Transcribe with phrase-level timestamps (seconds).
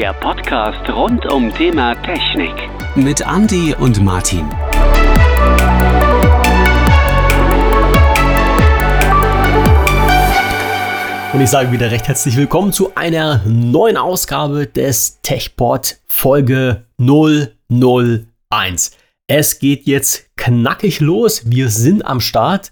[0.00, 2.52] der Podcast rund um Thema Technik.
[2.94, 4.48] Mit Andy und Martin.
[11.32, 18.92] Und ich sage wieder recht herzlich willkommen zu einer neuen Ausgabe des TechPod Folge 001.
[19.26, 21.50] Es geht jetzt knackig los.
[21.50, 22.70] Wir sind am Start.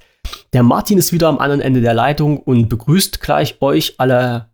[0.52, 4.48] Der Martin ist wieder am anderen Ende der Leitung und begrüßt gleich euch alle,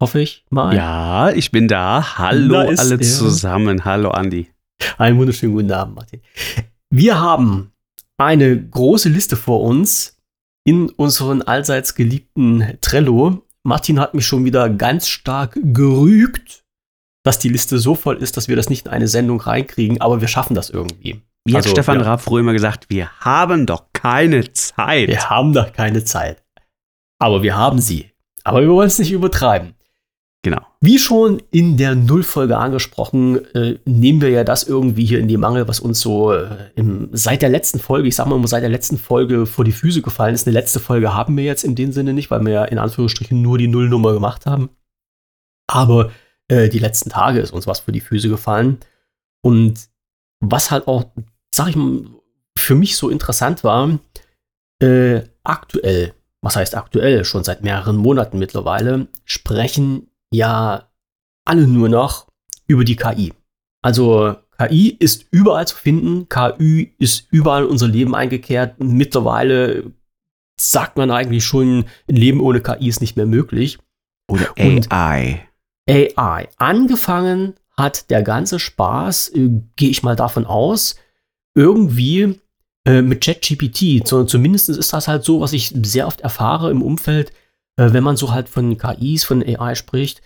[0.00, 0.74] hoffe ich mal.
[0.74, 2.18] Ja, ich bin da.
[2.18, 3.00] Hallo Da alle er.
[3.02, 3.84] zusammen.
[3.84, 4.50] Hallo Andi.
[4.98, 6.20] Einen wunderschönen guten Abend, Martin.
[6.90, 7.72] Wir haben
[8.18, 10.18] eine große Liste vor uns
[10.64, 13.46] in unseren allseits geliebten Trello.
[13.62, 16.64] Martin hat mich schon wieder ganz stark gerügt,
[17.24, 20.20] dass die Liste so voll ist, dass wir das nicht in eine Sendung reinkriegen, aber
[20.20, 21.22] wir schaffen das irgendwie.
[21.44, 22.04] Wie hat Also, Stefan ja.
[22.04, 25.08] Raab früher immer gesagt, wir haben doch keine Zeit.
[25.08, 26.42] Wir haben doch keine Zeit.
[27.18, 28.10] Aber wir haben sie.
[28.44, 29.75] Aber wir wollen es nicht übertreiben.
[30.46, 30.64] Genau.
[30.80, 35.38] Wie schon in der Nullfolge angesprochen, äh, nehmen wir ja das irgendwie hier in die
[35.38, 38.70] Mangel, was uns so äh, im, seit der letzten Folge, ich sag mal, seit der
[38.70, 40.46] letzten Folge vor die Füße gefallen ist.
[40.46, 43.42] Eine letzte Folge haben wir jetzt in dem Sinne nicht, weil wir ja in Anführungsstrichen
[43.42, 44.70] nur die Nullnummer gemacht haben.
[45.66, 46.12] Aber
[46.46, 48.78] äh, die letzten Tage ist uns was vor die Füße gefallen.
[49.42, 49.88] Und
[50.38, 51.06] was halt auch,
[51.52, 52.04] sag ich mal,
[52.56, 53.98] für mich so interessant war,
[54.80, 60.88] äh, aktuell, was heißt aktuell, schon seit mehreren Monaten mittlerweile, sprechen ja
[61.44, 62.26] alle nur noch
[62.66, 63.32] über die KI.
[63.82, 68.80] Also KI ist überall zu finden, KI ist überall in unser Leben eingekehrt.
[68.80, 69.92] Mittlerweile
[70.58, 73.78] sagt man eigentlich schon, ein Leben ohne KI ist nicht mehr möglich.
[74.28, 75.46] Oder Und- AI.
[75.88, 76.48] AI.
[76.56, 80.96] Angefangen hat der ganze Spaß, äh, gehe ich mal davon aus,
[81.54, 82.40] irgendwie
[82.86, 84.06] äh, mit ChatGPT.
[84.06, 87.32] So, zumindest ist das halt so, was ich sehr oft erfahre im Umfeld,
[87.76, 90.22] äh, wenn man so halt von KIs, von AI spricht,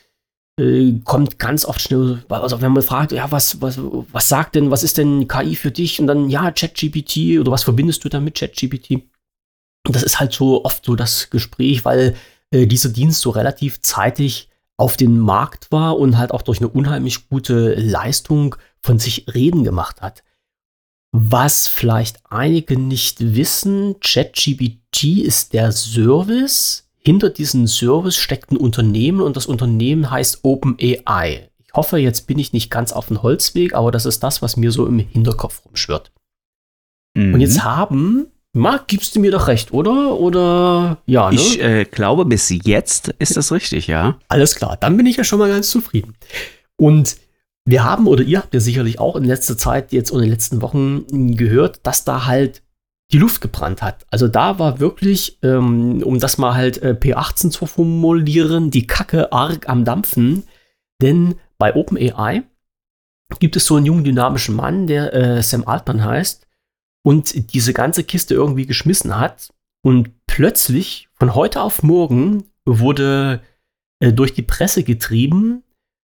[0.58, 4.70] äh, kommt ganz oft schnell, also wenn man fragt, ja, was, was, was sagt denn,
[4.70, 6.00] was ist denn KI für dich?
[6.00, 9.02] Und dann, ja, ChatGPT oder was verbindest du dann mit ChatGPT?
[9.84, 12.14] Das ist halt so oft so das Gespräch, weil
[12.50, 16.68] äh, dieser Dienst so relativ zeitig auf den Markt war und halt auch durch eine
[16.68, 20.22] unheimlich gute Leistung von sich reden gemacht hat.
[21.12, 26.89] Was vielleicht einige nicht wissen, ChatGPT ist der Service.
[27.02, 31.48] Hinter diesem Service steckt ein Unternehmen und das Unternehmen heißt OpenAI.
[31.64, 34.56] Ich hoffe, jetzt bin ich nicht ganz auf dem Holzweg, aber das ist das, was
[34.56, 36.12] mir so im Hinterkopf rumschwirrt.
[37.14, 37.34] Mhm.
[37.34, 40.18] Und jetzt haben, Marc, gibst du mir doch recht, oder?
[40.18, 41.36] Oder ja, ne?
[41.36, 44.18] Ich äh, glaube, bis jetzt ist das richtig, ja.
[44.28, 46.16] Alles klar, dann bin ich ja schon mal ganz zufrieden.
[46.76, 47.16] Und
[47.64, 50.32] wir haben, oder ihr habt ja sicherlich auch in letzter Zeit, jetzt oder in den
[50.32, 52.62] letzten Wochen gehört, dass da halt
[53.12, 54.06] die Luft gebrannt hat.
[54.10, 59.32] Also da war wirklich, ähm, um das mal halt äh, P18 zu formulieren, die Kacke
[59.32, 60.44] arg am Dampfen.
[61.02, 62.42] Denn bei OpenAI
[63.38, 66.46] gibt es so einen jungen, dynamischen Mann, der äh, Sam Altman heißt
[67.02, 69.50] und diese ganze Kiste irgendwie geschmissen hat.
[69.82, 73.40] Und plötzlich, von heute auf morgen, wurde
[74.00, 75.64] äh, durch die Presse getrieben,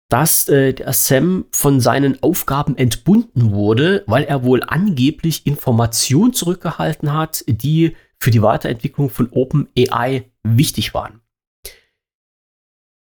[0.08, 7.12] dass äh, der Sam von seinen Aufgaben entbunden wurde, weil er wohl angeblich Informationen zurückgehalten
[7.12, 11.20] hat, die für die Weiterentwicklung von OpenAI wichtig waren.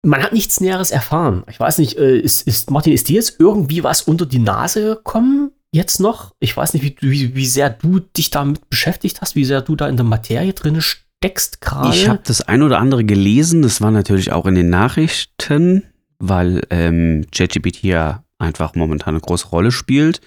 [0.04, 1.44] Man hat nichts Näheres erfahren.
[1.50, 4.94] Ich weiß nicht, äh, ist, ist, Martin, ist dir jetzt irgendwie was unter die Nase
[4.94, 5.52] gekommen?
[5.70, 6.34] Jetzt noch?
[6.40, 9.76] Ich weiß nicht, wie, wie, wie sehr du dich damit beschäftigt hast, wie sehr du
[9.76, 11.94] da in der Materie drin steckst gerade.
[11.94, 13.60] Ich habe das ein oder andere gelesen.
[13.60, 15.84] Das war natürlich auch in den Nachrichten,
[16.18, 20.20] weil ähm, ChatGPT ja einfach momentan eine große Rolle spielt.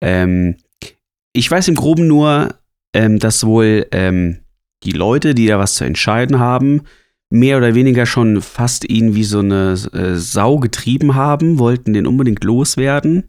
[0.00, 0.56] Ähm,
[1.32, 2.54] ich weiß im Groben nur,
[2.92, 4.38] ähm, dass wohl ähm,
[4.84, 6.82] die Leute, die da was zu entscheiden haben,
[7.30, 12.06] mehr oder weniger schon fast ihn wie so eine äh, Sau getrieben haben, wollten den
[12.06, 13.24] unbedingt loswerden.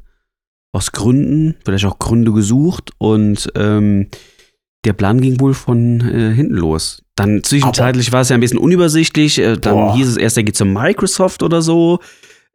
[0.72, 4.10] Aus Gründen, vielleicht auch Gründe gesucht und ähm,
[4.84, 7.05] der Plan ging wohl von äh, hinten los.
[7.16, 9.38] Dann zwischenzeitlich war es ja ein bisschen unübersichtlich.
[9.40, 9.96] Äh, dann Boah.
[9.96, 12.00] hieß es erst, er geht zu Microsoft oder so.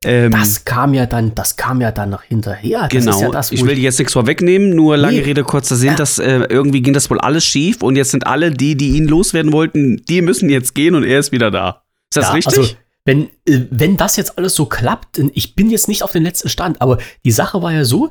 [0.05, 2.89] Ähm, Das kam ja dann, das kam ja dann noch hinterher.
[2.91, 3.21] Das genau.
[3.21, 5.25] ja das, ich will jetzt nichts vorwegnehmen, nur lange Nee.
[5.25, 5.95] Rede, kurzer Sinn, Ja.
[5.97, 9.07] dass äh, irgendwie ging das wohl alles schief und jetzt sind alle die, die ihn
[9.09, 11.83] loswerden wollten, die müssen jetzt gehen und er ist wieder da.
[12.11, 12.59] Ist das Ja, richtig?
[12.59, 12.75] Also,
[13.05, 16.49] wenn, äh, wenn das jetzt alles so klappt, ich bin jetzt nicht auf den letzten
[16.49, 18.11] Stand, aber die Sache war ja so,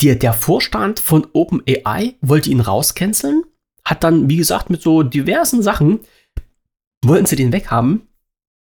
[0.00, 3.44] der, der Vorstand von OpenAI wollte ihn rauscanceln,
[3.84, 6.00] hat dann, wie gesagt, mit so diversen Sachen,
[7.04, 8.08] wollten sie den weghaben.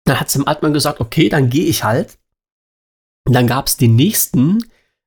[0.06, 2.18] Dann hat Sam Altman gesagt, okay, dann gehe ich halt.
[3.28, 4.64] Und dann gab es den nächsten,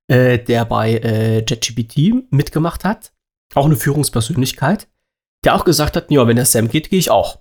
[0.08, 3.12] äh, der bei äh, JetGPT mitgemacht hat,
[3.54, 4.88] auch eine Führungspersönlichkeit,
[5.44, 7.40] der auch gesagt hat, ja, wenn der Sam geht, gehe ich auch.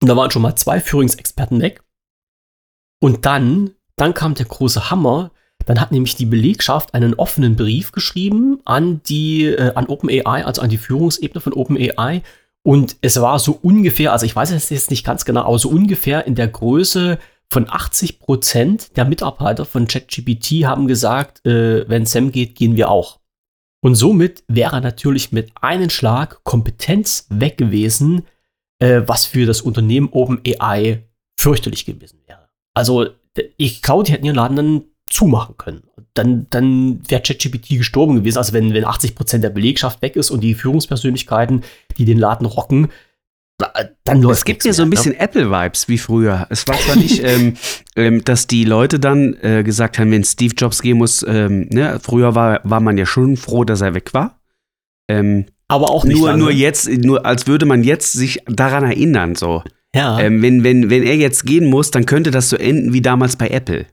[0.00, 1.82] Und da waren schon mal zwei Führungsexperten weg.
[3.00, 5.32] Und dann dann kam der große Hammer.
[5.68, 10.62] Dann hat nämlich die Belegschaft einen offenen Brief geschrieben an die, äh, an OpenAI, also
[10.62, 12.22] an die Führungsebene von OpenAI.
[12.62, 15.68] Und es war so ungefähr, also ich weiß es jetzt nicht ganz genau, aber so
[15.68, 17.18] ungefähr in der Größe
[17.50, 22.90] von 80 Prozent der Mitarbeiter von ChatGPT haben gesagt, äh, wenn Sam geht, gehen wir
[22.90, 23.20] auch.
[23.82, 28.22] Und somit wäre natürlich mit einem Schlag Kompetenz weg gewesen,
[28.78, 31.04] äh, was für das Unternehmen OpenAI
[31.38, 32.48] fürchterlich gewesen wäre.
[32.72, 33.08] Also
[33.58, 35.82] ich glaube, die hätten ihren Laden dann zumachen können.
[36.14, 38.38] Dann, dann wäre ChatGPT gestorben gewesen.
[38.38, 41.62] Also wenn, wenn 80 Prozent der Belegschaft weg ist und die Führungspersönlichkeiten,
[41.96, 42.88] die den Laden rocken,
[44.04, 45.20] dann läuft Es gibt mir so ein bisschen ne?
[45.20, 46.46] Apple-Vibes wie früher.
[46.48, 47.56] Es war zwar nicht, ähm,
[47.96, 51.98] ähm, dass die Leute dann äh, gesagt haben, wenn Steve Jobs gehen muss, ähm, ne,
[52.00, 54.38] früher war, war man ja schon froh, dass er weg war.
[55.08, 56.38] Ähm, aber auch nicht nur, lange.
[56.44, 59.62] nur jetzt, nur als würde man jetzt sich daran erinnern, so.
[59.94, 60.20] Ja.
[60.20, 63.36] Ähm, wenn, wenn, wenn er jetzt gehen muss, dann könnte das so enden wie damals
[63.36, 63.86] bei Apple.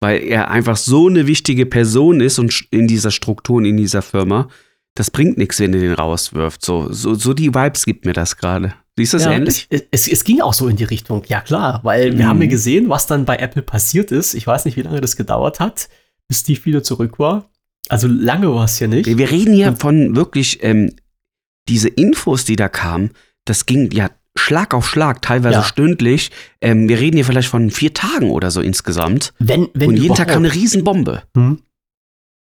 [0.00, 4.02] Weil er einfach so eine wichtige Person ist und in dieser Struktur und in dieser
[4.02, 4.48] Firma.
[4.94, 6.64] Das bringt nichts, wenn er den rauswirft.
[6.64, 8.74] So, so, so die Vibes gibt mir das gerade.
[8.96, 9.66] Siehst du das ja, ähnlich?
[9.70, 12.28] Es, es, es, ging auch so in die Richtung, ja klar, weil wir Mhm.
[12.28, 14.34] haben ja gesehen, was dann bei Apple passiert ist.
[14.34, 15.88] Ich weiß nicht, wie lange das gedauert hat,
[16.28, 17.50] bis Steve wieder zurück war.
[17.88, 19.06] Also lange war es ja nicht.
[19.06, 20.92] Wir reden hier von wirklich, ähm,
[21.68, 23.10] diese Infos, die da kamen,
[23.44, 25.62] das ging ja Schlag auf Schlag, teilweise Ja.
[25.64, 26.30] stündlich.
[26.60, 29.32] Ähm, wir reden hier vielleicht von vier Tagen oder so insgesamt.
[29.38, 31.22] Wenn, wenn und jeden Tag kam eine Riesenbombe.
[31.36, 31.60] Hm.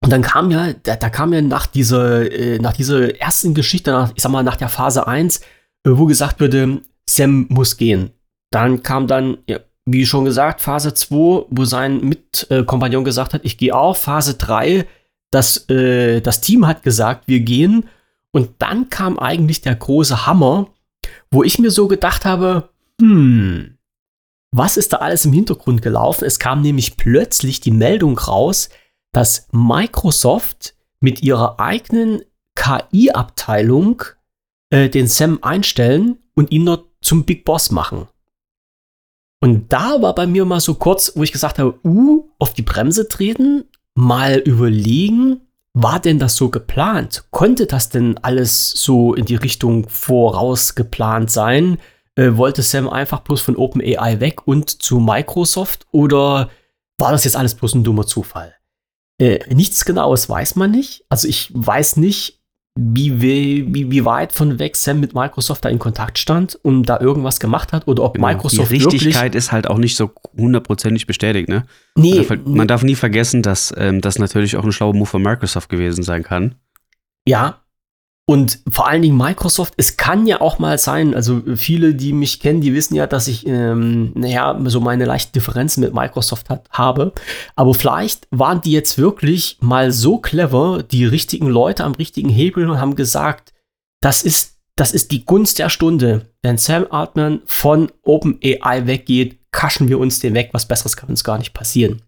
[0.03, 3.91] Und dann kam ja, da, da kam ja nach dieser, äh, nach dieser ersten Geschichte,
[3.91, 5.43] nach, ich sag mal, nach der Phase 1, äh,
[5.85, 8.11] wo gesagt wurde, Sam muss gehen.
[8.51, 13.57] Dann kam dann, ja, wie schon gesagt, Phase 2, wo sein Mitkompagnon gesagt hat, ich
[13.57, 13.95] gehe auch.
[13.95, 14.85] Phase 3,
[15.31, 17.85] das, äh, das Team hat gesagt, wir gehen.
[18.31, 20.67] Und dann kam eigentlich der große Hammer,
[21.29, 22.69] wo ich mir so gedacht habe,
[22.99, 23.77] hm,
[24.53, 26.25] was ist da alles im Hintergrund gelaufen?
[26.25, 28.69] Es kam nämlich plötzlich die Meldung raus,
[29.13, 32.21] dass Microsoft mit ihrer eigenen
[32.55, 34.03] KI-Abteilung
[34.69, 38.07] äh, den Sam einstellen und ihn dort zum Big Boss machen.
[39.41, 42.61] Und da war bei mir mal so kurz, wo ich gesagt habe, uh, auf die
[42.61, 43.65] Bremse treten,
[43.95, 45.41] mal überlegen,
[45.73, 47.25] war denn das so geplant?
[47.31, 51.77] Konnte das denn alles so in die Richtung voraus geplant sein?
[52.15, 56.49] Äh, wollte Sam einfach bloß von OpenAI weg und zu Microsoft oder
[56.97, 58.53] war das jetzt alles bloß ein dummer Zufall?
[59.17, 61.05] Äh, nichts Genaues weiß man nicht.
[61.09, 62.40] Also ich weiß nicht,
[62.75, 67.01] wie, wie, wie, weit von weg Sam mit Microsoft da in Kontakt stand und da
[67.01, 68.79] irgendwas gemacht hat oder ob Microsoft Genau.
[68.79, 71.65] Die wirklich Richtigkeit ist halt auch nicht so hundertprozentig bestätigt, ne?
[71.95, 75.05] nee, Man darf, man darf nie vergessen, dass ähm, das natürlich auch ein schlauer Move
[75.05, 76.55] von Microsoft gewesen sein kann.
[77.27, 77.60] Ja.
[78.27, 82.39] Und vor allen Dingen Microsoft, es kann ja auch mal sein, also viele, die mich
[82.39, 86.69] kennen, die wissen ja, dass ich, ähm, naja, so meine leichten Differenzen mit Microsoft hat,
[86.71, 87.13] habe.
[87.55, 92.69] Aber vielleicht waren die jetzt wirklich mal so clever, die richtigen Leute am richtigen Hebel
[92.69, 93.53] und haben gesagt,
[94.01, 96.27] das ist, das ist die Gunst der Stunde.
[96.41, 100.51] Wenn Sam Altman von OpenAI weggeht, kaschen wir uns den weg.
[100.53, 102.01] Was Besseres kann uns gar nicht passieren.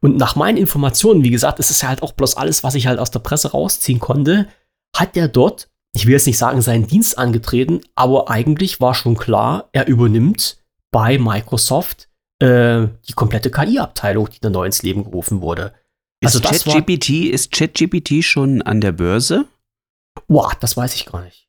[0.00, 2.86] Und nach meinen Informationen, wie gesagt, es ist ja halt auch bloß alles, was ich
[2.86, 4.48] halt aus der Presse rausziehen konnte,
[4.96, 9.16] hat er dort, ich will jetzt nicht sagen, seinen Dienst angetreten, aber eigentlich war schon
[9.16, 10.58] klar, er übernimmt
[10.90, 12.08] bei Microsoft
[12.40, 15.74] äh, die komplette KI-Abteilung, die da neu ins Leben gerufen wurde.
[16.24, 19.46] Also Ist ChatGPT ist ChatGPT schon an der Börse?
[20.28, 21.48] boah, das weiß ich gar nicht.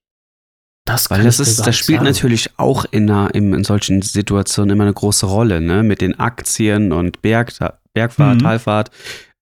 [0.86, 2.10] Das Weil das ist, das spielt sagen.
[2.10, 5.84] natürlich auch in, einer, in, in solchen Situationen immer eine große Rolle, ne?
[5.84, 7.52] Mit den Aktien und Berg,
[7.94, 8.44] Bergfahrt, Mhm.
[8.44, 8.92] Talfahrt.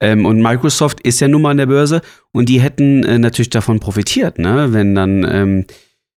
[0.02, 2.02] Ähm, und Microsoft ist ja nun mal an der Börse
[2.32, 4.72] und die hätten äh, natürlich davon profitiert, ne?
[4.72, 5.66] Wenn dann, ähm,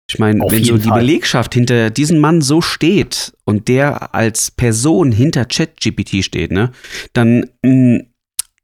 [0.08, 1.00] ich meine, wenn so die Fall.
[1.00, 6.70] Belegschaft hinter diesem Mann so steht und der als Person hinter ChatGPT steht, ne?
[7.12, 8.02] Dann mh,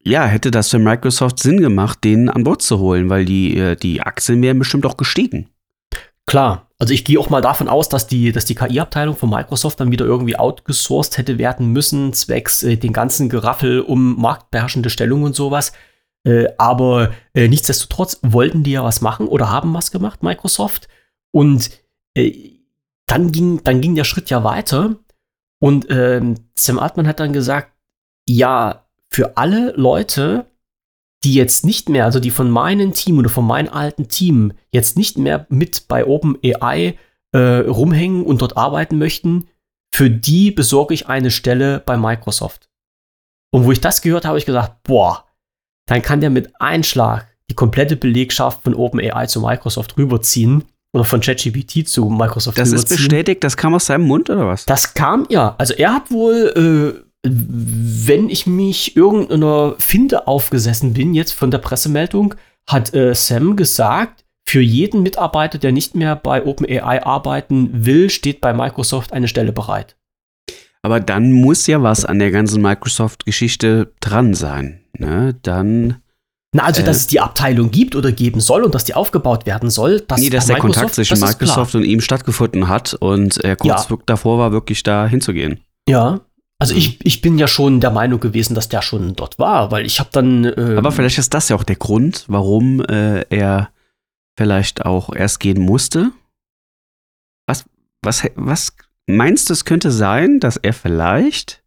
[0.04, 3.76] ja, hätte das für Microsoft Sinn gemacht, den an Bord zu holen, weil die, äh,
[3.76, 5.48] die Aktien wären bestimmt auch gestiegen.
[6.26, 9.80] Klar, also ich gehe auch mal davon aus, dass die, dass die KI-Abteilung von Microsoft
[9.80, 15.24] dann wieder irgendwie outgesourced hätte werden müssen, zwecks äh, den ganzen Geraffel um marktbeherrschende Stellung
[15.24, 15.72] und sowas.
[16.24, 20.88] Äh, aber äh, nichtsdestotrotz wollten die ja was machen oder haben was gemacht, Microsoft.
[21.32, 21.70] Und
[22.14, 22.60] äh,
[23.06, 24.96] dann, ging, dann ging der Schritt ja weiter.
[25.60, 27.72] Und ähm, Sam Altman hat dann gesagt,
[28.28, 30.46] ja, für alle Leute,
[31.24, 34.96] die jetzt nicht mehr, also die von meinem Team oder von meinem alten Team jetzt
[34.96, 36.96] nicht mehr mit bei OpenAI
[37.32, 39.48] äh, rumhängen und dort arbeiten möchten,
[39.94, 42.68] für die besorge ich eine Stelle bei Microsoft.
[43.50, 45.24] Und wo ich das gehört habe, habe ich gesagt, boah,
[45.86, 51.20] dann kann der mit Einschlag die komplette Belegschaft von OpenAI zu Microsoft rüberziehen oder von
[51.20, 52.96] ChatGPT zu Microsoft Das ist rüberziehen.
[52.98, 54.66] bestätigt, das kam aus seinem Mund oder was?
[54.66, 55.54] Das kam, ja.
[55.58, 62.34] Also er hat wohl wenn ich mich irgendeiner Finde aufgesessen bin, jetzt von der Pressemeldung,
[62.68, 68.40] hat äh, Sam gesagt, für jeden Mitarbeiter, der nicht mehr bei OpenAI arbeiten will, steht
[68.40, 69.96] bei Microsoft eine Stelle bereit.
[70.82, 74.80] Aber dann muss ja was an der ganzen Microsoft-Geschichte dran sein.
[74.96, 75.36] Ne?
[75.42, 76.02] Dann.
[76.54, 79.44] Na, also, dass äh, es die Abteilung gibt oder geben soll und dass die aufgebaut
[79.44, 83.36] werden soll, dass, nee, dass der Microsoft, Kontakt zwischen Microsoft und ihm stattgefunden hat und
[83.38, 83.98] er kurz ja.
[84.06, 85.60] davor war, wirklich da hinzugehen.
[85.86, 86.20] Ja,
[86.58, 86.98] also ich, mhm.
[87.04, 90.10] ich bin ja schon der Meinung gewesen, dass der schon dort war, weil ich habe
[90.12, 90.44] dann.
[90.44, 93.70] Ähm, Aber vielleicht ist das ja auch der Grund, warum äh, er
[94.36, 96.10] vielleicht auch erst gehen musste.
[97.46, 97.64] Was,
[98.02, 101.62] was, was meinst du, es könnte sein, dass er vielleicht,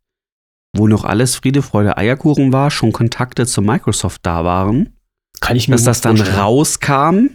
[0.76, 4.98] wo noch alles Friede, Freude, Eierkuchen war, schon Kontakte zu Microsoft da waren?
[5.40, 6.40] Kann ich mir Dass das dann vorstellen.
[6.40, 7.30] rauskam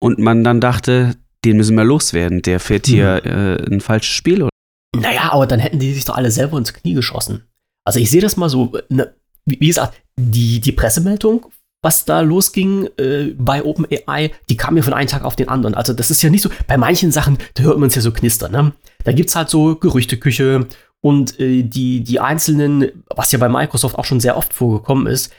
[0.00, 3.32] und man dann dachte, den müssen wir loswerden, der fährt hier hm.
[3.32, 4.49] äh, ein falsches Spiel.
[4.96, 7.44] Naja, aber dann hätten die sich doch alle selber ins Knie geschossen.
[7.84, 11.46] Also ich sehe das mal so, ne, wie, gesagt, die, die Pressemeldung
[11.82, 15.74] was da losging äh, bei OpenAI, die kam ja von einem Tag auf den anderen.
[15.74, 18.12] Also das ist ja nicht so, bei manchen Sachen, da hört man es ja so
[18.12, 18.52] knistern.
[18.52, 18.72] Ne?
[19.04, 20.66] Da gibt es halt so Gerüchteküche
[21.00, 25.32] und äh, die, die einzelnen, was ja bei Microsoft auch schon sehr oft vorgekommen ist,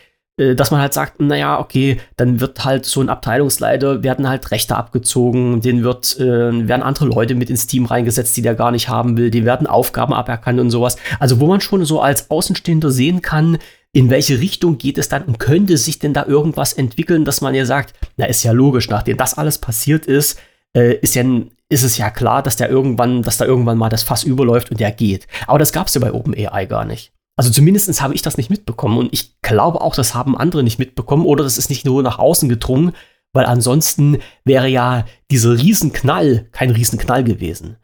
[0.56, 4.76] dass man halt sagt, naja, okay, dann wird halt so ein Abteilungsleiter, werden halt Rechte
[4.76, 8.90] abgezogen, den wird, äh, werden andere Leute mit ins Team reingesetzt, die der gar nicht
[8.90, 10.96] haben will, die werden Aufgaben aberkannt und sowas.
[11.20, 13.58] Also wo man schon so als Außenstehender sehen kann,
[13.94, 17.54] in welche Richtung geht es dann und könnte sich denn da irgendwas entwickeln, dass man
[17.54, 20.40] ja sagt, na ist ja logisch, nachdem das alles passiert ist,
[20.74, 21.24] äh, ist ja
[21.68, 24.80] ist es ja klar, dass der irgendwann, dass da irgendwann mal das Fass überläuft und
[24.80, 25.28] der geht.
[25.48, 27.14] Aber das gab es ja bei OpenAI gar nicht.
[27.41, 30.77] Also zumindest habe ich das nicht mitbekommen und ich glaube auch, das haben andere nicht
[30.77, 32.91] mitbekommen oder das ist nicht nur nach außen gedrungen,
[33.33, 37.77] weil ansonsten wäre ja dieser Riesenknall kein Riesenknall gewesen.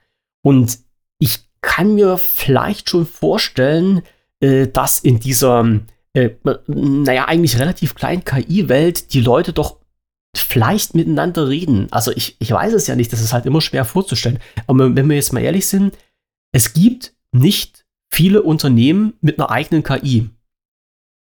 [0.44, 0.78] Und
[1.18, 4.04] ich kann mir vielleicht schon vorstellen,
[4.42, 5.66] äh, dass in dieser
[6.14, 6.36] äh,
[6.68, 9.78] naja, eigentlich relativ kleinen KI-Welt die Leute doch
[10.36, 11.88] vielleicht miteinander reden.
[11.90, 14.38] Also ich, ich weiß es ja nicht, das ist halt immer schwer vorzustellen.
[14.68, 15.98] Aber wenn wir jetzt mal ehrlich sind,
[16.52, 20.30] es gibt nicht viele Unternehmen mit einer eigenen KI.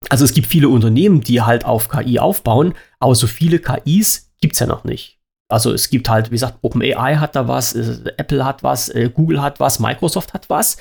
[0.09, 4.53] Also es gibt viele Unternehmen, die halt auf KI aufbauen, aber so viele KIs gibt
[4.53, 5.17] es ja noch nicht.
[5.49, 9.09] Also es gibt halt, wie gesagt, OpenAI hat da was, äh, Apple hat was, äh,
[9.13, 10.77] Google hat was, Microsoft hat was.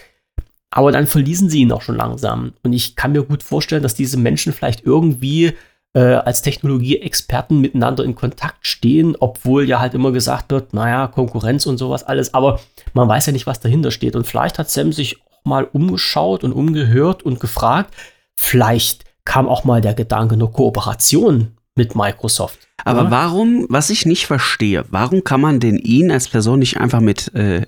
[0.71, 2.53] Aber dann verließen sie ihn auch schon langsam.
[2.63, 5.53] Und ich kann mir gut vorstellen, dass diese Menschen vielleicht irgendwie
[5.95, 11.65] äh, als Technologieexperten miteinander in Kontakt stehen, obwohl ja halt immer gesagt wird, naja, Konkurrenz
[11.65, 12.35] und sowas alles.
[12.35, 12.61] Aber
[12.93, 14.17] man weiß ja nicht, was dahinter steht.
[14.17, 17.95] Und vielleicht hat Sam sich mal umgeschaut und umgehört und gefragt,
[18.37, 22.67] vielleicht kam auch mal der Gedanke einer Kooperation mit Microsoft.
[22.85, 23.11] Aber ja?
[23.11, 27.35] warum, was ich nicht verstehe, warum kann man denn ihn als Person nicht einfach mit
[27.35, 27.67] äh,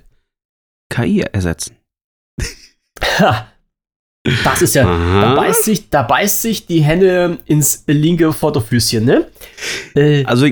[0.91, 1.77] KI ersetzen?
[4.45, 4.85] Das ist ja,
[5.21, 9.29] da beißt, sich, da beißt sich die Henne ins linke Vorderfüßchen, ne?
[9.95, 10.47] Äh, also,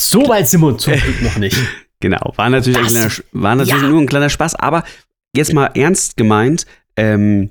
[0.00, 1.56] so weit sind wir zum Glück noch nicht.
[2.02, 3.88] Genau, war natürlich, das, ein kleiner, war natürlich ja.
[3.88, 4.84] nur ein kleiner Spaß, aber
[5.34, 7.50] jetzt mal ernst gemeint, ähm,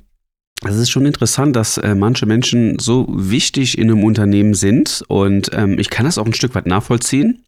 [0.66, 5.52] es ist schon interessant, dass äh, manche Menschen so wichtig in einem Unternehmen sind und
[5.54, 7.46] ähm, ich kann das auch ein Stück weit nachvollziehen.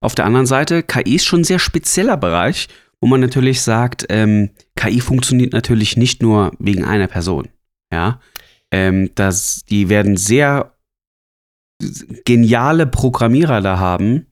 [0.00, 2.68] Auf der anderen Seite, KI ist schon ein sehr spezieller Bereich
[3.00, 7.48] wo man natürlich sagt, ähm, KI funktioniert natürlich nicht nur wegen einer Person.
[7.92, 8.20] Ja,
[8.70, 10.72] ähm, das, die werden sehr
[12.24, 14.26] geniale Programmierer da haben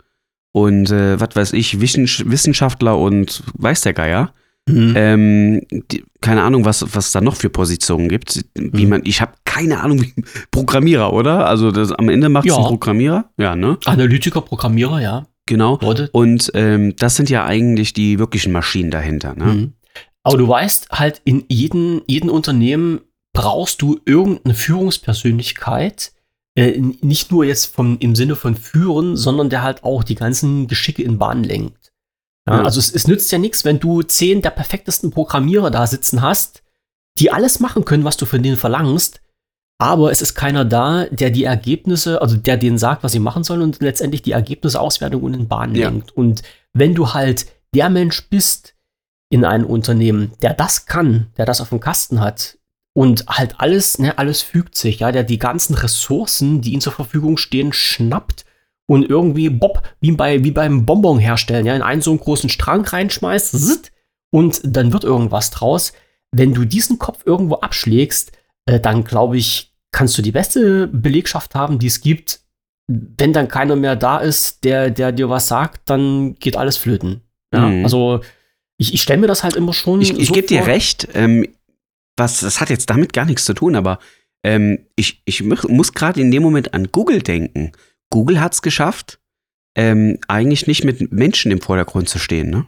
[0.52, 4.34] und äh, was weiß ich, Wissenschaftler und weiß der Geier.
[4.66, 4.94] Mhm.
[4.97, 8.44] Ähm, die, keine Ahnung, was, was da noch für Positionen gibt.
[8.54, 8.90] Wie mhm.
[8.90, 10.14] man, ich habe keine Ahnung, wie
[10.50, 11.47] Programmierer, oder?
[11.47, 12.59] Also das, am Ende macht es ja.
[12.59, 13.78] ein Programmierer, ja, ne?
[13.85, 15.26] Analytiker, Programmierer, ja.
[15.47, 15.78] Genau.
[15.83, 16.09] Leute.
[16.12, 19.35] Und ähm, das sind ja eigentlich die wirklichen Maschinen dahinter.
[19.35, 19.44] Ne?
[19.44, 19.73] Mhm.
[20.23, 23.00] Aber du weißt halt, in jedem, jedem Unternehmen
[23.35, 26.12] brauchst du irgendeine Führungspersönlichkeit,
[26.56, 30.66] äh, nicht nur jetzt vom, im Sinne von führen, sondern der halt auch die ganzen
[30.66, 31.83] Geschicke in Bahn lenkt.
[32.48, 32.62] Ja.
[32.62, 36.62] Also es, es nützt ja nichts, wenn du zehn der perfektesten Programmierer da sitzen hast,
[37.18, 39.20] die alles machen können, was du von denen verlangst,
[39.78, 43.44] aber es ist keiner da, der die Ergebnisse, also der denen sagt, was sie machen
[43.44, 45.88] sollen und letztendlich die Ergebnisse, Auswertung und in Bahn ja.
[45.88, 46.16] lenkt.
[46.16, 48.74] Und wenn du halt der Mensch bist
[49.30, 52.58] in einem Unternehmen, der das kann, der das auf dem Kasten hat
[52.94, 56.92] und halt alles, ne, alles fügt sich, ja, der die ganzen Ressourcen, die ihm zur
[56.92, 58.44] Verfügung stehen, schnappt
[58.86, 62.50] und irgendwie Bob, wie, bei, wie beim Bonbon herstellen, ja, in einen so einen großen
[62.50, 63.92] Strang reinschmeißt,
[64.34, 65.92] und dann wird irgendwas draus.
[66.32, 68.32] Wenn du diesen Kopf irgendwo abschlägst,
[68.66, 72.40] äh, dann glaube ich, kannst du die beste Belegschaft haben, die es gibt.
[72.88, 77.22] Wenn dann keiner mehr da ist, der, der dir was sagt, dann geht alles flöten.
[77.54, 77.84] Ja, mhm.
[77.84, 78.20] also
[78.76, 80.00] ich, ich stelle mir das halt immer schon.
[80.00, 81.08] Ich, ich so gebe dir recht.
[81.14, 81.46] Ähm,
[82.16, 84.00] was, das hat jetzt damit gar nichts zu tun, aber
[84.44, 87.70] ähm, ich, ich muss gerade in dem Moment an Google denken.
[88.14, 89.18] Google hat es geschafft,
[89.76, 92.64] ähm, eigentlich nicht mit Menschen im Vordergrund zu stehen, ne?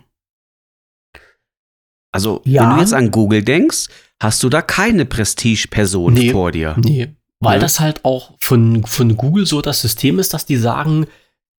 [2.12, 2.62] Also, Ja.
[2.62, 3.87] wenn du jetzt an Google denkst,
[4.21, 6.33] hast du da keine Prestige-Person Nee.
[6.33, 6.75] vor dir.
[6.79, 7.61] Nee, weil Ja.
[7.61, 11.07] das halt auch von, von Google so das System ist, dass die sagen,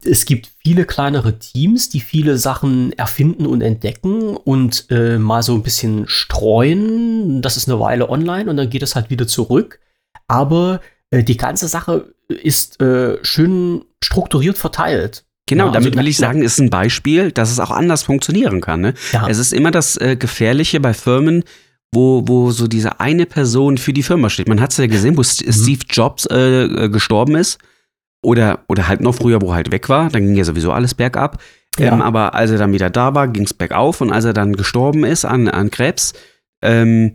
[0.03, 5.53] es gibt viele kleinere Teams, die viele Sachen erfinden und entdecken und äh, mal so
[5.53, 7.41] ein bisschen streuen.
[7.41, 9.79] Das ist eine Weile online und dann geht es halt wieder zurück.
[10.27, 10.81] Aber
[11.13, 15.23] die ganze Sache ist äh, schön strukturiert verteilt.
[15.49, 18.03] Genau, Ja, also damit will na- ich sagen, ist ein Beispiel, dass es auch anders
[18.03, 18.81] funktionieren kann.
[18.81, 18.93] Ne?
[19.13, 21.43] Ja, Es ist immer das äh, Gefährliche bei Firmen,
[21.93, 24.49] wo, wo so diese eine Person für die Firma steht.
[24.49, 25.51] Man hat es ja gesehen, wo Mhm.
[25.53, 27.59] Steve Jobs äh, äh, gestorben ist.
[28.21, 30.09] Oder, oder halt noch früher, wo er halt weg war.
[30.09, 31.41] Dann ging ja sowieso alles bergab.
[31.79, 31.93] Ja.
[31.93, 34.01] Ähm, aber als er dann wieder da war, ging es bergauf.
[34.01, 36.11] Und als er dann gestorben ist an, an Krebs,
[36.61, 37.13] ähm,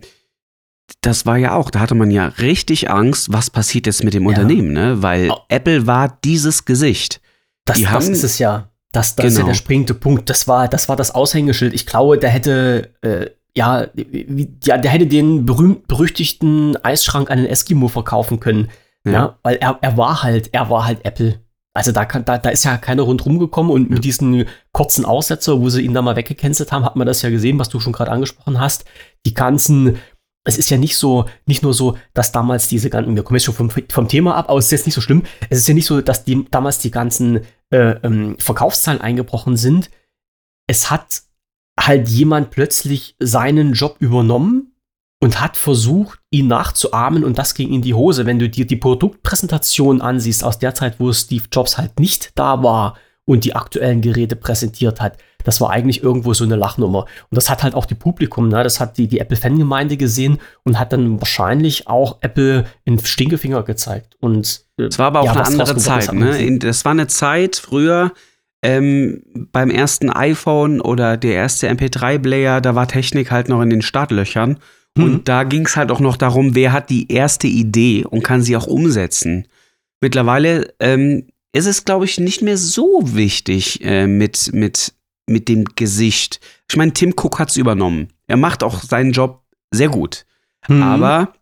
[1.01, 4.23] das war ja auch, da hatte man ja richtig Angst, was passiert jetzt mit dem
[4.23, 4.29] Ja.
[4.29, 5.01] Unternehmen, ne?
[5.01, 7.19] Weil Au- Apple war dieses Gesicht.
[7.65, 8.69] das, die das haben- ist es ja.
[8.91, 9.47] Das, das ist ja Genau.
[9.51, 10.29] der springende Punkt.
[10.29, 11.73] Das war, das war das Aushängeschild.
[11.73, 17.47] Ich glaube, der hätte, äh, ja, wie, ja, der hätte den berühmt-berüchtigten Eisschrank an den
[17.47, 18.69] Eskimo verkaufen können.
[19.05, 19.39] Ja, Ja.
[19.43, 21.39] weil er, er war halt, er war halt Apple.
[21.75, 25.59] Also da, kann, da, da ist ja keiner rundherum gekommen und mit diesen kurzen Aussetzer,
[25.59, 27.93] wo sie ihn da mal weggecancelt haben, hat man das ja gesehen, was du schon
[27.93, 28.85] gerade angesprochen hast.
[29.25, 29.97] Die ganzen,
[30.45, 33.45] es ist ja nicht so, nicht nur so, dass damals diese ganzen, wir kommen jetzt
[33.45, 35.23] schon vom, vom Thema ab, aber es ist jetzt nicht so schlimm.
[35.49, 39.89] Es ist ja nicht so, dass die, damals die ganzen äh, ähm, Verkaufszahlen eingebrochen sind.
[40.67, 41.23] Es hat
[41.79, 44.73] halt jemand plötzlich seinen Job übernommen
[45.21, 48.25] und hat versucht, ihn nachzuahmen und das ging in die Hose.
[48.25, 52.61] Wenn du dir die Produktpräsentation ansiehst aus der Zeit, wo Steve Jobs halt nicht da
[52.61, 56.99] war und die aktuellen Geräte präsentiert hat, das war eigentlich irgendwo so eine Lachnummer.
[56.99, 58.63] Und das hat halt auch die Publikum, ne?
[58.63, 64.15] das hat die, die Apple-Fangemeinde gesehen und hat dann wahrscheinlich auch Apple in Stinkefinger gezeigt.
[64.19, 66.11] Und äh, Es war aber auch ja, eine andere Zeit.
[66.13, 66.59] Ne?
[66.59, 68.11] das war eine Zeit früher
[68.63, 73.81] ähm, beim ersten iPhone oder der erste MP3-Player, da war Technik halt noch in den
[73.81, 74.57] Startlöchern.
[74.97, 75.03] Mhm.
[75.03, 78.41] Und da ging es halt auch noch darum, wer hat die erste Idee und kann
[78.41, 79.47] sie auch umsetzen.
[80.01, 84.93] Mittlerweile ähm, ist es, glaube ich, nicht mehr so wichtig äh, mit, mit,
[85.27, 86.39] mit dem Gesicht.
[86.69, 88.09] Ich meine, Tim Cook hat es übernommen.
[88.27, 90.25] Er macht auch seinen Job sehr gut.
[90.67, 90.83] Mhm.
[90.83, 91.33] Aber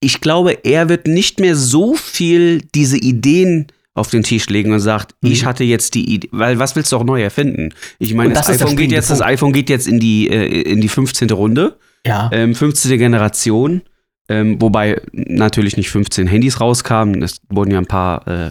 [0.00, 4.80] ich glaube, er wird nicht mehr so viel diese Ideen auf den Tisch legen und
[4.80, 5.32] sagt, Mhm.
[5.32, 7.74] ich hatte jetzt die Idee, weil was willst du auch neu erfinden?
[7.98, 10.80] Ich meine, das, das iPhone geht jetzt, das iPhone geht jetzt in die, äh, in
[10.80, 11.28] die 15.
[11.30, 12.30] Runde, ja.
[12.32, 12.98] ähm, 15.
[12.98, 13.82] Generation,
[14.28, 18.50] ähm, wobei natürlich nicht 15 Handys rauskamen, es wurden ja ein paar äh,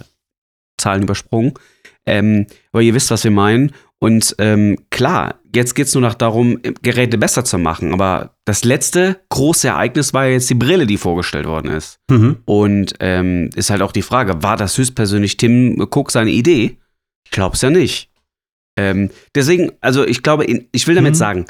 [0.78, 1.54] Zahlen übersprungen.
[2.10, 3.72] Ähm, aber ihr wisst, was wir meinen.
[4.02, 7.94] Und ähm, klar, jetzt geht es nur noch darum, Geräte besser zu machen.
[7.94, 12.00] Aber das letzte große Ereignis war ja jetzt die Brille, die vorgestellt worden ist.
[12.10, 12.38] Mhm.
[12.46, 16.78] Und ähm, ist halt auch die Frage, war das höchstpersönlich Tim Cook seine Idee?
[17.26, 18.10] Ich glaube es ja nicht.
[18.78, 21.18] Ähm, deswegen, also ich glaube, in, ich will damit Mhm.
[21.18, 21.46] sagen,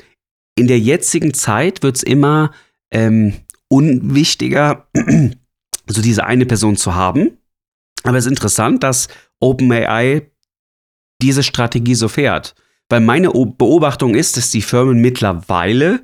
[0.57, 2.51] in der jetzigen Zeit wird es immer
[2.91, 3.33] ähm,
[3.67, 4.87] unwichtiger,
[5.87, 7.37] so diese eine Person zu haben.
[8.03, 9.07] Aber es ist interessant, dass
[9.39, 10.31] OpenAI
[11.21, 12.55] diese Strategie so fährt.
[12.89, 16.01] Weil meine Beobachtung ist, dass die Firmen mittlerweile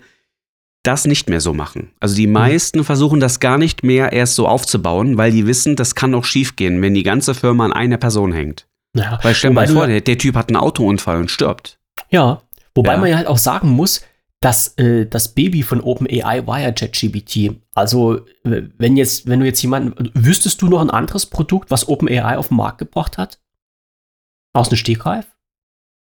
[0.83, 1.91] das nicht mehr so machen.
[1.99, 5.95] Also die meisten versuchen das gar nicht mehr erst so aufzubauen, weil die wissen, das
[5.95, 8.67] kann auch schiefgehen, wenn die ganze Firma an einer Person hängt.
[8.95, 9.19] Ja.
[9.23, 11.79] Weil stell mal vor, der, der Typ hat einen Autounfall und stirbt.
[12.11, 12.41] Ja,
[12.75, 12.97] wobei Ja.
[12.99, 14.01] man ja halt auch sagen muss,
[14.41, 17.55] dass äh, das Baby von OpenAI war ja ChatGPT.
[17.73, 22.37] Also, wenn jetzt, wenn du jetzt jemanden, wüsstest du noch ein anderes Produkt, was OpenAI
[22.37, 23.39] auf den Markt gebracht hat?
[24.55, 25.25] Aus dem Stegreif?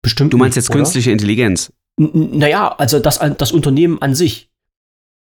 [0.02, 0.32] Bestimmt.
[0.32, 0.78] Du meinst nicht, jetzt oder?
[0.78, 1.72] künstliche Intelligenz.
[1.98, 4.48] N- Naja, also das, das Unternehmen an sich.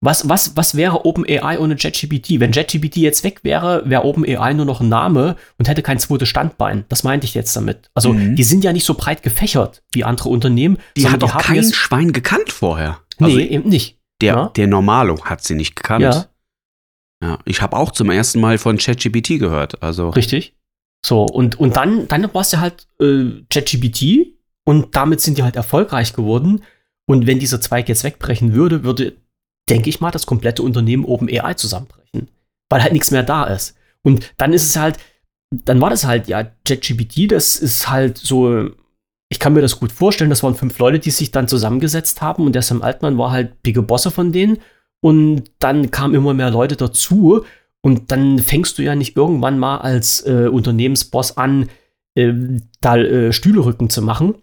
[0.01, 2.39] Was, was, was wäre OpenAI ohne ChatGPT?
[2.39, 6.29] Wenn ChatGPT jetzt weg wäre, wäre OpenAI nur noch ein Name und hätte kein zweites
[6.29, 6.85] Standbein.
[6.89, 7.91] Das meinte ich jetzt damit.
[7.95, 8.37] Also, Mhm.
[8.37, 10.79] die sind ja nicht so breit gefächert wie andere Unternehmen.
[10.97, 13.01] Die hat doch kein Schwein gekannt vorher.
[13.19, 13.99] Nee, Also eben nicht.
[14.21, 14.49] der, ja.
[14.51, 16.03] der Normalo hat sie nicht gekannt.
[16.05, 16.27] Ja,
[17.21, 19.83] Ja, ich habe auch zum ersten Mal von ChatGPT gehört.
[19.83, 20.55] Also richtig.
[21.05, 23.43] So, und, und dann, dann war es ja halt äh,
[24.65, 26.63] und damit sind die halt erfolgreich geworden.
[27.07, 29.17] Und wenn dieser Zweig jetzt wegbrechen würde, würde,
[29.71, 32.29] denke ich mal, das komplette Unternehmen OpenAI zusammenbrechen.
[32.69, 33.77] Weil halt nichts mehr da ist.
[34.03, 34.99] Und dann ist es halt,
[35.51, 38.69] dann war das halt, ja, ChatGPT, das ist halt so,
[39.31, 42.45] ich kann mir das gut vorstellen, das waren fünf Leute, die sich dann zusammengesetzt haben
[42.45, 44.59] und der Sam Altman war halt bige Bosse von denen.
[45.01, 47.45] Und dann kamen immer mehr Leute dazu
[47.89, 51.71] und dann fängst du ja nicht irgendwann mal als äh, Unternehmensboss an,
[52.15, 52.35] äh,
[52.83, 54.35] da äh, Stühlerücken zu machen.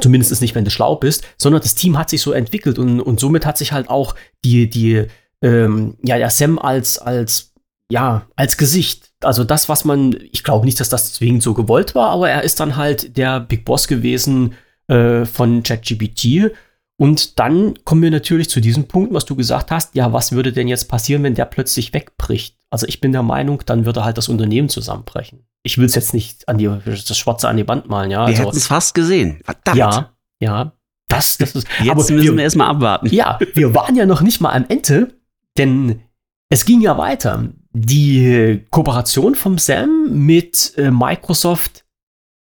[0.00, 3.18] Zumindest nicht, wenn du schlau bist, sondern das Team hat sich so entwickelt und, und
[3.18, 5.06] somit hat sich halt auch die, die,
[5.42, 7.54] ähm, ja, ja, Sam als, als,
[7.90, 9.10] ja, als Gesicht.
[9.20, 12.44] Also das, was man, ich glaube nicht, dass das zwingend so gewollt war, aber er
[12.44, 14.54] ist dann halt der Big Boss gewesen
[14.86, 16.52] äh, von ChatGPT.
[17.00, 20.52] Und dann kommen wir natürlich zu diesem Punkt, was du gesagt hast, ja, was würde
[20.52, 22.58] denn jetzt passieren, wenn der plötzlich wegbricht?
[22.68, 25.46] Also ich bin der Meinung, dann würde halt das Unternehmen zusammenbrechen.
[25.62, 28.26] Ich will es jetzt nicht an die, das Schwarze an die Wand malen, ja.
[28.26, 29.40] Wir Also, hätten es fast gesehen.
[29.46, 29.78] Verdammt.
[29.78, 30.72] ja, ja.
[31.08, 33.06] Das, das ist, Jetzt aber müssen wir, wir erstmal abwarten.
[33.06, 35.08] ja, wir waren ja noch nicht mal am Ende,
[35.56, 36.02] denn
[36.50, 37.48] es ging ja weiter.
[37.72, 41.86] Die Kooperation vom Sam mit äh, Microsoft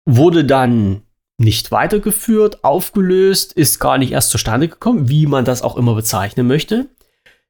[0.06, 1.04] wurde dann
[1.38, 6.48] nicht weitergeführt, aufgelöst, ist gar nicht erst zustande gekommen, wie man das auch immer bezeichnen
[6.48, 6.88] möchte.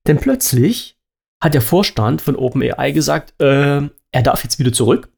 [0.05, 0.97] Denn plötzlich
[1.41, 5.09] hat der Vorstand von OpenAI gesagt, äh, er darf jetzt wieder zurück.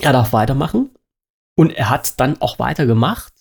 [0.00, 0.90] Er darf weitermachen.
[1.56, 3.32] Und er hat dann auch weitergemacht.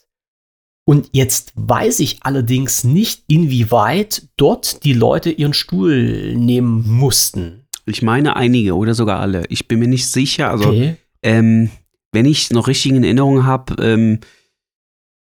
[0.86, 7.66] Und jetzt weiß ich allerdings nicht, inwieweit dort die Leute ihren Stuhl nehmen mussten.
[7.86, 9.46] Ich meine einige oder sogar alle.
[9.48, 10.50] Ich bin mir nicht sicher.
[10.50, 10.98] Also, Okay.
[11.24, 11.70] ähm,
[12.12, 14.20] wenn ich noch richtig in Erinnerung habe, ähm,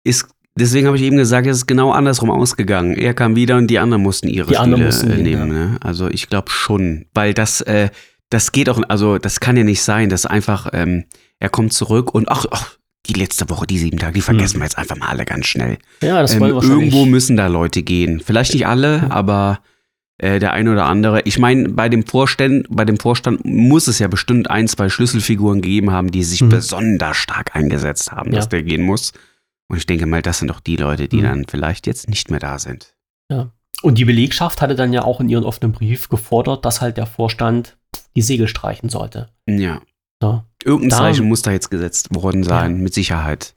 [0.04, 2.94] ist, deswegen habe ich eben gesagt, es ist genau andersrum ausgegangen.
[2.94, 5.48] Er kam wieder und die anderen mussten ihre Die Stühle mussten äh, gehen, nehmen.
[5.48, 5.78] Ne?
[5.80, 7.90] Also ich glaube schon, weil das, äh,
[8.30, 11.04] das geht auch, also das kann ja nicht sein, dass einfach, ähm,
[11.38, 14.64] er kommt zurück und ach, ach, die letzte Woche, die sieben Tage, die vergessen wir
[14.64, 15.78] jetzt einfach mal alle ganz schnell.
[16.02, 18.20] Ja, das Ähm, irgendwo müssen da Leute gehen.
[18.20, 19.60] Vielleicht nicht alle, aber
[20.18, 21.20] äh, der eine oder andere.
[21.22, 25.60] Ich meine, bei dem Vorstand, bei dem Vorstand muss es ja bestimmt ein, zwei Schlüsselfiguren
[25.60, 26.48] gegeben haben, die sich Mhm.
[26.50, 28.48] besonders stark eingesetzt haben, dass Ja.
[28.50, 29.12] der gehen muss.
[29.68, 31.22] Und ich denke mal, das sind doch die Leute, die Mhm.
[31.22, 32.94] dann vielleicht jetzt nicht mehr da sind.
[33.82, 37.04] Und die Belegschaft hatte dann ja auch in ihren offenen Brief gefordert, dass halt der
[37.06, 37.76] Vorstand
[38.16, 39.28] die Segel streichen sollte.
[39.46, 39.82] Ja.
[40.22, 40.46] Ja.
[40.64, 43.54] Irgendein Da- Zeichen muss da jetzt gesetzt worden sein, mit Sicherheit.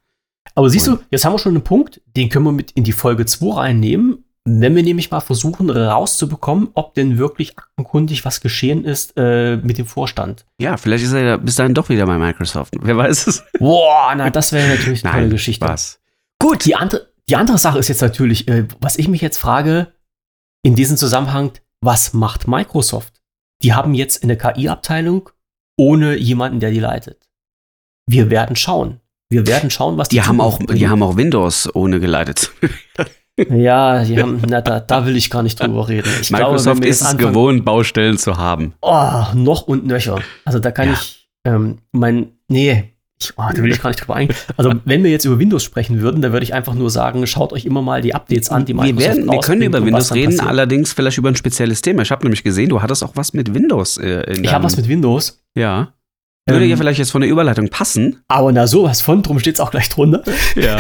[0.55, 2.83] Aber siehst du, Und- jetzt haben wir schon einen Punkt, den können wir mit in
[2.83, 4.25] die Folge 2 reinnehmen.
[4.51, 9.77] Wenn wir nämlich mal versuchen rauszubekommen, ob denn wirklich aktenkundig was geschehen ist äh, mit
[9.77, 10.45] dem Vorstand.
[10.59, 12.73] Ja, vielleicht ist er ja bis dahin doch wieder bei Microsoft.
[12.81, 13.43] Wer weiß es?
[13.59, 15.65] Boah, na, das wäre natürlich eine tolle Geschichte.
[15.65, 15.99] Spaß.
[16.41, 19.93] Gut, die andere, die andere Sache ist jetzt natürlich, äh, was ich mich jetzt frage,
[20.63, 23.21] in diesem Zusammenhang, was macht Microsoft?
[23.61, 25.29] Die haben jetzt eine KI-Abteilung
[25.77, 27.29] ohne jemanden, der die leitet.
[28.07, 28.99] Wir werden schauen.
[29.29, 32.51] Wir werden schauen, was die Die haben, auch, die haben auch Windows ohne geleitet.
[33.49, 36.09] Ja, die haben, na, da, da will ich gar nicht drüber reden.
[36.21, 38.73] Ich glaube, Microsoft wir ist es gewohnt, Baustellen zu haben.
[38.81, 40.19] Oh, noch und nöcher.
[40.45, 40.93] Also da kann Ja.
[40.93, 44.37] ich, ähm, mein, nee, ich, oh, da will ich gar nicht drüber eingehen.
[44.55, 47.51] Also wenn wir jetzt über Windows sprechen würden, dann würde ich einfach nur sagen, schaut
[47.51, 50.31] euch immer mal die Updates an, die Wir, Microsoft werden, wir können über Windows reden,
[50.37, 50.47] passiert.
[50.47, 52.01] allerdings vielleicht über ein spezielles Thema.
[52.03, 54.77] Ich habe nämlich gesehen, du hattest auch was mit Windows äh, in Ich habe was
[54.77, 55.89] mit Windows, Ja.
[56.49, 58.21] Würde Ähm, ja vielleicht jetzt von der Überleitung passen.
[58.27, 60.23] aber na sowas von, drum steht es auch gleich drunter.
[60.55, 60.77] Ja.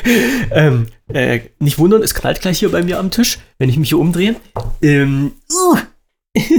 [0.50, 3.88] ähm, äh, nicht wundern, es knallt gleich hier bei mir am Tisch, wenn ich mich
[3.88, 4.36] hier umdrehe.
[4.82, 5.76] Ähm, uh.
[6.34, 6.52] ich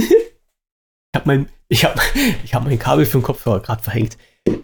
[1.14, 2.00] habe mein, ich hab,
[2.44, 4.16] ich hab mein Kabel für den Kopfhörer gerade verhängt.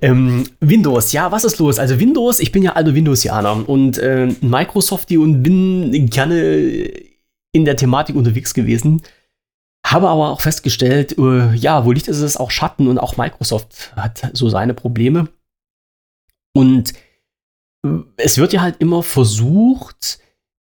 [0.03, 1.79] Ähm, Windows, ja, was ist los?
[1.79, 6.91] Also Windows, ich bin ja alter Windowsianer und äh, Microsoftie und bin gerne
[7.53, 9.03] in der Thematik unterwegs gewesen.
[9.87, 13.95] Habe aber auch festgestellt, äh, ja, wo Licht ist es auch Schatten und auch Microsoft
[13.95, 15.29] hat so seine Probleme.
[16.53, 16.93] Und
[17.85, 20.19] äh, es wird ja halt immer versucht,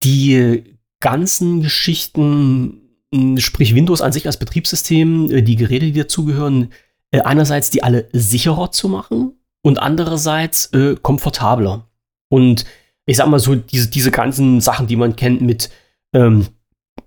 [0.03, 6.71] die ganzen Geschichten, mh, sprich Windows an sich als Betriebssystem, äh, die Geräte, die dazugehören,
[7.09, 11.87] äh, einerseits die alle sicherer zu machen und andererseits äh, komfortabler.
[12.29, 12.65] Und
[13.07, 15.71] ich sag mal so, diese, diese ganzen Sachen, die man kennt mit,
[16.13, 16.45] ähm,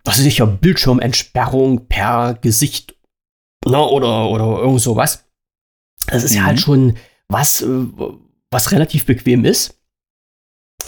[0.05, 2.95] was ist sicher, Bildschirmentsperrung per Gesicht
[3.67, 5.25] ne, oder, oder irgend sowas.
[6.07, 6.47] Das ist ja Mhm.
[6.47, 6.97] halt schon
[7.29, 7.87] was, äh,
[8.51, 9.79] was relativ bequem ist.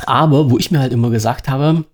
[0.06, 1.84] Aber wo ich mir halt immer gesagt habe,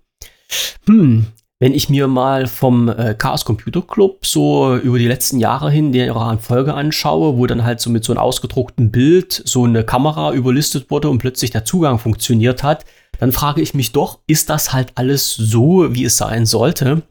[0.85, 1.27] hm,
[1.59, 5.91] wenn ich mir mal vom äh, Chaos Computer Club so über die letzten Jahre hin
[5.91, 10.33] deren Folge anschaue, wo dann halt so mit so einem ausgedruckten Bild so eine Kamera
[10.33, 12.85] überlistet wurde und plötzlich der Zugang funktioniert hat,
[13.19, 17.01] dann frage ich mich doch, ist das halt alles so, wie es sein sollte?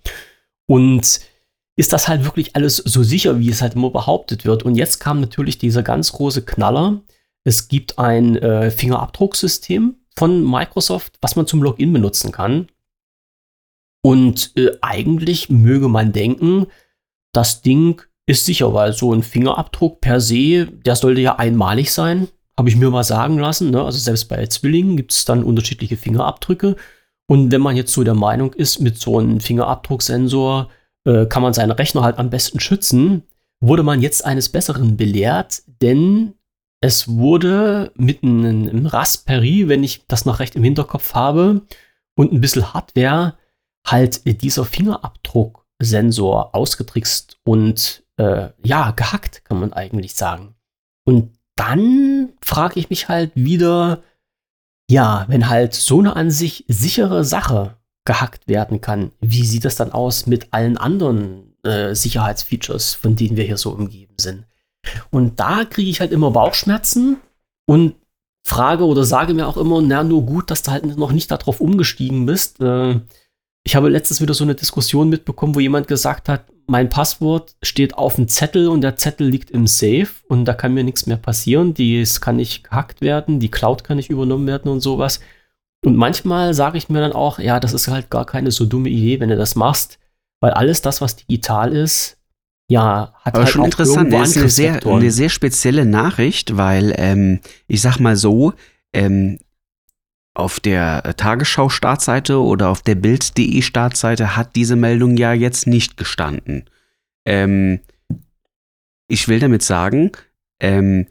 [0.67, 1.21] Und
[1.77, 4.63] ist das halt wirklich alles so sicher, wie es halt immer behauptet wird?
[4.63, 7.03] Und jetzt kam natürlich dieser ganz große Knaller.
[7.45, 12.69] Es gibt ein äh, Fingerabdrucksystem von Microsoft, was man zum Login benutzen kann.
[14.09, 16.69] Und äh, eigentlich möge man denken,
[17.35, 22.29] das Ding ist sicher, weil so ein Fingerabdruck per se, der sollte ja einmalig sein,
[22.59, 23.71] habe ich mir mal sagen lassen.
[23.71, 23.85] Ne?
[23.85, 26.77] Also selbst bei Zwillingen gibt es dann unterschiedliche Fingerabdrücke.
[27.27, 30.71] Und wenn man jetzt so der Meinung ist, mit so einem Fingerabdrucksensor
[31.05, 33.25] äh, kann man seinen Rechner halt am besten schützen,
[33.61, 36.33] wurde man jetzt eines Besseren belehrt, denn
[36.81, 41.61] es wurde mit einem Raspberry, wenn ich das noch recht im Hinterkopf habe,
[42.15, 43.35] und ein bisschen Hardware
[43.87, 50.55] halt dieser Fingerabdruck Sensor ausgetrickst und äh, ja, gehackt, kann man eigentlich sagen.
[51.05, 54.03] Und dann frage ich mich halt wieder,
[54.91, 59.77] ja, wenn halt so eine an sich sichere Sache gehackt werden kann, wie sieht das
[59.77, 64.47] dann aus mit allen anderen äh, Sicherheitsfeatures, von denen wir hier so umgeben sind?
[65.11, 67.19] Und da kriege ich halt immer Bauchschmerzen
[67.67, 67.95] und
[68.45, 71.61] frage oder sage mir auch immer, na, nur gut, dass du halt noch nicht darauf
[71.61, 72.61] umgestiegen bist.
[72.61, 73.01] Äh,
[73.69, 77.93] ich habe letztens wieder so eine Diskussion mitbekommen, wo jemand gesagt hat, mein Passwort steht
[77.99, 81.19] auf dem Zettel und der Zettel liegt im Safe und da kann mir nichts mehr
[81.19, 81.75] passieren.
[81.75, 85.21] Dies kann nicht gehackt werden, die Cloud kann nicht übernommen werden und sowas.
[85.85, 88.89] Und manchmal sage ich mir dann auch, ja, das ist halt gar keine so dumme
[88.89, 89.99] Idee, wenn du das machst,
[90.41, 92.17] weil alles das, was digital ist,
[92.71, 96.95] ja, hat Aber halt schon interessant, das ist eine sehr, eine sehr spezielle Nachricht, weil
[96.97, 98.55] ähm, ich sag mal so,
[98.95, 99.39] ähm,
[100.39, 105.97] auf der äh, Tagesschau-Startseite oder auf der Bild.de Startseite hat diese Meldung ja jetzt nicht
[105.97, 106.65] gestanden.
[107.27, 107.81] Ähm,
[109.09, 110.13] ich will damit sagen,
[110.61, 111.07] ähm,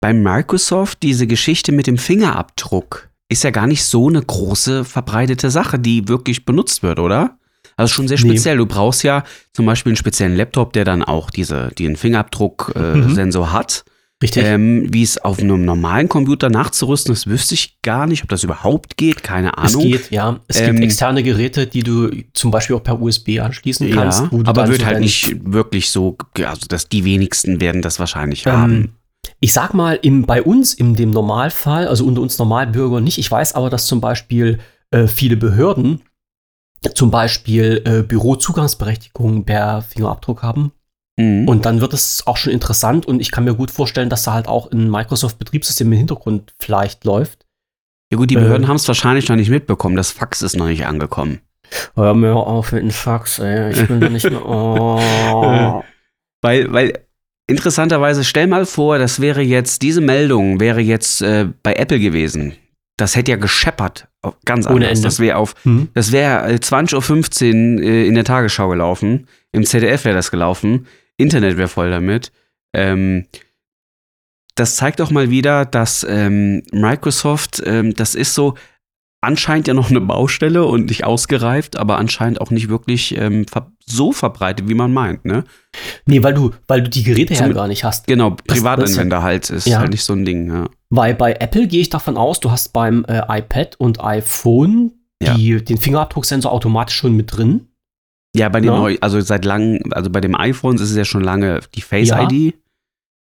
[0.00, 5.50] bei Microsoft diese Geschichte mit dem Fingerabdruck ist ja gar nicht so eine große verbreitete
[5.50, 7.38] Sache, die wirklich benutzt wird, oder?
[7.76, 8.30] Also schon sehr Nee.
[8.30, 8.56] speziell.
[8.56, 11.96] Du brauchst ja zum Beispiel einen speziellen Laptop, der dann auch diese, den Mhm.
[11.96, 13.84] Fingerabdruck-Sensor hat.
[14.22, 14.44] Richtig.
[14.44, 18.44] Ähm, wie es auf einem normalen Computer nachzurüsten, das wüsste ich gar nicht, ob das
[18.44, 19.82] überhaupt geht, keine es Ahnung.
[19.90, 20.40] geht, ja.
[20.48, 24.22] Es Ähm, gibt externe Geräte, die du zum Beispiel auch per USB anschließen kannst.
[24.22, 28.72] ja, aber wird halt nicht wirklich so, also dass die wenigsten werden das wahrscheinlich haben.
[28.74, 28.88] Ähm,
[29.40, 33.30] ich sag mal, im, bei uns in dem Normalfall, also unter uns Normalbürger nicht, ich
[33.30, 34.58] weiß aber, dass zum Beispiel
[34.92, 36.00] äh, viele Behörden
[36.94, 40.72] zum Beispiel äh, Bürozugangsberechtigungen per Fingerabdruck haben.
[41.18, 41.48] Mhm.
[41.48, 44.32] Und dann wird es auch schon interessant und ich kann mir gut vorstellen, dass da
[44.34, 47.46] halt auch ein Microsoft-Betriebssystem im Hintergrund vielleicht läuft.
[48.12, 49.96] ja gut, die Behörden ähm, haben es wahrscheinlich noch nicht mitbekommen.
[49.96, 51.40] Das Fax ist noch nicht angekommen.
[51.96, 53.72] Hör mir auf mit dem Fax, ey.
[53.72, 54.40] Ich bin da nicht mehr.
[54.46, 55.82] Oh.
[56.42, 56.92] Weil, weil
[57.48, 62.54] interessanterweise, stell mal vor, das wäre jetzt, diese Meldung wäre jetzt äh, bei Apple gewesen.
[62.98, 64.08] Das hätte ja gescheppert.
[64.22, 64.90] Auf- Ganz Ohne anders.
[64.90, 65.02] Ende.
[65.02, 65.88] Das wäre auf, Hm?
[65.94, 69.26] das wäre äh, 20.15 Uhr äh, in der Tagesschau gelaufen.
[69.52, 70.86] Im ZDF wäre das gelaufen.
[71.16, 72.32] Internet wäre voll damit.
[72.74, 73.26] Ähm,
[74.54, 78.54] das zeigt doch mal wieder, dass ähm, Microsoft, ähm, das ist so
[79.22, 83.72] anscheinend ja noch eine Baustelle und nicht ausgereift, aber anscheinend auch nicht wirklich ähm, ver
[83.88, 85.44] so verbreitet, wie man meint, ne?
[86.06, 88.06] Nee, weil du, weil du die Geräte ja Zum- gar nicht hast.
[88.06, 89.78] Genau, Privatanwender halt ist Ja.
[89.78, 90.68] halt nicht so ein Ding, ja.
[90.90, 95.34] Weil bei Apple gehe ich davon aus, du hast beim äh, iPad und iPhone Ja.
[95.34, 97.68] die, den Fingerabdrucksensor automatisch schon mit drin.
[98.38, 98.78] Ja, bei den Ja.
[98.78, 102.08] neu, also seit langem, also bei dem iPhones ist es ja schon lange die Face
[102.08, 102.22] Ja.
[102.28, 102.54] ID.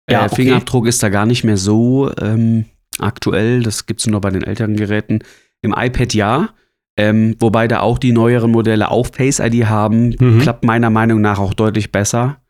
[0.09, 0.35] Ja, äh, okay.
[0.35, 2.65] Fingerabdruck ist da gar nicht mehr so ähm,
[2.99, 3.63] aktuell.
[3.63, 5.19] Das gibt es nur bei den älteren Geräten.
[5.61, 6.49] Im iPad ja.
[6.97, 10.15] Ähm, wobei da auch die neueren Modelle auch Face ID haben.
[10.19, 10.39] Mhm.
[10.41, 12.41] Klappt meiner Meinung nach auch deutlich besser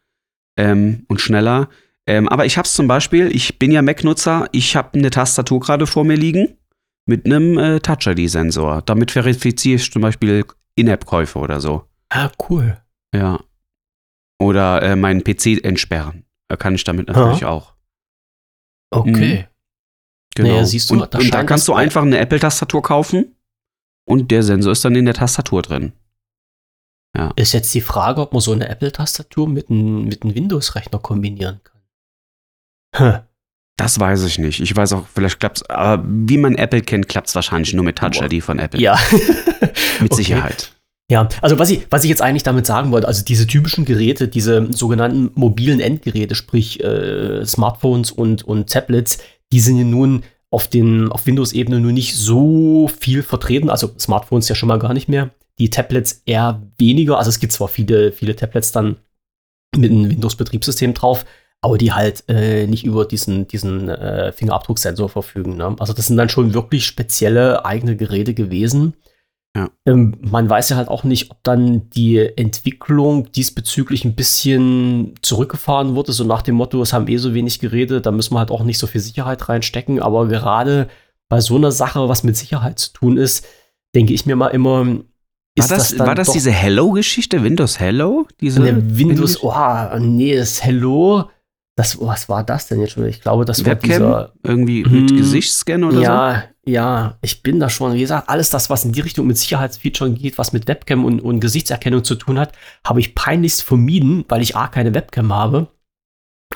[0.57, 1.69] ähm, und schneller.
[2.07, 5.59] Ähm, aber ich habe es zum Beispiel, ich bin ja Mac-Nutzer, ich habe eine Tastatur
[5.59, 6.47] gerade vor mir liegen
[7.05, 8.81] mit einem äh, Touch-ID-Sensor.
[8.85, 10.43] Damit verifiziere ich zum Beispiel
[10.75, 11.83] In-App-Käufe oder so.
[12.09, 12.81] Ah, cool.
[13.15, 13.39] Ja.
[14.41, 16.25] Oder äh, meinen PC entsperren.
[16.47, 17.75] Da kann ich damit natürlich auch.
[18.91, 19.47] Okay.
[20.35, 20.49] Genau.
[20.49, 23.35] Naja, siehst du, und, da und da kannst du einfach eine Apple-Tastatur kaufen
[24.07, 25.93] und der Sensor ist dann in der Tastatur drin.
[27.35, 31.81] Ist jetzt die Frage, ob man so eine Apple-Tastatur mit einem mit Windows-Rechner kombinieren kann.
[32.95, 33.19] Hm.
[33.77, 34.59] Das weiß ich nicht.
[34.59, 37.83] Ich weiß auch, vielleicht klappt es, aber wie man Apple kennt, klappt es wahrscheinlich nur
[37.83, 38.79] mit Touch ID von Apple.
[38.79, 38.97] Ja.
[39.11, 39.71] Mit
[40.11, 40.15] Okay.
[40.15, 40.78] Sicherheit.
[41.11, 44.27] Ja, also was ich, was ich jetzt eigentlich damit sagen wollte, also diese typischen Geräte,
[44.27, 49.17] diese sogenannten mobilen Endgeräte, sprich äh, Smartphones und, und Tablets,
[49.51, 50.69] die sind ja nun auf,
[51.09, 53.69] auf Windows-Ebene nur nicht so viel vertreten.
[53.69, 55.31] Also Smartphones ja schon mal gar nicht mehr.
[55.57, 57.17] Die Tablets eher weniger.
[57.17, 58.97] Also es gibt zwar viele, viele Tablets dann
[59.75, 61.25] mit einem Windows-Betriebssystem drauf,
[61.61, 65.57] aber die halt äh, nicht über diesen, diesen äh, Fingerabdrucksensor verfügen.
[65.57, 65.75] Ne?
[65.79, 68.93] Also das sind dann schon wirklich spezielle eigene Geräte gewesen.
[69.57, 69.69] Ja.
[69.85, 75.95] Ähm, man weiß ja halt auch nicht, ob dann die Entwicklung diesbezüglich ein bisschen zurückgefahren
[75.95, 78.51] wurde, so nach dem Motto, es haben eh so wenig Geräte, da müssen wir halt
[78.51, 79.99] auch nicht so viel Sicherheit reinstecken.
[80.01, 80.87] Aber gerade
[81.29, 83.45] bei so einer Sache, was mit Sicherheit zu tun ist,
[83.95, 85.03] denke ich mir mal immer, War
[85.55, 87.43] ist das, dann war das diese Hello-Geschichte?
[87.43, 88.27] Windows Hello?
[88.39, 89.51] Diese eine Windows, oh,
[89.99, 91.25] nee, das Hello,
[91.75, 93.05] das, was war das denn jetzt schon?
[93.07, 93.89] Ich glaube, das war Webcam?
[93.89, 96.01] dieser, Irgendwie mit Hm, Gesichtsscan oder so?
[96.03, 99.37] ja, ja, ich bin da schon, wie gesagt, alles das, was in die Richtung mit
[99.37, 102.53] Sicherheitsfeaturen geht, was mit Webcam und, und Gesichtserkennung zu tun hat,
[102.85, 105.67] habe ich peinlichst vermieden, weil ich A, keine Webcam habe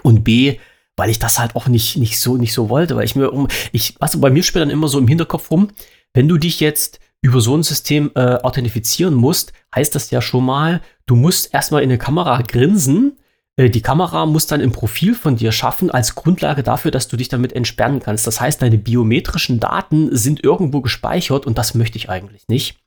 [0.02, 0.58] und B,
[0.96, 3.48] weil ich das halt auch nicht, nicht so, nicht so wollte, weil ich mir um,
[3.72, 5.70] ich, also bei mir spielt dann immer so im Hinterkopf rum,
[6.14, 10.46] wenn du dich jetzt über so ein System äh, authentifizieren musst, heißt das ja schon
[10.46, 13.18] mal, du musst erstmal in eine Kamera grinsen.
[13.56, 17.18] Äh, die Kamera muss dann ein Profil von dir schaffen als Grundlage dafür, dass du
[17.18, 18.28] dich damit entsperren kannst.
[18.28, 22.78] Das heißt, deine biometrischen Daten sind irgendwo gespeichert und das möchte ich eigentlich nicht.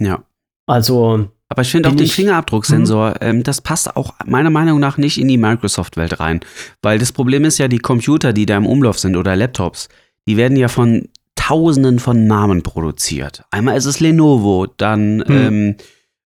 [0.00, 0.22] Ja.
[0.66, 1.28] Also.
[1.50, 5.28] Aber ich finde auch den Fingerabdrucksensor, ähm, das passt auch meiner Meinung nach nicht in
[5.28, 6.40] die Microsoft-Welt rein.
[6.82, 9.88] Weil das Problem ist ja, die Computer, die da im Umlauf sind oder Laptops,
[10.26, 13.44] die werden ja von Tausenden von Namen produziert.
[13.50, 15.76] Einmal ist es Lenovo, dann, ähm,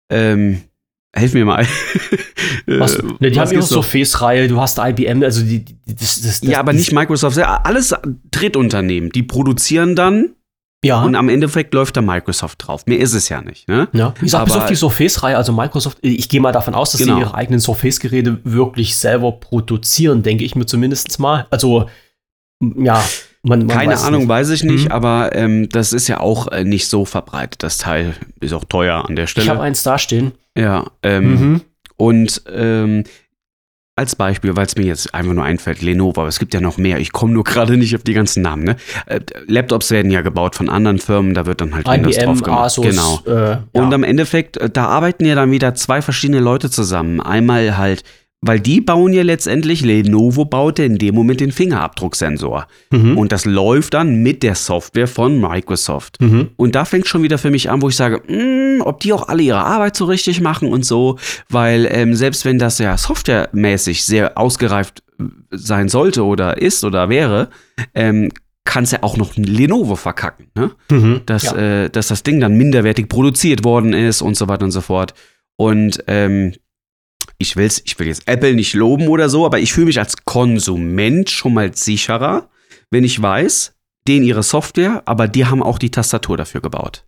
[0.08, 0.62] ähm,
[1.18, 1.66] helf mir mal.
[2.66, 3.62] Was, Äh, ne, die was haben ihre?
[3.62, 7.94] Surface-Reihe, du hast IBM, also die, die das, das, das, Ja, aber nicht Microsoft, alles
[8.30, 9.10] Drittunternehmen.
[9.10, 10.30] Die produzieren dann
[10.84, 12.84] Ja, und am Endeffekt läuft da Microsoft drauf.
[12.86, 13.88] Mehr ist es ja nicht, ne?
[13.92, 14.14] ja.
[14.18, 17.14] Wie gesagt, bis auf die Surface-Reihe, also Microsoft, ich gehe mal davon aus, dass Genau.
[17.16, 21.46] sie ihre eigenen Surface-Geräte wirklich selber produzieren, denke ich mir zumindest mal.
[21.50, 21.88] Also,
[22.60, 23.02] ja,
[23.42, 24.28] man, man Keine weiß Ahnung, nicht.
[24.28, 24.92] weiß ich nicht, Mhm.
[24.92, 27.62] aber ähm, das ist ja auch äh, nicht so verbreitet.
[27.62, 29.60] Das Teil ist auch teuer an der Ich habe Stelle.
[29.60, 30.32] eins dastehen.
[30.58, 31.60] Ja, ähm, Mhm.
[31.96, 33.04] und ähm,
[33.96, 36.78] als Beispiel, weil es mir jetzt einfach nur einfällt, Lenovo, aber es gibt ja noch
[36.78, 37.00] mehr.
[37.00, 38.62] Ich komme nur gerade nicht auf die ganzen Namen.
[38.62, 38.76] Ne?
[39.06, 42.42] Äh, Laptops werden ja gebaut von anderen Firmen, da wird dann halt Windows IBM, drauf
[42.42, 42.64] gemacht.
[42.66, 42.84] Asus.
[42.86, 43.20] Genau.
[43.26, 43.94] Äh, Und ja.
[43.96, 47.20] am Endeffekt, äh, da arbeiten ja dann wieder zwei verschiedene Leute zusammen.
[47.20, 48.04] Einmal halt,
[48.40, 52.68] weil die bauen ja letztendlich, Lenovo baut ja in dem Moment den Fingerabdrucksensor.
[52.90, 53.18] Mhm.
[53.18, 56.20] Und das läuft dann mit der Software von Microsoft.
[56.20, 56.50] Mhm.
[56.56, 59.28] Und da fängt schon wieder für mich an, wo ich sage, "Mm, ob die auch
[59.28, 64.04] alle ihre Arbeit so richtig machen und so, weil ähm, selbst wenn das ja softwaremäßig
[64.04, 67.48] sehr ausgereift äh, sein sollte oder ist oder wäre,
[67.94, 68.30] ähm,
[68.64, 70.70] kann es ja auch noch Lenovo verkacken, ne?
[70.90, 71.22] Mhm.
[71.26, 71.56] dass, ja.
[71.56, 75.14] äh, dass das Ding dann minderwertig produziert worden ist und so weiter und so fort.
[75.56, 76.52] Und ähm,
[77.38, 80.16] ich will's, ich will jetzt Apple nicht loben oder so, aber ich fühle mich als
[80.24, 82.48] Konsument schon mal sicherer,
[82.90, 83.74] wenn ich weiß,
[84.06, 87.04] denen ihre Software, aber die haben auch die Tastatur dafür gebaut.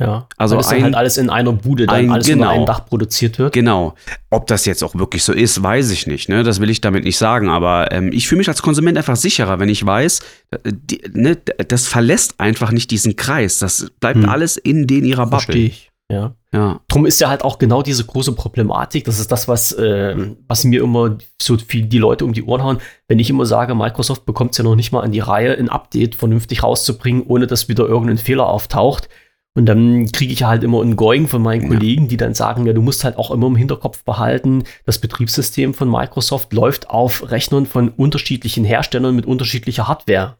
[0.00, 0.26] ja.
[0.36, 2.50] also das ein- halt alles in einer Bude, dann ein- alles unter genau.
[2.50, 3.52] einem Dach produziert wird.
[3.54, 3.94] Genau.
[4.30, 6.28] Ob das jetzt auch wirklich so ist, weiß ich nicht.
[6.28, 6.42] Ne?
[6.42, 7.48] Das will ich damit nicht sagen.
[7.48, 10.20] Aber ähm, ich fühle mich als Konsument einfach sicherer, wenn ich weiß,
[10.50, 13.58] äh, die, ne, das verlässt einfach nicht diesen Kreis.
[13.60, 14.28] Das bleibt Hm.
[14.28, 15.66] alles in den ihrer Verstehe Bubble.
[15.68, 15.90] ich.
[16.14, 16.34] Ja.
[16.52, 16.80] Ja.
[16.86, 19.04] Drum ist ja halt auch genau diese große Problematik.
[19.04, 22.62] Das ist das, was, ähm, was mir immer so viel die Leute um die Ohren
[22.62, 22.78] hauen.
[23.08, 25.68] Wenn ich immer sage, Microsoft bekommt es ja noch nicht mal an die Reihe, ein
[25.68, 29.08] Update vernünftig rauszubringen, ohne dass wieder irgendein Fehler auftaucht.
[29.56, 31.68] Und dann kriege ich halt immer ein Going von meinen Ja.
[31.68, 35.74] Kollegen, die dann sagen, ja, du musst halt auch immer im Hinterkopf behalten, das Betriebssystem
[35.74, 40.36] von Microsoft läuft auf Rechnern von unterschiedlichen Herstellern mit unterschiedlicher Hardware.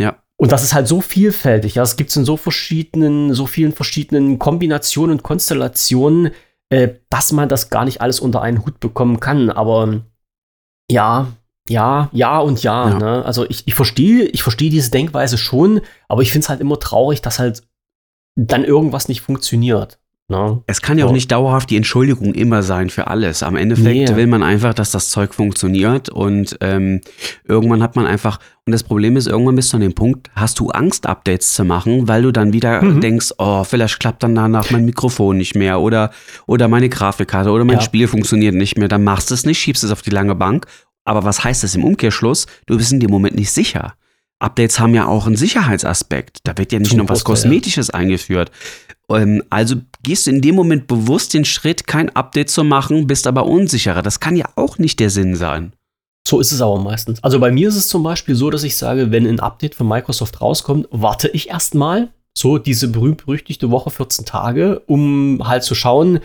[0.00, 0.16] Ja.
[0.40, 1.74] Und das ist halt so vielfältig.
[1.74, 6.30] Ja, es gibt es in so verschiedenen, so vielen verschiedenen Kombinationen und Konstellationen,
[6.70, 9.50] äh, dass man das gar nicht alles unter einen Hut bekommen kann.
[9.50, 10.00] Aber
[10.90, 11.26] ja,
[11.68, 12.90] ja, ja und ja.
[12.90, 12.98] Ja.
[12.98, 13.24] Ne?
[13.24, 16.78] Also ich, ich verstehe, ich verstehe diese Denkweise schon, aber ich finde es halt immer
[16.78, 17.62] traurig, dass halt
[18.36, 19.98] dann irgendwas nicht funktioniert.
[20.30, 20.62] Ne?
[20.66, 23.42] Es kann ja auch nicht dauerhaft die Entschuldigung immer sein für alles.
[23.42, 24.14] Am Endeffekt Nee.
[24.16, 27.00] will man einfach, dass das Zeug funktioniert und ähm,
[27.44, 30.58] irgendwann hat man einfach, und das Problem ist, irgendwann bist du an dem Punkt, hast
[30.60, 33.00] du Angst, Updates zu machen, weil du dann wieder Mhm.
[33.00, 36.10] denkst, oh, vielleicht klappt dann danach mein Mikrofon nicht mehr oder,
[36.46, 37.82] oder meine Grafikkarte oder mein Ja.
[37.82, 38.88] Spiel funktioniert nicht mehr.
[38.88, 40.66] Dann machst du es nicht, schiebst es auf die lange Bank.
[41.06, 42.46] Aber was heißt das im Umkehrschluss?
[42.66, 43.94] Du bist in dem Moment nicht sicher.
[44.40, 46.38] Updates haben ja auch einen Sicherheitsaspekt.
[46.44, 47.56] Da wird ja nicht Zum nur was Großteil, ja.
[47.56, 48.50] Kosmetisches eingeführt.
[49.10, 53.26] Ähm, also gehst du in dem Moment bewusst den Schritt, kein Update zu machen, bist
[53.26, 54.02] aber unsicherer.
[54.02, 55.72] Das kann ja auch nicht der Sinn sein.
[56.26, 57.22] So ist es aber meistens.
[57.24, 59.88] Also bei mir ist es zum Beispiel so, dass ich sage, wenn ein Update von
[59.88, 66.20] Microsoft rauskommt, warte ich erstmal so diese berühmt-berüchtigte Woche 14 Tage, um halt zu schauen,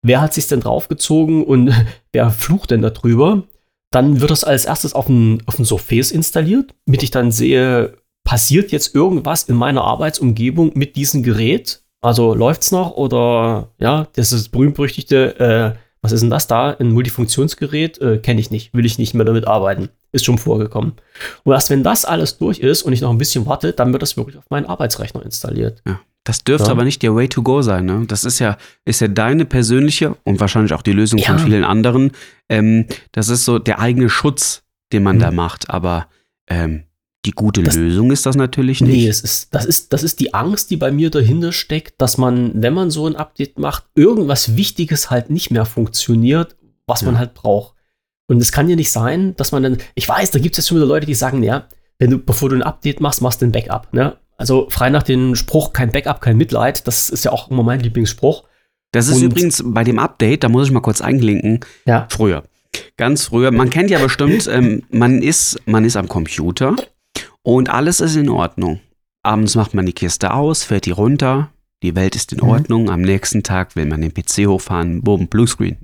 [0.00, 1.74] wer hat sich denn draufgezogen und
[2.12, 3.42] wer flucht denn darüber.
[3.90, 7.94] Dann wird das als erstes auf ein, auf ein Surface installiert, damit ich dann sehe,
[8.24, 11.82] passiert jetzt irgendwas in meiner Arbeitsumgebung mit diesem Gerät?
[12.00, 16.70] Also läuft's noch oder ja, das ist das berühmt-berüchtigte, äh, was ist denn das da?
[16.70, 18.00] Ein Multifunktionsgerät?
[18.00, 19.88] Äh, Kenne ich nicht, will ich nicht mehr damit arbeiten.
[20.12, 20.92] Ist schon vorgekommen.
[21.44, 24.02] Und erst wenn das alles durch ist und ich noch ein bisschen warte, dann wird
[24.02, 25.82] das wirklich auf meinen Arbeitsrechner installiert.
[26.24, 26.72] Das dürfte Ja.
[26.72, 27.86] aber nicht der Way to go sein.
[27.86, 28.04] Ne?
[28.06, 31.44] Das ist ja, ist ja deine persönliche und wahrscheinlich auch die Lösung von Ja.
[31.44, 32.12] vielen anderen.
[32.48, 34.62] Ähm, das ist so der eigene Schutz,
[34.92, 35.20] den man Mhm.
[35.20, 35.70] da macht.
[35.70, 36.06] Aber
[36.48, 36.84] ähm,
[37.24, 38.92] die gute Das- Lösung ist das natürlich nicht.
[38.94, 42.16] Nee, es ist, das, ist, das ist die Angst, die bei mir dahinter steckt, dass
[42.18, 46.56] man, wenn man so ein Update macht, irgendwas Wichtiges halt nicht mehr funktioniert,
[46.86, 47.20] was man Ja.
[47.20, 47.74] halt braucht.
[48.28, 50.68] Und es kann ja nicht sein, dass man dann, ich weiß, da gibt es jetzt
[50.68, 51.66] schon wieder Leute, die sagen, ja,
[51.98, 53.92] wenn du, bevor du ein Update machst, machst du ein Backup.
[53.92, 54.16] Ne?
[54.38, 57.80] Also frei nach dem Spruch, kein Backup, kein Mitleid, das ist ja auch immer mein
[57.80, 58.44] Lieblingsspruch.
[58.92, 62.06] Das ist Und- übrigens bei dem Update, da muss ich mal kurz einklinken, Ja.
[62.10, 62.44] früher.
[62.96, 63.50] Ganz früher.
[63.50, 66.76] Man kennt ja bestimmt, ähm, man, ist, man ist am Computer
[67.42, 68.80] und alles ist in Ordnung.
[69.24, 71.50] Abends macht man die Kiste aus, fährt die runter,
[71.82, 72.48] die Welt ist in Mhm.
[72.48, 72.90] Ordnung.
[72.90, 75.76] Am nächsten Tag will man den PC hochfahren, boom, Bluescreen.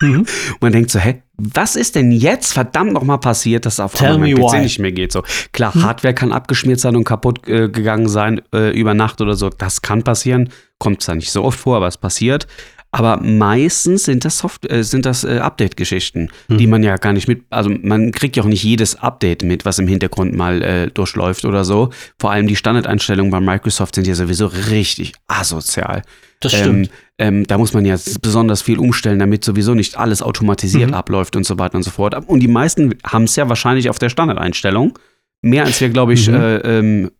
[0.00, 0.20] Mhm.
[0.20, 0.28] Und
[0.62, 4.28] man denkt so, hä, was ist denn jetzt verdammt nochmal passiert, dass auf Tell einmal
[4.28, 4.60] mein me PC why.
[4.60, 5.12] nicht mehr geht?
[5.12, 5.22] So,
[5.52, 5.84] klar, Hm.
[5.84, 9.48] Hardware kann abgeschmiert sein und kaputt äh, gegangen sein äh, über Nacht oder so.
[9.48, 10.50] Das kann passieren.
[10.78, 12.46] Kommt zwar nicht so oft vor, aber es passiert.
[12.90, 16.70] Aber meistens sind das, Soft äh, sind das äh, Update-Geschichten, die Hm.
[16.70, 19.78] man ja gar nicht mit, also man kriegt ja auch nicht jedes Update mit, was
[19.78, 21.90] im Hintergrund mal äh, durchläuft oder so.
[22.18, 26.02] Vor allem die Standardeinstellungen bei Microsoft sind ja sowieso richtig asozial.
[26.40, 26.90] Das Ähm, stimmt.
[27.18, 30.94] ähm, da muss man ja besonders viel umstellen, damit sowieso nicht alles automatisiert Mhm.
[30.94, 32.14] abläuft und so weiter und so fort.
[32.26, 34.98] Und die meisten haben es ja wahrscheinlich auf der Standardeinstellung.
[35.42, 36.34] Mehr als wir, glaube ich, Mhm.
[36.34, 37.10] äh, ähm,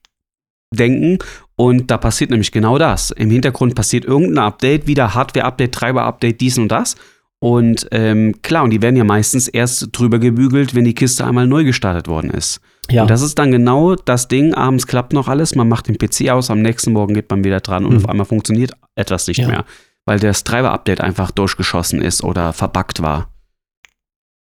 [0.74, 1.18] denken.
[1.56, 3.10] Und da passiert nämlich genau das.
[3.10, 6.94] Im Hintergrund passiert irgendein Update, wieder Hardware-Update, Treiber-Update, dies und das.
[7.40, 11.46] Und ähm, klar, und die werden ja meistens erst drüber gebügelt, wenn die Kiste einmal
[11.46, 12.60] neu gestartet worden ist.
[12.90, 13.02] ja.
[13.02, 16.30] Und das ist dann genau das Ding, abends klappt noch alles, man macht den PC
[16.30, 17.98] aus, am nächsten Morgen geht man wieder dran und Mhm.
[17.98, 19.46] auf einmal funktioniert etwas nicht Ja.
[19.48, 19.64] mehr,
[20.04, 23.28] weil das Treiber-Update einfach durchgeschossen ist oder verbuggt war.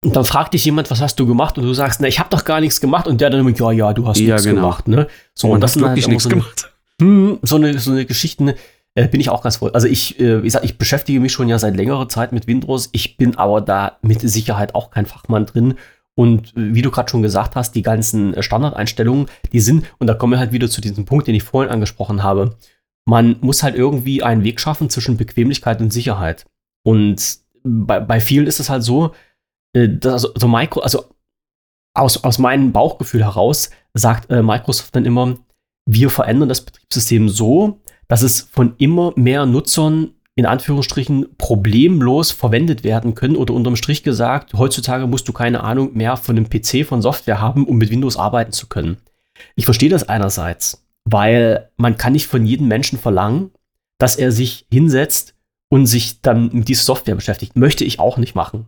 [0.05, 1.59] Und dann fragt dich jemand, was hast du gemacht?
[1.59, 3.07] Und du sagst, na, ich habe doch gar nichts gemacht.
[3.07, 4.61] Und der dann immer, ja, ja, du hast Ja, nichts genau.
[4.63, 4.89] gemacht.
[4.89, 5.09] Ne?
[5.35, 6.73] So, und das halt wirklich immer nichts so eine, gemacht.
[7.01, 8.53] Hm, so eine, so eine Geschichten
[8.95, 9.69] äh, bin ich auch ganz froh.
[9.69, 12.89] Also ich, äh, wie gesagt, ich beschäftige mich schon ja seit längerer Zeit mit Windows.
[12.93, 15.75] Ich bin aber da mit Sicherheit auch kein Fachmann drin.
[16.15, 20.07] Und äh, wie du gerade schon gesagt hast, die ganzen äh, Standardeinstellungen, die sind, und
[20.07, 22.57] da kommen wir halt wieder zu diesem Punkt, den ich vorhin angesprochen habe.
[23.05, 26.47] Man muss halt irgendwie einen Weg schaffen zwischen Bequemlichkeit und Sicherheit.
[26.83, 29.13] Und bei, bei vielen ist es halt so,
[29.77, 31.05] äh, dass also, so Micro, also
[31.95, 35.37] aus, aus meinem Bauchgefühl heraus sagt äh, Microsoft dann immer,
[35.87, 42.85] wir verändern das Betriebssystem so, dass es von immer mehr Nutzern in Anführungsstrichen problemlos verwendet
[42.85, 46.87] werden können oder unterm Strich gesagt, heutzutage musst du keine Ahnung mehr von einem PC,
[46.87, 48.99] von Software haben, um mit Windows arbeiten zu können.
[49.55, 53.51] Ich verstehe das einerseits, weil man kann nicht von jedem Menschen verlangen,
[53.99, 55.35] dass er sich hinsetzt
[55.71, 57.57] und sich dann mit dieser Software beschäftigt.
[57.57, 58.67] Möchte ich auch nicht machen.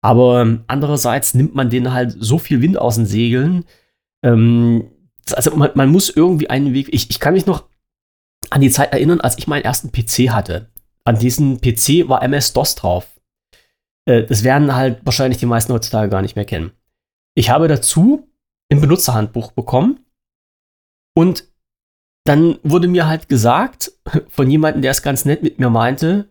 [0.00, 3.64] Aber ähm, andererseits nimmt man denen halt so viel Wind aus den Segeln.
[4.22, 4.90] Ähm,
[5.32, 6.88] also man, man muss irgendwie einen Weg.
[6.92, 7.68] Ich, ich kann mich noch
[8.50, 10.70] an die Zeit erinnern, als ich meinen ersten PC hatte.
[11.04, 13.18] An diesem PC war MS-DOS drauf.
[14.06, 16.72] Äh, das werden halt wahrscheinlich die meisten heutzutage gar nicht mehr kennen.
[17.34, 18.28] Ich habe dazu
[18.70, 20.00] ein Benutzerhandbuch bekommen
[21.14, 21.44] und
[22.24, 23.92] dann wurde mir halt gesagt
[24.28, 26.28] von jemandem, der es ganz nett mit mir meinte,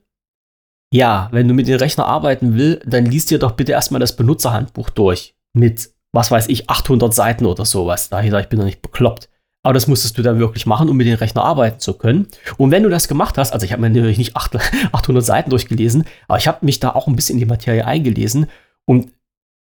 [0.94, 4.16] ja, wenn du mit dem Rechner arbeiten willst, dann liest dir doch bitte erstmal das
[4.16, 5.36] Benutzerhandbuch durch.
[5.54, 8.10] Mit, was weiß ich, 800 Seiten oder sowas.
[8.10, 9.30] Da ich sage, ich bin doch nicht bekloppt.
[9.64, 12.28] Aber das musstest du dann wirklich machen, um mit dem Rechner arbeiten zu können.
[12.58, 16.06] Und wenn du das gemacht hast, also ich habe mir natürlich nicht 800 Seiten durchgelesen,
[16.28, 18.48] aber ich habe mich da auch ein bisschen in die Materie eingelesen.
[18.86, 19.12] Und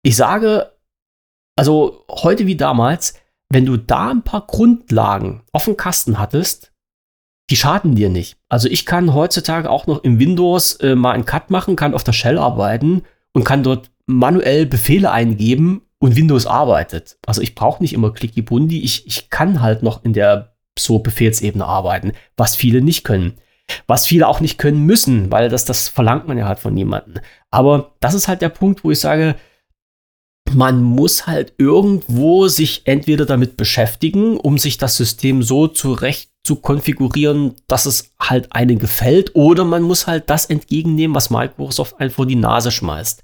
[0.02, 0.72] ich sage,
[1.56, 3.14] also heute wie damals,
[3.50, 6.69] wenn du da ein paar Grundlagen auf dem Kasten hattest,
[7.50, 8.36] die schaden dir nicht.
[8.48, 12.04] Also ich kann heutzutage auch noch im Windows äh, mal einen Cut machen, kann auf
[12.04, 17.18] der Shell arbeiten und kann dort manuell Befehle eingeben und Windows arbeitet.
[17.26, 21.00] Also ich brauche nicht immer Clicky Bundi, ich, ich kann halt noch in der so
[21.00, 23.34] Befehlsebene arbeiten, was viele nicht können.
[23.86, 27.22] Was viele auch nicht können müssen, weil das, das verlangt man ja halt von niemandem.
[27.50, 29.36] Aber das ist halt der Punkt, wo ich sage,
[30.52, 36.56] man muss halt irgendwo sich entweder damit beschäftigen, um sich das System so zurecht zu
[36.56, 42.10] konfigurieren, dass es halt einem gefällt, oder man muss halt das entgegennehmen, was Microsoft einem
[42.10, 43.22] vor die Nase schmeißt.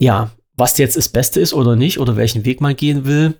[0.00, 3.34] Ja, was jetzt das Beste ist oder nicht, oder welchen Weg man gehen will,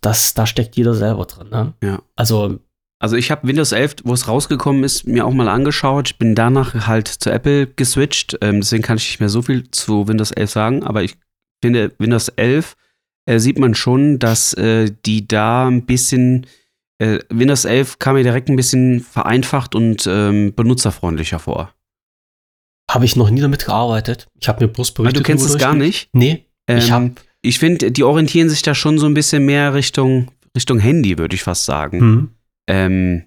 [0.00, 1.48] das, da steckt jeder selber drin.
[1.50, 1.74] Ne?
[1.82, 2.02] Ja.
[2.14, 2.58] Also,
[2.98, 6.10] Also ich habe Windows 11, wo es rausgekommen ist, mir auch mal angeschaut.
[6.10, 8.38] Ich bin danach halt zu Apple geswitcht.
[8.40, 10.84] Ähm, deswegen kann ich nicht mehr so viel zu Windows 11 sagen.
[10.84, 11.16] Aber ich
[11.62, 12.76] finde, Windows 11
[13.26, 16.46] äh, sieht man schon, dass äh, die da ein bisschen
[16.98, 21.72] äh, Windows 11 kam mir direkt ein bisschen vereinfacht und ähm, benutzerfreundlicher vor.
[22.90, 24.26] habe ich noch nie damit gearbeitet.
[24.40, 26.08] Ich habe mir bloß Weil Berichte du kennst es gar nicht.
[26.12, 27.10] Nee, ich Ähm, habe
[27.42, 31.34] ich finde, die orientieren sich da schon so ein bisschen mehr Richtung, Richtung Handy, würde
[31.36, 32.00] ich fast sagen.
[32.00, 32.30] hm.
[32.68, 33.24] Ähm,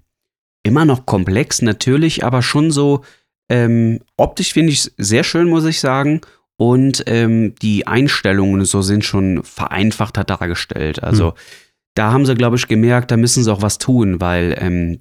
[0.64, 3.04] immer noch komplex, natürlich, aber schon so
[3.50, 6.20] ähm, optisch finde ich es sehr schön, muss ich sagen.
[6.58, 11.02] Und ähm, die Einstellungen so sind schon vereinfachter dargestellt.
[11.02, 11.34] Also Hm.
[12.00, 15.00] Da haben sie, glaube ich, gemerkt, da müssen sie auch was tun, weil ähm,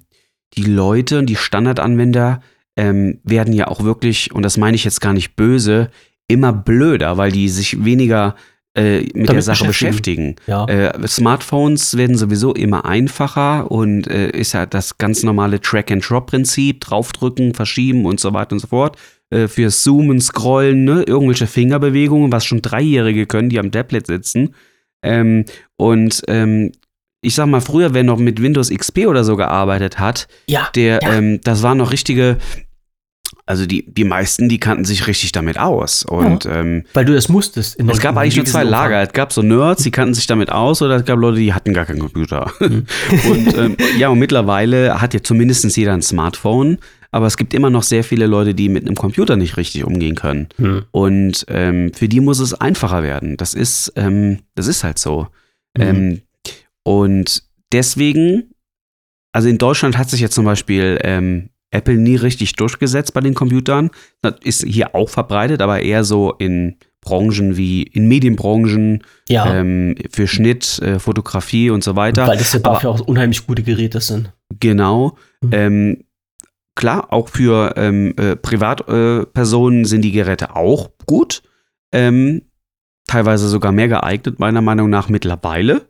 [0.55, 2.41] die Leute, die Standardanwender
[2.75, 5.91] ähm, werden ja auch wirklich, und das meine ich jetzt gar nicht böse,
[6.27, 8.35] immer blöder, weil die sich weniger
[8.75, 10.35] äh, mit der Damit Sache beschäftigen.
[10.35, 10.69] beschäftigen.
[10.69, 10.89] ja.
[10.89, 17.53] Äh, Smartphones werden sowieso immer einfacher und äh, ist ja das ganz normale Track-and-Drop-Prinzip, draufdrücken,
[17.53, 18.97] verschieben und so weiter und so fort.
[19.29, 21.03] Äh, für Zoomen, Scrollen, ne?
[21.07, 24.53] irgendwelche Fingerbewegungen, was schon Dreijährige können, die am Tablet sitzen.
[25.01, 25.45] Ähm,
[25.77, 26.73] und ähm,
[27.21, 30.99] ich sag mal, früher, wer noch mit Windows XP oder so gearbeitet hat, Ja, der,
[31.01, 31.13] ja.
[31.13, 32.37] ähm, das waren noch richtige,
[33.45, 36.03] also die, die meisten, die kannten sich richtig damit aus.
[36.03, 37.75] Und ähm, weil du das musstest.
[37.75, 39.01] In es gab eigentlich nur zwei Lager.
[39.01, 41.73] Es gab so Nerds, die kannten sich damit aus, oder es gab Leute, die hatten
[41.73, 42.51] gar keinen Computer.
[42.59, 42.85] Mhm.
[43.31, 46.77] und ähm, ja, und mittlerweile hat ja zumindest jeder ein Smartphone,
[47.11, 50.15] aber es gibt immer noch sehr viele Leute, die mit einem Computer nicht richtig umgehen
[50.15, 50.47] können.
[50.57, 50.83] Hm.
[50.91, 53.35] Und ähm, für die muss es einfacher werden.
[53.35, 55.27] Das ist, ähm, das ist halt so.
[55.75, 56.21] Mhm.
[56.83, 58.51] Und deswegen,
[59.33, 63.33] also in Deutschland hat sich jetzt zum Beispiel ähm, Apple nie richtig durchgesetzt bei den
[63.35, 63.91] Computern.
[64.21, 69.95] Das ist hier auch verbreitet, aber eher so in Branchen wie in Medienbranchen, Ja, ähm,
[70.11, 72.27] für Schnitt, äh, Fotografie und so weiter.
[72.27, 74.33] weil das ja aber- dafür auch unheimlich gute Geräte sind.
[74.59, 75.17] Genau.
[75.41, 75.49] Mhm.
[75.53, 76.03] Ähm,
[76.75, 81.41] klar, auch für ähm, äh, Privatpersonen äh, sind die Geräte auch gut.
[81.93, 82.41] Ähm,
[83.07, 85.87] teilweise sogar mehr geeignet, meiner Meinung nach mittlerweile.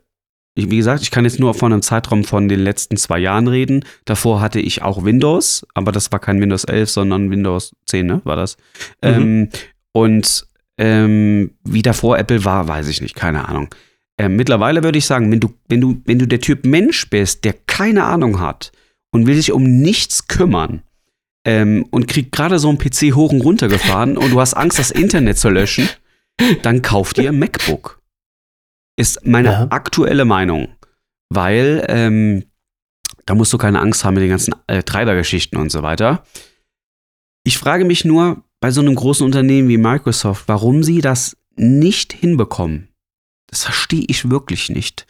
[0.54, 3.46] Ich, wie gesagt, ich kann jetzt nur von einem Zeitraum von den letzten zwei Jahren
[3.46, 3.84] reden.
[4.04, 8.20] Davor hatte ich auch Windows, aber das war kein Windows 11, sondern Windows 10, ne?
[8.24, 8.56] War das.
[9.02, 9.08] Mhm.
[9.08, 9.48] Ähm,
[9.92, 10.46] und
[10.76, 13.68] ähm, wie davor Apple war, weiß ich nicht, keine Ahnung.
[14.18, 17.44] Ähm, mittlerweile würde ich sagen, wenn du, wenn du, wenn du der Typ Mensch bist,
[17.44, 18.72] der keine Ahnung hat
[19.12, 20.82] und will sich um nichts kümmern
[21.44, 24.78] ähm, und kriegt gerade so einen PC hoch und runter gefahren und du hast Angst,
[24.78, 25.88] das Internet zu löschen,
[26.62, 27.99] dann kauf dir ein MacBook.
[29.00, 29.66] Ist meine Ja.
[29.70, 30.68] aktuelle Meinung.
[31.28, 32.44] Weil ähm,
[33.26, 36.24] da musst du keine Angst haben mit den ganzen äh, Treibergeschichten und so weiter.
[37.44, 42.12] Ich frage mich nur bei so einem großen Unternehmen wie Microsoft, warum sie das nicht
[42.12, 42.88] hinbekommen.
[43.46, 45.06] Das verstehe ich wirklich nicht.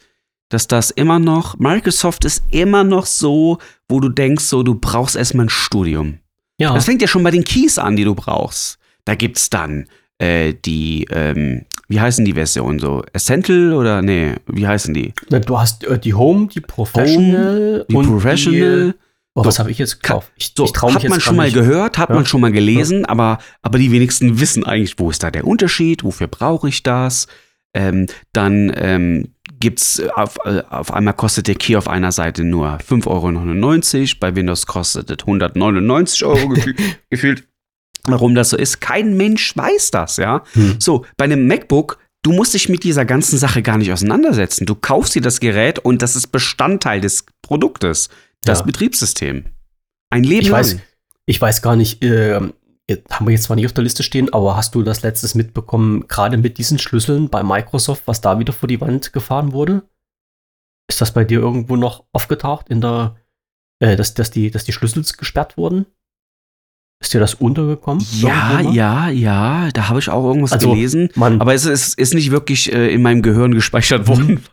[0.49, 5.15] Dass das immer noch, Microsoft ist immer noch so, wo du denkst, so, du brauchst
[5.15, 6.19] erstmal ein Studium.
[6.59, 8.77] Ja, Das fängt ja schon bei den Keys an, die du brauchst.
[9.05, 9.87] Da gibt's dann
[10.19, 13.03] äh, die, ähm, wie heißen die Versionen so?
[13.13, 15.13] Essential oder nee, wie heißen die?
[15.29, 18.93] Na, du hast äh, die Home, die Professional Die und Professional.
[18.93, 18.99] Die,
[19.35, 20.31] oh, was So, habe ich jetzt gekauft?
[20.37, 21.53] Ich, So, ich trau mich hat jetzt man schon mal nicht.
[21.53, 22.15] gehört, hat Ja.
[22.15, 26.03] man schon mal gelesen, aber, aber die wenigsten wissen eigentlich, wo ist da der Unterschied,
[26.03, 27.27] wofür brauche ich das?
[27.73, 29.29] Ähm, dann ähm,
[29.59, 34.15] gibt's äh, auf, äh, auf einmal kostet der Key auf einer Seite nur 5,99 Euro,
[34.19, 36.75] bei Windows kostet es 199 Euro gefühl,
[37.09, 37.47] gefühlt.
[38.07, 40.43] Warum das so ist, kein Mensch weiß das, ja.
[40.53, 40.75] Hm.
[40.79, 44.65] So, bei einem MacBook, du musst dich mit dieser ganzen Sache gar nicht auseinandersetzen.
[44.65, 48.09] Du kaufst dir das Gerät und das ist Bestandteil des Produktes,
[48.43, 48.65] das Ja.
[48.65, 49.45] Betriebssystem.
[50.09, 50.59] Ein Leben Ich lang.
[50.61, 50.77] weiß,
[51.27, 54.57] ich weiß gar nicht, jetzt haben wir jetzt zwar nicht auf der Liste stehen, aber
[54.57, 58.67] hast du das letztes mitbekommen, gerade mit diesen Schlüsseln bei Microsoft, was da wieder vor
[58.67, 59.83] die Wand gefahren wurde?
[60.89, 63.15] Ist das bei dir irgendwo noch aufgetaucht in der,
[63.79, 65.85] äh, dass, dass, die, dass die Schlüssel gesperrt wurden?
[67.01, 68.05] Ist dir das untergekommen?
[68.19, 71.09] Ja, ja, ja, da habe ich auch irgendwas Also, gelesen.
[71.15, 74.43] Man, Aber es ist, ist nicht wirklich äh, in meinem Gehirn gespeichert worden.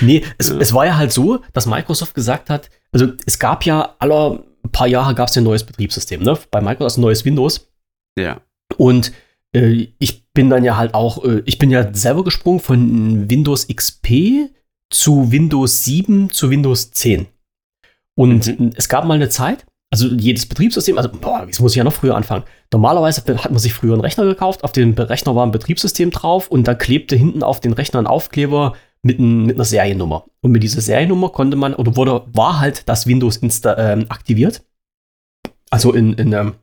[0.00, 0.56] Nee, es, Ja.
[0.58, 4.42] es war ja halt so, dass Microsoft gesagt hat, also es gab ja aller
[4.72, 6.38] paar Jahre gab es ja ein neues Betriebssystem, ne?
[6.50, 7.68] Bei Microsoft ein neues Windows.
[8.18, 8.40] Ja.
[8.78, 9.12] Und
[9.54, 13.66] äh, ich bin dann ja halt auch, äh, ich bin ja selber gesprungen von Windows
[13.68, 14.48] XP
[14.90, 17.26] zu Windows 7 zu Windows 10.
[18.14, 18.70] Und Mhm.
[18.76, 21.92] es gab mal eine Zeit, also jedes Betriebssystem, also boah, jetzt muss ich ja noch
[21.92, 22.44] früher anfangen.
[22.72, 26.48] Normalerweise hat man sich früher einen Rechner gekauft, auf dem Rechner war ein Betriebssystem drauf
[26.48, 30.26] und da klebte hinten auf den Rechner ein Aufkleber mit, ein, mit einer Seriennummer.
[30.40, 34.64] Und mit dieser Seriennummer konnte man, oder wurde, war halt das Windows ähm, aktiviert.
[35.70, 36.54] Also in, in, ähm,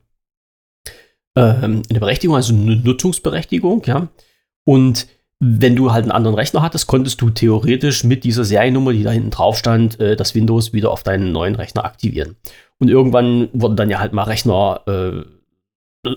[1.36, 4.08] ähm, eine Berechtigung, also eine Nutzungsberechtigung, ja.
[4.64, 5.08] Und
[5.40, 9.10] wenn du halt einen anderen Rechner hattest, konntest du theoretisch mit dieser Seriennummer, die da
[9.10, 12.36] hinten drauf stand, äh, das Windows wieder auf deinen neuen Rechner aktivieren.
[12.78, 15.24] Und irgendwann wurden dann ja halt mal Rechner äh,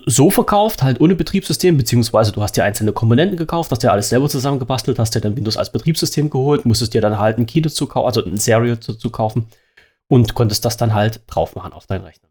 [0.06, 4.08] so verkauft, halt ohne Betriebssystem, beziehungsweise du hast dir einzelne Komponenten gekauft, hast dir alles
[4.10, 7.60] selber zusammengebastelt, hast dir dann Windows als Betriebssystem geholt, musstest dir dann halt ein Key
[7.60, 9.46] dazu kaufen, also ein Serial dazu kaufen
[10.08, 12.28] und konntest das dann halt drauf machen auf deinen Rechner.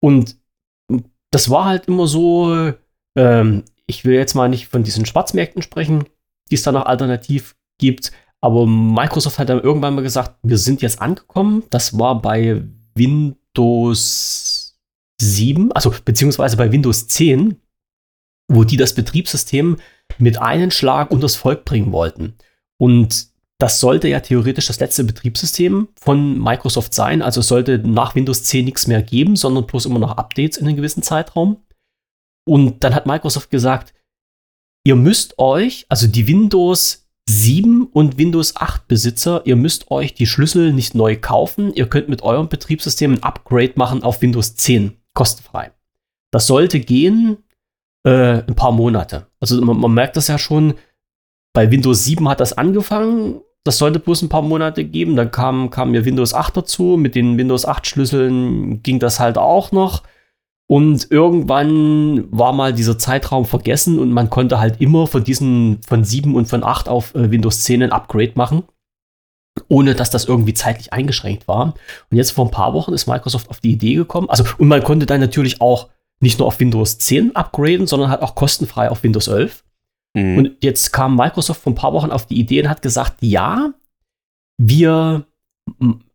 [0.00, 0.36] Und
[1.30, 2.72] das war halt immer so,
[3.16, 6.04] ähm, ich will jetzt mal nicht von diesen Schwarzmärkten sprechen,
[6.50, 10.82] die es da noch alternativ gibt, aber Microsoft hat dann irgendwann mal gesagt, wir sind
[10.82, 11.62] jetzt angekommen.
[11.70, 12.62] Das war bei
[12.94, 14.78] Windows
[15.20, 17.60] 7, also beziehungsweise bei Windows 10,
[18.48, 19.76] wo die das Betriebssystem
[20.18, 22.34] mit einem Schlag unters Volk bringen wollten.
[22.78, 23.28] Und
[23.58, 27.22] das sollte ja theoretisch das letzte Betriebssystem von Microsoft sein.
[27.22, 30.66] Also es sollte nach Windows 10 nichts mehr geben, sondern bloß immer noch Updates in
[30.66, 31.58] einem gewissen Zeitraum.
[32.44, 33.94] Und dann hat Microsoft gesagt,
[34.84, 40.26] ihr müsst euch, also die Windows 7 und Windows 8 Besitzer, ihr müsst euch die
[40.26, 41.72] Schlüssel nicht neu kaufen.
[41.72, 45.70] Ihr könnt mit eurem Betriebssystem ein Upgrade machen auf Windows 10, kostenfrei.
[46.32, 47.38] Das sollte gehen
[48.04, 49.28] äh, ein paar Monate.
[49.40, 50.74] Also man, man merkt das ja schon,
[51.52, 55.14] bei Windows 7 hat das angefangen Das sollte bloß ein paar Monate geben.
[55.14, 56.96] Dann kam, kam mir Windows 8 dazu.
[56.96, 60.02] Mit den Windows 8 Schlüsseln ging das halt auch noch.
[60.72, 66.02] Und irgendwann war mal dieser Zeitraum vergessen und man konnte halt immer von diesen, von
[66.02, 68.62] 7 und von 8 auf äh, Windows 10 ein Upgrade machen,
[69.68, 71.74] ohne dass das irgendwie zeitlich eingeschränkt war.
[72.10, 74.82] Und jetzt vor ein paar Wochen ist Microsoft auf die Idee gekommen, also, und man
[74.82, 79.02] konnte dann natürlich auch nicht nur auf Windows 10 upgraden, sondern halt auch kostenfrei auf
[79.02, 79.64] Windows 11.
[80.14, 80.38] Mhm.
[80.38, 83.74] Und jetzt kam Microsoft vor ein paar Wochen auf die Idee und hat gesagt, ja,
[84.56, 85.26] wir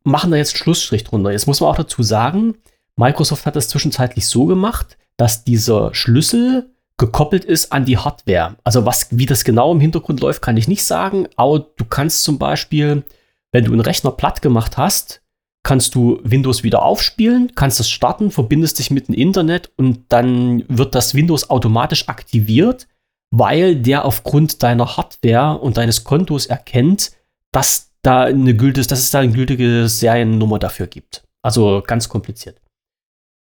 [0.04, 1.30] machen da jetzt einen Schlussstrich drunter.
[1.30, 2.56] Jetzt muss man auch dazu sagen,
[2.98, 8.56] Microsoft hat das zwischenzeitlich so gemacht, dass dieser Schlüssel gekoppelt ist an die Hardware.
[8.64, 12.24] Also was, wie das genau im Hintergrund läuft, kann ich nicht sagen, aber du kannst
[12.24, 13.04] zum Beispiel,
[13.52, 15.22] wenn du einen Rechner platt gemacht hast,
[15.64, 20.64] kannst du Windows wieder aufspielen, kannst es starten, verbindest dich mit dem Internet und dann
[20.68, 22.88] wird das Windows automatisch aktiviert,
[23.32, 27.12] weil der aufgrund deiner Hardware und deines Kontos erkennt,
[27.52, 31.24] dass da eine gültige, dass es da eine gültige Seriennummer dafür gibt.
[31.44, 32.60] Also ganz kompliziert.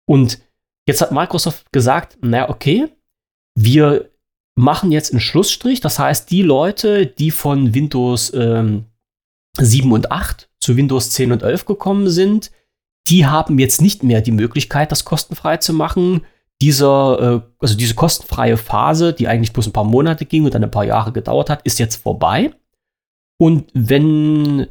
[0.07, 0.40] Und
[0.86, 2.88] jetzt hat Microsoft gesagt, naja, okay,
[3.55, 4.11] wir
[4.57, 5.80] machen jetzt einen Schlussstrich.
[5.80, 8.86] Das heißt, die Leute, die von Windows ähm,
[9.59, 12.50] 7 und 8 zu Windows 10 und 11 gekommen sind,
[13.09, 16.22] die haben jetzt nicht mehr die Möglichkeit, das kostenfrei zu machen.
[16.62, 20.64] Dieser, äh, also diese kostenfreie Phase, die eigentlich bloß ein paar Monate ging und dann
[20.64, 22.52] ein paar Jahre gedauert hat, ist jetzt vorbei.
[23.38, 24.68] Und wenn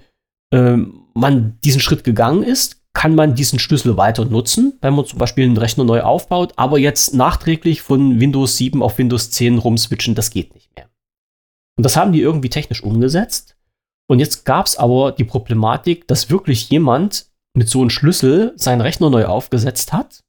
[0.51, 0.77] äh,
[1.13, 5.45] man diesen Schritt gegangen ist, kann man diesen Schlüssel weiter nutzen, wenn man zum Beispiel
[5.45, 10.29] einen Rechner neu aufbaut, aber jetzt nachträglich von Windows 7 auf Windows 10 rumswitchen, das
[10.29, 10.89] geht nicht mehr.
[11.75, 13.57] Und das haben die irgendwie technisch umgesetzt.
[14.07, 18.81] Und jetzt gab es aber die Problematik, dass wirklich jemand mit so einem Schlüssel seinen
[18.81, 20.23] Rechner neu aufgesetzt hat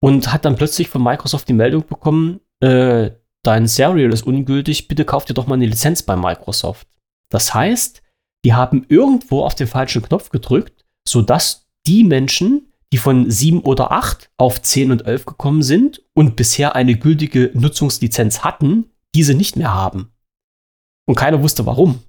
[0.00, 3.10] und hat dann plötzlich von Microsoft die Meldung bekommen, äh,
[3.42, 6.86] dein Serial ist ungültig, bitte kauf dir doch mal eine Lizenz bei Microsoft.
[7.30, 8.02] Das heißt,
[8.44, 13.92] die haben irgendwo auf den falschen Knopf gedrückt sodass die Menschen, die von 7 oder
[13.92, 19.56] 8 auf 10 und 11 gekommen sind und bisher eine gültige Nutzungslizenz hatten, diese nicht
[19.56, 20.10] mehr haben.
[21.06, 22.00] Und keiner wusste warum.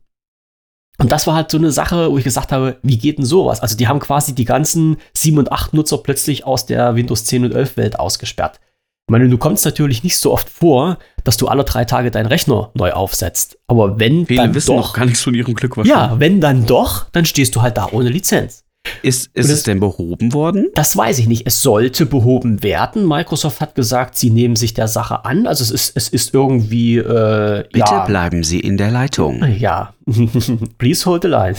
[0.97, 3.61] Und das war halt so eine Sache, wo ich gesagt habe, wie geht denn sowas?
[3.61, 7.45] Also die haben quasi die ganzen 7 und 8 Nutzer plötzlich aus der Windows 10
[7.45, 8.59] und 11 Welt ausgesperrt.
[9.07, 12.27] Ich meine, du kommst natürlich nicht so oft vor, dass du alle drei Tage deinen
[12.27, 13.57] Rechner neu aufsetzt.
[13.67, 16.65] Aber wenn Viele dann wissen doch, noch gar nichts von ihrem Glück Ja, wenn dann
[16.65, 18.65] doch, dann stehst du halt da ohne Lizenz.
[19.01, 20.67] Ist, ist es denn behoben worden?
[20.75, 21.45] Das weiß ich nicht.
[21.45, 23.07] Es sollte behoben werden.
[23.07, 25.47] Microsoft hat gesagt, sie nehmen sich der Sache an.
[25.47, 26.97] Also es ist, es ist irgendwie.
[26.97, 29.43] Äh, Bitte ja, bleiben Sie in der Leitung.
[29.57, 29.93] Ja,
[30.77, 31.55] please hold the line.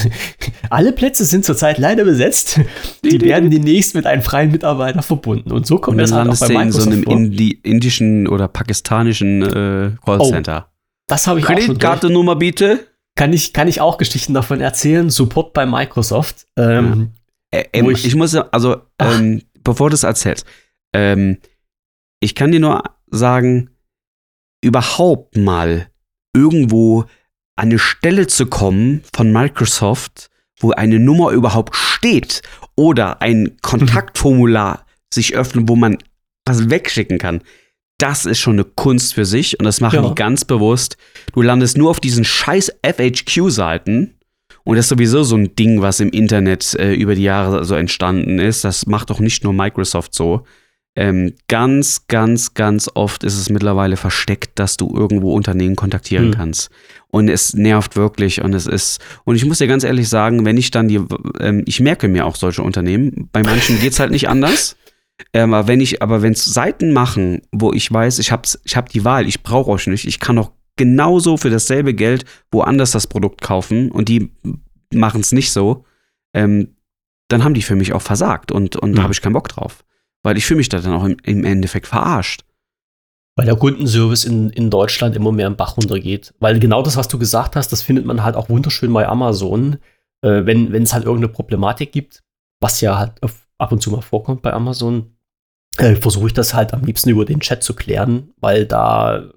[0.70, 2.60] Alle Plätze sind zurzeit leider besetzt.
[3.04, 5.52] Die werden demnächst mit einem freien Mitarbeiter verbunden.
[5.52, 7.12] Und so kommt Und das halt auch bei du in Microsoft so einem vor.
[7.12, 10.68] Indi indischen oder pakistanischen äh, Callcenter.
[11.06, 11.66] Das habe ich auch schon durch.
[11.66, 12.86] Kreditkartennummer bitte?
[13.16, 15.10] Kann ich, kann ich auch Geschichten davon erzählen.
[15.10, 16.46] Support bei Microsoft.
[16.56, 17.10] Ähm,
[17.52, 20.46] Äh, ähm, ich, ich- muss also, ähm, bevor du es erzählst,
[20.94, 21.38] ähm,
[22.20, 23.70] ich kann dir nur sagen,
[24.62, 25.88] überhaupt mal
[26.34, 27.02] irgendwo
[27.56, 30.30] an eine Stelle zu kommen von Microsoft,
[30.60, 32.42] wo eine Nummer überhaupt steht
[32.76, 35.98] oder ein Kontaktformular sich öffnet, wo man
[36.46, 37.42] was wegschicken kann.
[37.98, 40.08] Das ist schon eine Kunst für sich und das machen Ja.
[40.08, 40.96] die ganz bewusst.
[41.34, 44.18] Du landest nur auf diesen scheiß FHQ-Seiten
[44.70, 47.74] und das ist sowieso so ein Ding, was im Internet äh, über die Jahre so
[47.74, 48.62] entstanden ist.
[48.62, 50.44] Das macht doch nicht nur Microsoft so.
[50.94, 56.34] Ähm, ganz, ganz, ganz oft ist es mittlerweile versteckt, dass du irgendwo Unternehmen kontaktieren Hm.
[56.34, 56.70] kannst.
[57.08, 60.56] Und es nervt wirklich und es ist, und ich muss dir ganz ehrlich sagen, wenn
[60.56, 61.00] ich dann die,
[61.40, 64.76] ähm, ich merke mir auch solche Unternehmen, bei manchen geht's halt nicht anders.
[65.34, 68.74] Ähm, aber wenn ich, aber wenn es Seiten machen, wo ich weiß, ich habe ich
[68.74, 70.50] hab die Wahl, ich brauche euch nicht, ich kann auch
[70.80, 74.32] genauso für dasselbe Geld woanders das Produkt kaufen und die
[74.92, 75.84] machen es nicht so,
[76.34, 76.74] ähm,
[77.28, 79.02] dann haben die für mich auch versagt und, und da Mhm.
[79.04, 79.84] habe ich keinen Bock drauf.
[80.22, 82.44] Weil ich fühle mich da dann auch im, im Endeffekt verarscht.
[83.36, 86.34] Weil der Kundenservice in, in Deutschland immer mehr im Bach runtergeht.
[86.40, 89.76] Weil genau das, was du gesagt hast, das findet man halt auch wunderschön bei Amazon,
[90.22, 92.22] äh, wenn es halt irgendeine Problematik gibt,
[92.60, 93.12] was ja halt
[93.58, 95.14] ab und zu mal vorkommt bei Amazon,
[95.78, 99.30] äh, versuche ich das halt am liebsten über den Chat zu klären, weil da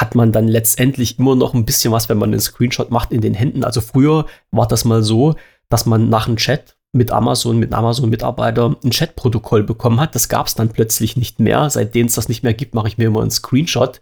[0.00, 3.20] hat man dann letztendlich immer noch ein bisschen was, wenn man einen Screenshot macht in
[3.20, 3.64] den Händen.
[3.64, 5.34] Also früher war das mal so,
[5.68, 10.14] dass man nach einem Chat mit Amazon, mit Amazon-Mitarbeiter ein Chatprotokoll bekommen hat.
[10.14, 11.68] Das gab es dann plötzlich nicht mehr.
[11.70, 14.00] Seitdem es das nicht mehr gibt, mache ich mir immer einen Screenshot.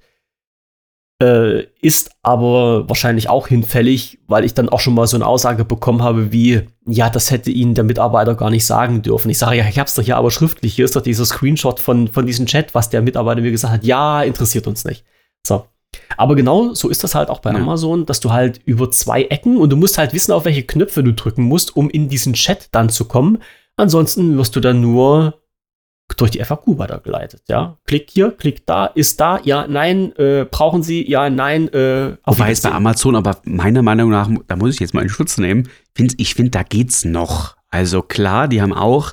[1.23, 5.65] Äh, ist aber wahrscheinlich auch hinfällig, weil ich dann auch schon mal so eine Aussage
[5.65, 9.31] bekommen habe wie, ja, das hätte Ihnen der Mitarbeiter gar nicht sagen dürfen.
[9.31, 10.75] Ich sage, ja, ich habe es doch hier aber schriftlich.
[10.75, 13.85] Hier ist doch dieser Screenshot von, von diesem Chat, was der Mitarbeiter mir gesagt hat.
[13.85, 15.05] Ja, interessiert uns nicht.
[15.47, 15.67] So.
[16.17, 17.59] Aber genau so ist das halt auch bei Ja.
[17.59, 21.03] Amazon, dass du halt über zwei Ecken und du musst halt wissen, auf welche Knöpfe
[21.03, 23.39] du drücken musst, um in diesen Chat dann zu kommen.
[23.77, 25.39] Ansonsten wirst du dann nur
[26.19, 27.43] durch die FAQ weitergeleitet.
[27.49, 31.69] Ja, klick hier, klick da, ist da, ja, nein, äh, brauchen Sie, ja, nein.
[31.73, 32.71] Äh, auf Wobei es bei.
[32.71, 36.35] Amazon, aber meiner Meinung nach, da muss ich jetzt mal in Schutz nehmen, find, ich
[36.35, 37.57] finde, da geht's noch.
[37.71, 39.13] Also klar, die haben auch,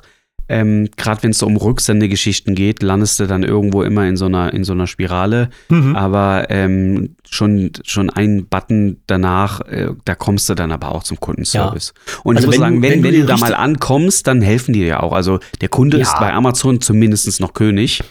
[0.50, 4.24] ähm, gerade wenn es so um Rücksendegeschichten geht, landest du dann irgendwo immer in so
[4.26, 5.48] einer, in so einer Spirale.
[5.68, 5.94] Mhm.
[5.94, 11.20] Aber ähm, schon, schon ein Button danach, äh, da kommst du dann aber auch zum
[11.20, 11.94] Kundenservice.
[12.24, 14.72] Und Also ich muss wenn sagen, wenn, wenn wenn, du da mal ankommst, dann helfen
[14.72, 15.12] die dir auch.
[15.12, 16.02] Also der Kunde Ja.
[16.02, 18.02] ist bei Amazon zumindest noch König.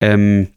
[0.00, 0.48] Ähm,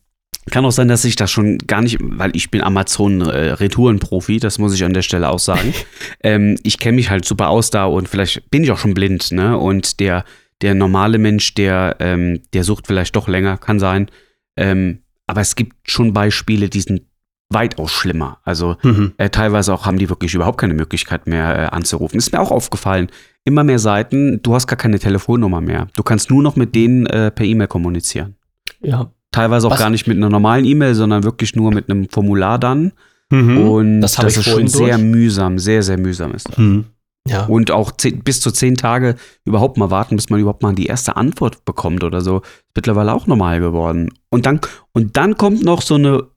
[0.49, 4.73] kann auch sein, dass ich das schon gar nicht, weil ich bin Amazon-Retourenprofi, das muss
[4.73, 5.73] ich an der Stelle auch sagen.
[6.23, 9.31] ähm, ich kenne mich halt super aus da und vielleicht bin ich auch schon blind,
[9.31, 9.57] ne?
[9.57, 10.23] Und der,
[10.61, 14.09] der normale Mensch, der, ähm, der sucht vielleicht doch länger, kann sein.
[14.55, 17.01] Ähm, aber es gibt schon Beispiele, die sind
[17.49, 18.39] weitaus schlimmer.
[18.43, 19.13] Also Mhm.
[19.17, 22.17] äh, teilweise auch haben die wirklich überhaupt keine Möglichkeit mehr äh, anzurufen.
[22.17, 23.07] Ist mir auch aufgefallen.
[23.45, 25.87] Immer mehr Seiten, du hast gar keine Telefonnummer mehr.
[25.95, 28.35] Du kannst nur noch mit denen äh, per E-Mail kommunizieren.
[28.81, 29.11] Ja.
[29.31, 32.57] Teilweise auch Was- gar nicht mit einer normalen E-Mail, sondern wirklich nur mit einem Formular
[32.59, 32.91] dann.
[33.29, 33.57] Mhm.
[33.59, 35.01] Und Das das, ist schon sehr durch.
[35.03, 36.57] mühsam, sehr, sehr mühsam ist das.
[36.57, 36.85] Mhm.
[37.27, 37.45] Ja.
[37.45, 39.15] Und auch zehn, bis zu zehn Tage
[39.45, 42.37] überhaupt mal warten, bis man überhaupt mal die erste Antwort bekommt oder so.
[42.37, 44.09] Ist mittlerweile auch normal geworden.
[44.29, 44.59] Und dann,
[44.93, 46.27] und dann kommt noch so eine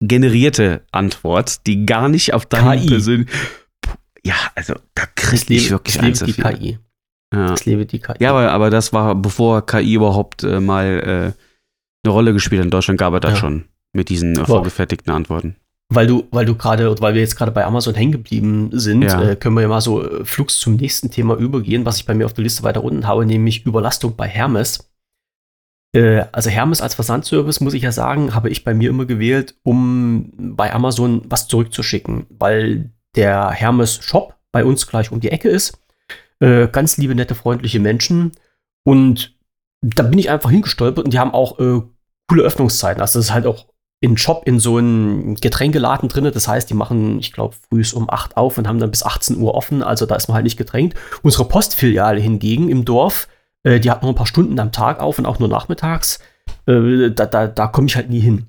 [0.00, 2.88] generierte Antwort, die gar nicht auf deinen KI.
[2.88, 3.30] persönlichen.
[4.24, 6.44] Ja, also da kriegt lebe, mich wirklich es ein lebe zu die viel.
[6.44, 6.78] KI.
[7.34, 7.52] Ja.
[7.52, 8.14] Es lebe die KI.
[8.20, 11.42] ja, aber, aber das war, bevor KI überhaupt äh, mal äh,
[12.04, 12.66] eine Rolle gespielt hat.
[12.66, 15.56] In Deutschland gab es das schon mit diesen äh, vorgefertigten Antworten.
[15.90, 19.22] Weil du, weil du gerade, weil wir jetzt gerade bei Amazon hängen geblieben sind, Ja.
[19.30, 22.14] äh, können wir ja mal so äh, flugs zum nächsten Thema übergehen, was ich bei
[22.14, 24.90] mir auf der Liste weiter unten habe, nämlich Überlastung bei Hermes.
[25.94, 29.54] Äh, also Hermes als Versandservice, muss ich ja sagen, habe ich bei mir immer gewählt,
[29.62, 35.48] um bei Amazon was zurückzuschicken, weil der Hermes Shop bei uns gleich um die Ecke
[35.48, 35.78] ist.
[36.40, 38.32] Äh, ganz liebe, nette, freundliche Menschen.
[38.84, 39.34] Und
[39.80, 41.80] da bin ich einfach hingestolpert und die haben auch äh,
[42.28, 43.00] coole Öffnungszeiten.
[43.00, 43.66] Also das ist halt auch
[44.00, 46.30] in Shop in so einem Getränkeladen drin.
[46.32, 49.38] Das heißt, die machen, ich glaube, frühs um 8 auf und haben dann bis 18
[49.38, 49.82] Uhr offen.
[49.82, 50.96] Also da ist man halt nicht getränkt.
[51.22, 53.28] Unsere Postfiliale hingegen im Dorf,
[53.64, 56.20] äh, die hat nur ein paar Stunden am Tag auf und auch nur nachmittags.
[56.66, 58.46] Äh, da da, da komme ich halt nie hin.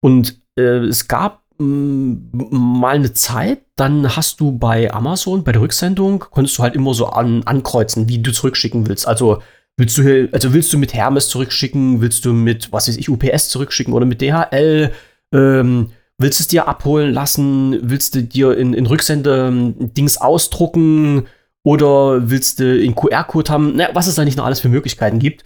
[0.00, 2.16] Und äh, es gab mh,
[2.50, 6.92] mal eine Zeit, dann hast du bei Amazon, bei der Rücksendung, konntest du halt immer
[6.92, 9.08] so an, ankreuzen, wie du zurückschicken willst.
[9.08, 9.40] Also
[9.78, 12.00] Willst du, also willst du mit Hermes zurückschicken?
[12.00, 14.92] Willst du mit, was weiß ich, UPS zurückschicken oder mit DHL?
[15.32, 17.78] Ähm, willst du es dir abholen lassen?
[17.82, 21.26] Willst du dir in, in Rücksende-Dings ausdrucken?
[21.64, 23.72] Oder willst du einen QR-Code haben?
[23.76, 25.44] Na, was es da nicht noch alles für Möglichkeiten gibt.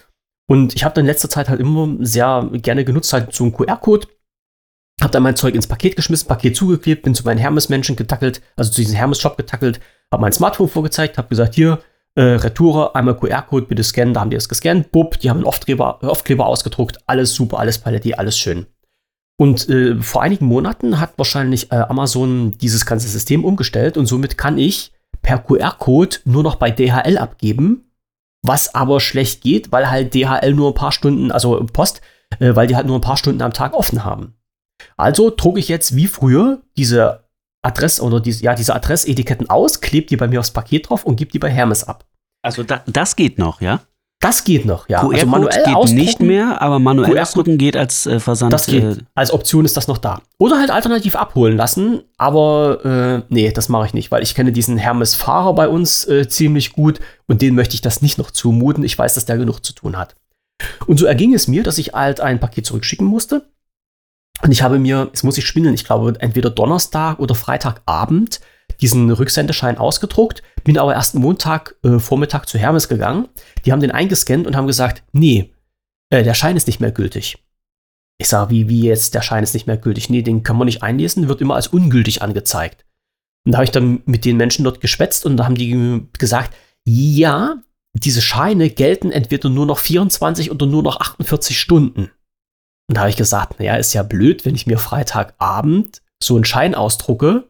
[0.49, 3.53] Und ich habe dann in letzter Zeit halt immer sehr gerne genutzt, halt so einen
[3.53, 4.09] QR-Code.
[5.01, 8.71] Hab dann mein Zeug ins Paket geschmissen, Paket zugeklebt, bin zu meinen Hermes-Menschen getackelt, also
[8.71, 9.79] zu diesem Hermes-Shop getackelt,
[10.11, 11.81] hab mein Smartphone vorgezeigt, hab gesagt, hier,
[12.17, 15.47] äh, Retoure, einmal QR-Code, bitte scannen, da haben die es gescannt, bupp, die haben einen
[15.47, 18.67] Aufkleber, ausgedruckt, alles super, alles Paletti, alles schön.
[19.39, 24.39] Und äh, vor einigen Monaten hat wahrscheinlich äh, Amazon dieses ganze System umgestellt und somit
[24.39, 27.93] kann ich per QR-Code nur noch bei DHL abgeben,
[28.43, 32.01] was aber schlecht geht, weil halt DHL nur ein paar Stunden, also Post,
[32.39, 34.37] äh, weil die halt nur ein paar Stunden am Tag offen haben.
[34.97, 37.27] Also drucke ich jetzt wie früher diese
[37.63, 41.17] Adress oder diese, ja, diese Adressetiketten aus, klebe die bei mir aufs Paket drauf und
[41.17, 42.06] gebe die bei Hermes ab.
[42.47, 43.81] Also da, das geht noch, ja?
[44.21, 45.03] Das geht noch, ja.
[45.03, 48.51] Also QR-Code geht ausdrucken, nicht mehr, aber manuell QR-Code- ausdrucken geht als äh, Versand.
[48.53, 48.83] Das geht.
[48.83, 50.23] Äh, Als Option ist das noch da.
[50.39, 54.53] Oder halt alternativ abholen lassen, aber äh, nee, das mache ich nicht, weil ich kenne
[54.53, 58.85] diesen Hermes-Fahrer bei uns äh, ziemlich gut und den möchte ich das nicht noch zumuten.
[58.85, 60.17] Ich weiß, dass der genug zu tun hat.
[60.87, 63.47] Und so erging es mir, dass ich halt ein Paket zurückschicken musste.
[64.43, 68.41] Und ich habe mir, jetzt muss ich schwindeln, ich glaube, entweder Donnerstag oder Freitagabend
[68.81, 73.29] diesen Rücksendeschein ausgedruckt, bin aber erst Montag äh, Vormittag zu Hermes gegangen.
[73.65, 75.53] Die haben den eingescannt und haben gesagt, nee,
[76.11, 77.39] äh, der Schein ist nicht mehr gültig.
[78.19, 80.09] Ich sage, wie, wie jetzt, der Schein ist nicht mehr gültig.
[80.09, 82.85] Nee, den kann man nicht einlesen, wird immer als ungültig angezeigt.
[83.45, 86.55] Und da habe ich dann mit den Menschen dort geschwätzt und da haben die gesagt,
[86.85, 87.63] ja,
[87.95, 92.11] diese Scheine gelten entweder nur noch 24 oder nur noch 48 Stunden.
[92.89, 96.45] Und da habe ich gesagt, naja, ist ja blöd, wenn ich mir Freitagabend so einen
[96.45, 97.49] Schein ausdrucke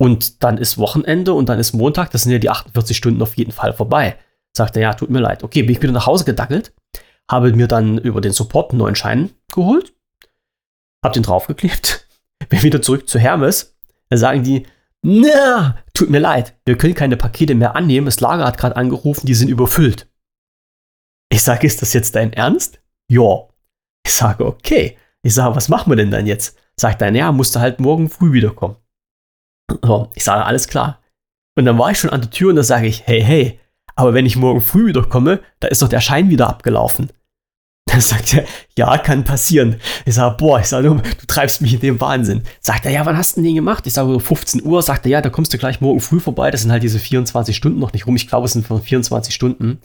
[0.00, 3.36] und dann ist Wochenende und dann ist Montag, das sind ja die 48 Stunden auf
[3.36, 4.16] jeden Fall vorbei.
[4.56, 5.44] Sagt er, ja, tut mir leid.
[5.44, 6.72] Okay, bin ich wieder nach Hause gedackelt,
[7.30, 9.92] habe mir dann über den Support einen neuen Schein geholt,
[11.04, 12.08] hab den draufgeklebt,
[12.48, 13.76] bin wieder zurück zu Hermes.
[14.08, 14.66] Da sagen die,
[15.02, 18.06] na, tut mir leid, wir können keine Pakete mehr annehmen.
[18.06, 20.08] Das Lager hat gerade angerufen, die sind überfüllt.
[21.28, 22.80] Ich sage, ist das jetzt dein Ernst?
[23.10, 23.48] Ja.
[24.06, 24.96] Ich sage, okay.
[25.22, 26.58] Ich sage, was machen wir denn dann jetzt?
[26.74, 28.76] Sagt er, ja, musste halt morgen früh wiederkommen.
[29.84, 31.00] So, ich sage, alles klar.
[31.56, 33.60] Und dann war ich schon an der Tür und da sage ich, hey, hey,
[33.96, 37.10] aber wenn ich morgen früh wiederkomme, da ist doch der Schein wieder abgelaufen.
[37.90, 38.44] Dann sagt er,
[38.78, 39.80] ja, kann passieren.
[40.06, 42.44] Ich sage, boah, ich sage, du, du treibst mich in den Wahnsinn.
[42.60, 43.84] Sagt er, ja, wann hast du denn den gemacht?
[43.84, 44.80] Ich sage, 15 Uhr.
[44.80, 46.52] Sagt er, ja, da kommst du gleich morgen früh vorbei.
[46.52, 48.14] Das sind halt diese 24 Stunden noch nicht rum.
[48.14, 49.80] Ich glaube, es sind 24 Stunden.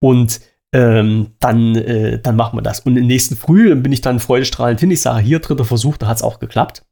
[0.00, 0.40] Und
[0.72, 2.80] ähm, dann, äh, dann machen wir das.
[2.80, 4.90] Und im nächsten Früh bin ich dann freudestrahlend hin.
[4.90, 6.84] Ich sage, hier, dritter Versuch, da hat es auch geklappt.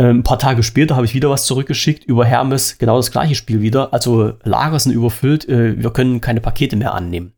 [0.00, 3.34] Ähm, ein paar Tage später habe ich wieder was zurückgeschickt über Hermes, genau das gleiche
[3.34, 3.92] Spiel wieder.
[3.92, 7.34] Also Lager sind überfüllt, äh, wir können keine Pakete mehr annehmen.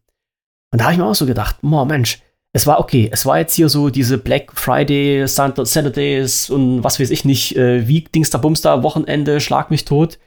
[0.71, 3.11] Und da habe ich mir auch so gedacht, oh Mensch, es war okay.
[3.13, 7.89] Es war jetzt hier so diese Black Friday, Saturdays und was weiß ich nicht, äh,
[7.89, 10.21] wie Dingster Bumster, Wochenende, Schlag mich tot.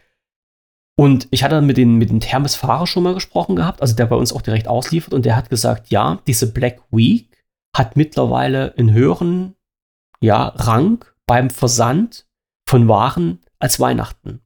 [0.97, 4.07] Und ich hatte dann mit den, mit den Hermes-Fahrer schon mal gesprochen gehabt, also der
[4.07, 7.29] bei uns auch direkt ausliefert und der hat gesagt, ja, diese Black Week
[7.73, 9.55] hat mittlerweile einen höheren
[10.19, 12.24] ja, Rang beim Versand
[12.67, 14.41] von Waren als Weihnachten.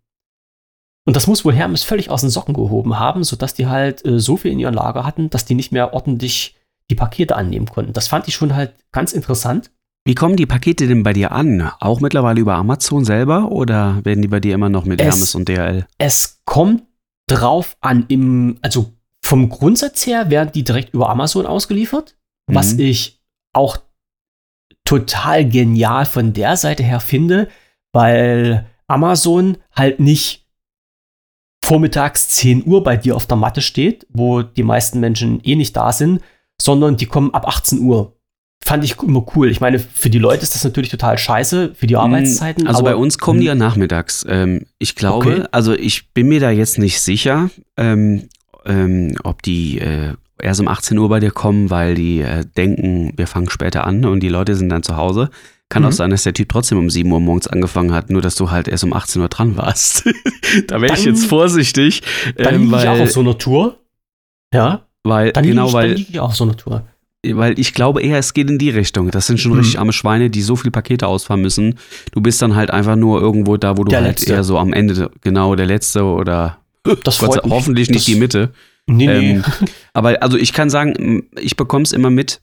[1.06, 4.20] Und das muss wohl Hermes völlig aus den Socken gehoben haben, sodass die halt äh,
[4.20, 6.56] so viel in ihrem Lager hatten, dass die nicht mehr ordentlich
[6.90, 7.94] die Pakete annehmen konnten.
[7.94, 9.72] Das fand ich schon halt ganz interessant.
[10.06, 11.72] Wie kommen die Pakete denn bei dir an?
[11.80, 15.36] Auch mittlerweile über Amazon selber oder werden die bei dir immer noch mit es, Hermes
[15.36, 15.86] und DHL?
[15.98, 16.84] Es kommt
[17.28, 18.94] drauf an, im, also
[19.24, 22.18] vom Grundsatz her werden die direkt über Amazon ausgeliefert,
[22.48, 22.56] mhm.
[22.56, 23.22] was ich
[23.54, 23.78] auch
[24.86, 27.48] total genial von der Seite her finde,
[27.92, 30.48] weil Amazon halt nicht
[31.64, 35.76] vormittags 10 Uhr bei dir auf der Matte steht, wo die meisten Menschen eh nicht
[35.76, 36.22] da sind,
[36.60, 38.16] sondern die kommen ab 18 Uhr.
[38.66, 39.50] Fand ich immer cool.
[39.50, 42.68] Ich meine, für die Leute ist das natürlich total scheiße, für die hm, Arbeitszeiten.
[42.68, 43.60] Also bei uns kommen die ja hm.
[43.60, 44.26] nachmittags.
[44.28, 45.48] Ähm, ich glaube, okay.
[45.52, 48.28] also ich bin mir da jetzt nicht sicher, ähm,
[48.66, 53.14] ähm, ob die äh, erst um 18 Uhr bei dir kommen, weil die äh, denken,
[53.16, 55.30] wir fangen später an und die Leute sind dann zu Hause.
[55.70, 55.90] Kann mhm.
[55.90, 58.50] auch sein, dass der Typ trotzdem um 7 Uhr morgens angefangen hat, nur dass du
[58.50, 60.04] halt erst um 18 Uhr dran warst.
[60.68, 62.02] da wäre ich jetzt vorsichtig.
[62.36, 63.78] Dann ähm, weil, ich auch auf so einer Tour.
[64.54, 64.88] Ja.
[65.04, 65.94] Weil, dann genau, ich, weil.
[65.94, 66.84] Dann ich auch auf so einer Tour.
[67.26, 69.12] Weil ich glaube eher, es geht in die Richtung.
[69.12, 69.60] Das sind schon mhm.
[69.60, 71.78] richtig arme Schweine, die so viele Pakete ausfahren müssen.
[72.12, 74.34] Du bist dann halt einfach nur irgendwo da, wo du der halt Letzte.
[74.34, 76.60] eher so am Ende, genau, der Letzte oder
[77.04, 78.54] das Gott, hoffentlich nicht das, die Mitte.
[78.88, 79.32] Nee, nee.
[79.32, 79.44] Ähm,
[79.94, 82.42] aber also ich kann sagen, ich bekomme es immer mit.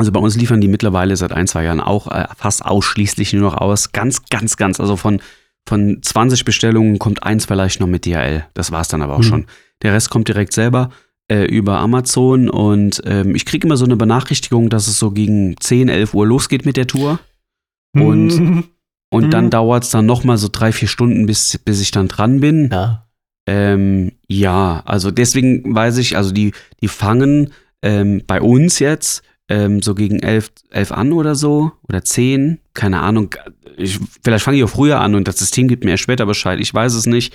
[0.00, 3.42] Also bei uns liefern die mittlerweile seit ein, zwei Jahren auch äh, fast ausschließlich nur
[3.42, 3.92] noch aus.
[3.92, 4.80] Ganz, ganz, ganz.
[4.80, 5.20] Also von,
[5.68, 8.46] von 20 Bestellungen kommt eins vielleicht noch mit DHL.
[8.54, 9.24] Das war es dann aber auch mhm.
[9.24, 9.46] schon.
[9.82, 10.88] Der Rest kommt direkt selber
[11.30, 15.54] äh, über Amazon und ähm, ich kriege immer so eine Benachrichtigung, dass es so gegen
[15.60, 17.18] 10, 11 Uhr losgeht mit der Tour.
[17.94, 18.64] Und, mhm.
[19.10, 19.50] und dann mhm.
[19.50, 22.70] dauert es dann noch mal so drei, vier Stunden, bis, bis ich dann dran bin.
[22.72, 23.06] Ja.
[23.46, 27.50] Ähm, ja, also deswegen weiß ich, also die, die fangen
[27.82, 33.00] ähm, bei uns jetzt ähm, so gegen elf, elf an oder so oder zehn, keine
[33.00, 33.34] Ahnung.
[33.76, 36.58] Ich, vielleicht fange ich auch früher an und das System gibt mir erst später Bescheid,
[36.60, 37.34] ich weiß es nicht.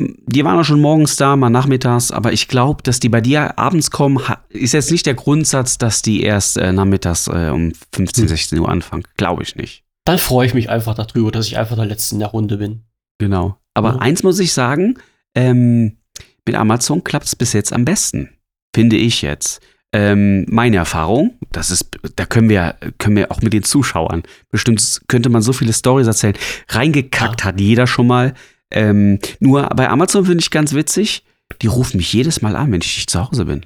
[0.00, 3.58] Die waren auch schon morgens da, mal nachmittags, aber ich glaube, dass die bei dir
[3.58, 8.28] abends kommen, ist jetzt nicht der Grundsatz, dass die erst äh, nachmittags äh, um 15,
[8.28, 8.64] 16 hm.
[8.64, 9.04] Uhr anfangen.
[9.16, 9.84] Glaube ich nicht.
[10.04, 12.82] Dann freue ich mich einfach darüber, dass ich einfach der Letzte in der Runde bin.
[13.18, 13.56] Genau.
[13.74, 13.98] Aber mhm.
[13.98, 14.98] eins muss ich sagen,
[15.34, 15.98] ähm,
[16.46, 18.30] mit Amazon klappt es bis jetzt am besten,
[18.74, 19.60] finde ich jetzt.
[19.92, 25.00] Ähm, meine Erfahrung, das ist, da können wir, können wir auch mit den Zuschauern, bestimmt
[25.08, 26.34] könnte man so viele Stories erzählen.
[26.68, 27.46] Reingekackt ja.
[27.46, 28.34] hat jeder schon mal.
[28.70, 31.24] Ähm, nur bei Amazon finde ich ganz witzig,
[31.62, 33.64] die rufen mich jedes Mal an, wenn ich nicht zu Hause bin.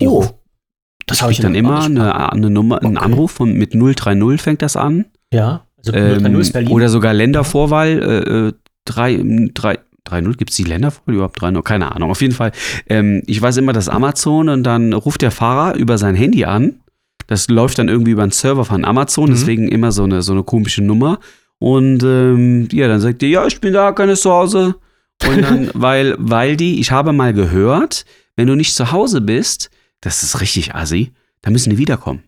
[0.00, 0.26] Die oh,
[1.06, 2.86] das habe ich dann immer eine, eine, Nummer, okay.
[2.86, 5.06] einen Anruf von, mit 030 fängt das an.
[5.32, 6.72] Ja, also 030 ähm, ist Berlin.
[6.72, 9.78] Oder sogar Ländervorwahl, äh, 3, äh, 3,
[10.08, 11.62] 3.0, gibt es die Länderfolge überhaupt 3.0?
[11.62, 12.10] Keine Ahnung.
[12.10, 12.52] Auf jeden Fall,
[12.88, 16.80] ähm, ich weiß immer, dass Amazon und dann ruft der Fahrer über sein Handy an.
[17.26, 19.34] Das läuft dann irgendwie über einen Server von Amazon, mhm.
[19.34, 21.18] deswegen immer so eine, so eine komische Nummer.
[21.58, 24.74] Und ähm, ja, dann sagt ihr, ja, ich bin da, keine zu Hause.
[25.28, 29.70] Und dann, weil, weil die, ich habe mal gehört, wenn du nicht zu Hause bist,
[30.00, 32.24] das ist richtig assi, dann müssen die wiederkommen.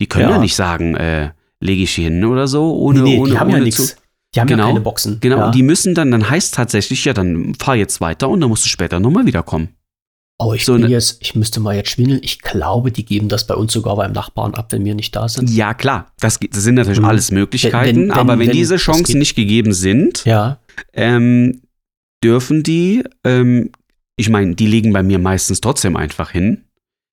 [0.00, 1.30] Die können ja, ja nicht sagen, äh,
[1.60, 3.96] lege ich hin oder so, ohne, nee, nee, ohne, die haben ohne ja nichts.
[4.34, 5.18] Die haben genau, ja keine Boxen.
[5.20, 5.50] Genau, ja.
[5.50, 8.68] die müssen dann, dann heißt tatsächlich, ja, dann fahr jetzt weiter und dann musst du
[8.68, 9.68] später nochmal wiederkommen.
[10.38, 12.20] Oh, ich so bin jetzt, ich müsste mal jetzt schwindeln.
[12.22, 15.28] Ich glaube, die geben das bei uns sogar beim Nachbarn ab, wenn wir nicht da
[15.28, 15.48] sind.
[15.50, 16.12] Ja, klar.
[16.18, 17.04] Das, das sind natürlich mhm.
[17.04, 17.96] alles Möglichkeiten.
[17.96, 20.58] Wenn, wenn, aber wenn, wenn diese Chancen nicht gegeben sind, ja.
[20.92, 21.62] ähm,
[22.24, 23.70] dürfen die, ähm,
[24.16, 26.64] ich meine, die liegen bei mir meistens trotzdem einfach hin.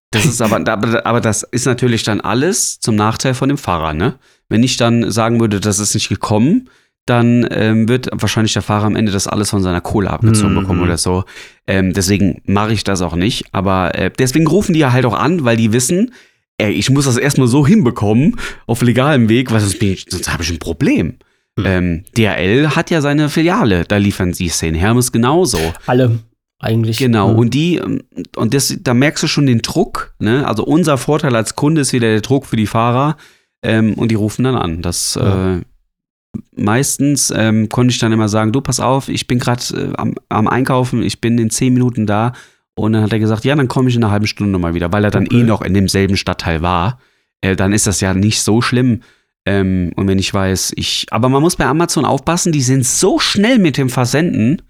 [0.09, 0.57] Das ist aber,
[1.05, 4.15] aber das ist natürlich dann alles zum Nachteil von dem Fahrer, ne?
[4.49, 6.69] Wenn ich dann sagen würde, das ist nicht gekommen,
[7.05, 10.59] dann ähm, wird wahrscheinlich der Fahrer am Ende das alles von seiner Kohle abgezogen mhm.
[10.61, 11.23] bekommen oder so.
[11.67, 13.45] Ähm, deswegen mache ich das auch nicht.
[13.53, 16.13] Aber äh, deswegen rufen die ja halt auch an, weil die wissen,
[16.57, 18.37] ey, ich muss das erstmal so hinbekommen,
[18.67, 21.15] auf legalem Weg, weil sonst, ich- sonst habe ich ein Problem.
[21.59, 21.65] Hm.
[21.65, 24.75] Ähm, DHL hat ja seine Filiale, da liefern sie es hin.
[24.75, 25.57] Hermes genauso.
[25.87, 26.19] Alle
[26.59, 26.97] eigentlich.
[26.99, 27.39] Genau, Mhm.
[27.39, 28.03] und die, ähm,
[28.35, 30.47] und das, da merkst du schon den Druck, ne?
[30.47, 33.17] Also unser Vorteil als Kunde ist wieder der Druck für die Fahrer
[33.63, 34.81] ähm, und die rufen dann an.
[34.83, 35.55] Das Ja.
[35.55, 35.61] äh,
[36.55, 40.15] meistens ähm, konnte ich dann immer sagen, du pass auf, ich bin gerade äh, am,
[40.29, 42.33] am Einkaufen, ich bin in zehn Minuten da.
[42.75, 44.91] Und dann hat er gesagt, ja, dann komme ich in einer halben Stunde mal wieder,
[44.91, 45.41] weil er dann Okay.
[45.41, 46.99] eh noch in demselben Stadtteil war.
[47.41, 49.01] Äh, dann ist das ja nicht so schlimm.
[49.45, 53.19] Ähm, und wenn ich weiß, ich, aber man muss bei Amazon aufpassen, die sind so
[53.19, 54.61] schnell mit dem Versenden.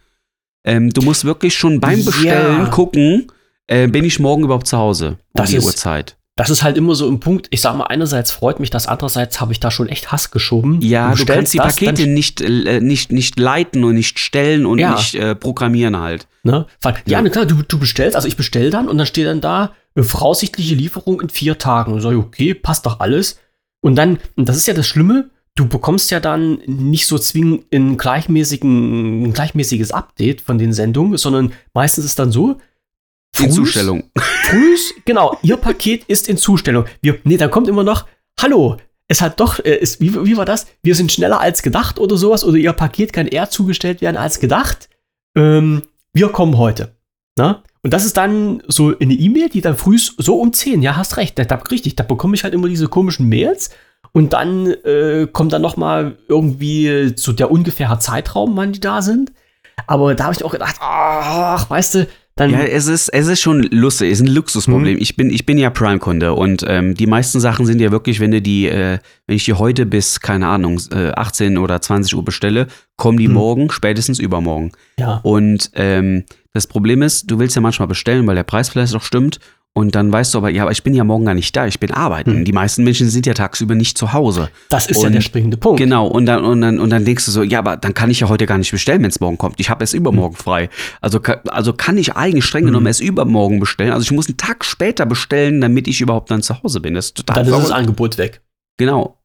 [0.64, 2.06] Ähm, du musst wirklich schon beim Ja.
[2.06, 3.28] Bestellen gucken,
[3.68, 6.18] äh, bin ich morgen überhaupt zu Hause um Das die ist- Uhrzeit.
[6.38, 7.48] Das ist halt immer so ein Punkt.
[7.52, 10.80] Ich sag mal, einerseits freut mich das, andererseits habe ich da schon echt Hass geschoben.
[10.82, 14.66] Ja, du, bestellst kannst die das, Pakete nicht, äh, nicht, nicht leiten und nicht stellen
[14.66, 14.94] und Ja.
[14.96, 16.28] nicht äh, programmieren halt.
[16.44, 16.66] Ne?
[16.82, 17.30] Weil- Ja, Ja.
[17.30, 20.74] klar, du, du bestellst, also ich bestell dann und dann steht dann da, äh, voraussichtliche
[20.76, 21.92] Lieferung in vier Tagen.
[21.94, 23.38] Und sag ich, okay, passt doch alles.
[23.82, 27.66] Und dann, und das ist ja das Schlimme, du bekommst ja dann nicht so zwingend
[27.74, 32.58] ein, gleichmäßigen, ein gleichmäßiges Update von den Sendungen, sondern meistens ist dann so,
[33.40, 34.04] In frühs- Zustellung.
[34.44, 36.86] Frühs, genau, Ihr Paket ist in Zustellung.
[37.02, 38.06] Wir, nee, dann kommt immer noch,
[38.40, 38.78] hallo,
[39.08, 40.68] es hat doch, äh, ist, wie, wie war das?
[40.84, 44.40] Wir sind schneller als gedacht oder sowas, oder Ihr Paket kann eher zugestellt werden als
[44.40, 44.90] gedacht.
[45.36, 46.96] Ähm, wir kommen heute.
[47.38, 47.64] Na?
[47.84, 51.18] Und das ist dann so eine E-Mail, die dann früh so um 10, ja, hast
[51.18, 53.72] recht, da, da, richtig, da bekomme ich halt immer diese komischen Mails
[54.12, 59.02] und dann äh, kommt dann noch mal irgendwie so der ungefähre Zeitraum, wann die da
[59.02, 59.32] sind.
[59.88, 63.42] Aber da habe ich auch gedacht, ach, weißt du, dann Ja, es ist, es ist
[63.42, 64.96] schon lustig, es ist ein Luxusproblem.
[64.96, 65.02] Mhm.
[65.02, 68.32] Ich, bin, ich bin ja Prime-Kunde und ähm, die meisten Sachen sind ja wirklich, wenn
[68.32, 72.24] du die, äh, wenn ich die heute bis, keine Ahnung, äh, 18 oder 20 Uhr
[72.26, 73.34] bestelle, kommen die Mhm.
[73.34, 74.72] morgen, spätestens übermorgen.
[74.98, 75.20] ja.
[75.24, 76.24] Und ähm,
[76.54, 79.40] das Problem ist, du willst ja manchmal bestellen, weil der Preis vielleicht auch stimmt.
[79.74, 81.80] Und dann weißt du aber, ja, aber ich bin ja morgen gar nicht da, ich
[81.80, 82.40] bin arbeiten.
[82.40, 82.46] Mhm.
[82.46, 84.50] Die meisten Menschen sind ja tagsüber nicht zu Hause.
[84.68, 85.78] Das ist ja Und- der springende Punkt.
[85.80, 88.20] Genau, und dann, und, dann, und dann denkst du so, ja, aber dann kann ich
[88.20, 89.62] ja heute gar nicht bestellen, wenn es morgen kommt.
[89.62, 90.70] Ich habe es übermorgen frei.
[91.00, 92.90] Also, also kann ich eigentlich streng genommen Mhm.
[92.90, 93.94] es übermorgen bestellen.
[93.94, 96.94] Also ich muss einen Tag später bestellen, damit ich überhaupt dann zu Hause bin.
[96.94, 97.78] Das ist total Dann ist das verrückt.
[97.80, 98.42] Angebot weg.
[98.76, 99.20] Genau.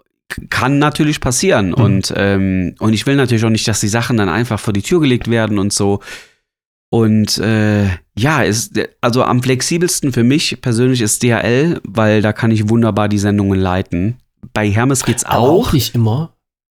[0.50, 1.68] Kann natürlich passieren.
[1.70, 1.74] Mhm.
[1.74, 4.82] Und, ähm, und ich will natürlich auch nicht, dass die Sachen dann einfach vor die
[4.82, 6.00] Tür gelegt werden und so.
[6.96, 12.50] Und äh, ja, ist, also am flexibelsten für mich persönlich ist DHL, weil da kann
[12.50, 14.16] ich wunderbar die Sendungen leiten.
[14.54, 15.68] Bei Hermes geht's Aber auch.
[15.68, 16.32] auch nicht immer.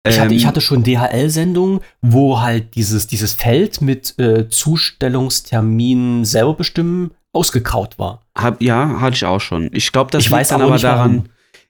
[0.09, 6.25] Ich, hatte, ich Ähm, hatte schon DHL-Sendungen, wo halt dieses, dieses Feld mit äh, Zustellungstermin
[6.25, 8.23] selber bestimmen ausgekaut war.
[8.37, 9.71] Hab, ja, hatte ich auch schon.
[9.73, 11.11] Ich glaube, das Ich liegt weiß dann aber aber daran.
[11.11, 11.25] warum.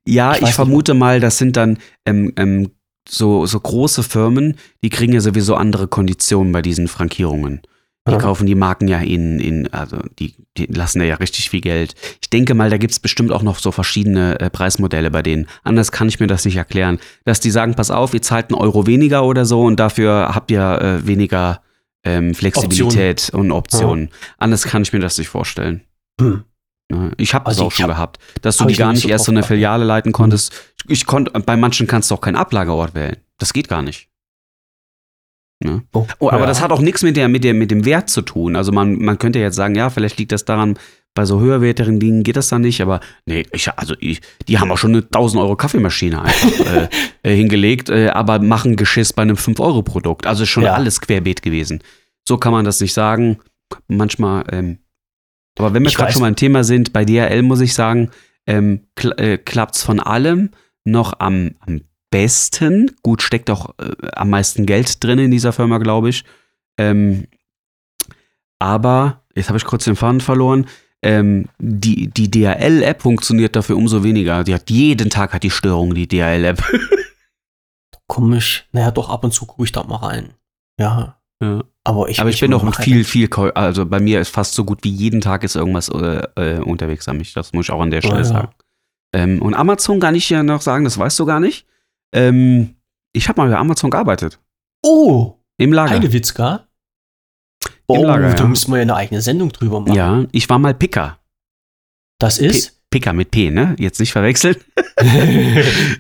[0.06, 2.70] Ja, Ich ich, nicht, vermute mal, das sind dann ähm, ähm,
[3.08, 7.60] so, so große Firmen, die kriegen ja sowieso andere Konditionen bei diesen Frankierungen.
[8.06, 8.18] Die Ja.
[8.18, 11.94] kaufen die Marken ja in, in also die, die lassen ja richtig viel Geld.
[12.22, 15.46] Ich denke mal, da gibt es bestimmt auch noch so verschiedene äh, Preismodelle bei denen.
[15.62, 16.98] Anders kann ich mir das nicht erklären.
[17.26, 20.50] Dass die sagen, pass auf, ihr zahlt einen Euro weniger oder so und dafür habt
[20.50, 21.60] ihr äh, weniger
[22.04, 24.08] ähm, Flexibilität und Optionen.
[24.38, 25.82] Anders kann ich mir das nicht vorstellen.
[26.20, 26.44] Hm.
[26.90, 28.92] Ja, Ich habe das Also auch ich schon hab- gehabt, dass du die ich gar
[28.92, 29.42] nicht so erst so eine.
[29.42, 30.54] Filiale leiten konntest.
[30.86, 33.16] Ich konnte, bei manchen kannst du auch keinen Ablagerort wählen.
[33.36, 34.08] Das geht gar nicht.
[35.92, 36.46] Oh, Oh, aber ja.
[36.46, 38.54] das hat auch nichts mit, der, mit, der, mit dem Wert zu tun.
[38.56, 40.78] Also man, man könnte jetzt sagen, ja, vielleicht liegt das daran,
[41.14, 44.70] bei so höherwertigen Dingen geht das dann nicht, aber nee, ich, also ich, die haben
[44.70, 46.88] auch schon eine 1000 Euro Kaffeemaschine einfach äh,
[47.24, 50.26] äh, hingelegt, äh, aber machen Geschiss bei einem 5-Euro-Produkt.
[50.26, 50.74] Also ist schon Ja.
[50.74, 51.82] alles querbeet gewesen.
[52.26, 53.38] So kann man das nicht sagen.
[53.88, 54.78] Manchmal, ähm,
[55.58, 58.10] aber wenn wir gerade schon mal ein Thema sind, bei DHL muss ich sagen,
[58.46, 60.50] ähm, kl äh, klappt es von allem
[60.84, 61.80] noch am, am
[62.10, 62.96] besten.
[63.02, 66.24] Gut, steckt auch äh, am meisten Geld drin in dieser Firma, glaube ich.
[66.78, 67.26] Ähm,
[68.58, 70.66] aber, jetzt habe ich kurz den Faden verloren.
[71.00, 74.42] Ähm, die die DHL-App funktioniert dafür umso weniger.
[74.42, 76.60] Die hat jeden Tag hat die Störung, die DHL-App.
[78.08, 78.66] Komisch.
[78.72, 80.34] Naja, doch, ab und zu gucke ich da mal rein.
[80.80, 81.18] Ja.
[81.40, 81.62] Ja.
[81.84, 84.64] Aber ich, Aber ich bin doch mache viel, viel, also bei mir ist fast so
[84.64, 87.32] gut wie jeden Tag ist irgendwas äh, äh, unterwegs an mich.
[87.32, 88.24] Das muss ich auch an der Stelle ja.
[88.24, 88.52] sagen.
[89.14, 91.67] Ähm, und Amazon kann ich ja noch sagen, das weißt du gar nicht.
[92.12, 92.76] Ähm,
[93.12, 94.38] ich habe mal bei Amazon gearbeitet.
[94.82, 95.90] Oh, Im Lager.
[95.92, 96.66] Heidewitzka.
[97.64, 98.48] Im Oh, Lager, da ja.
[98.48, 99.94] müssen wir ja eine eigene Sendung drüber machen.
[99.94, 101.18] Ja, ich war mal Picker.
[102.18, 102.74] Das ist.
[102.90, 103.76] Picker mit P, ne?
[103.78, 104.56] Jetzt nicht verwechseln.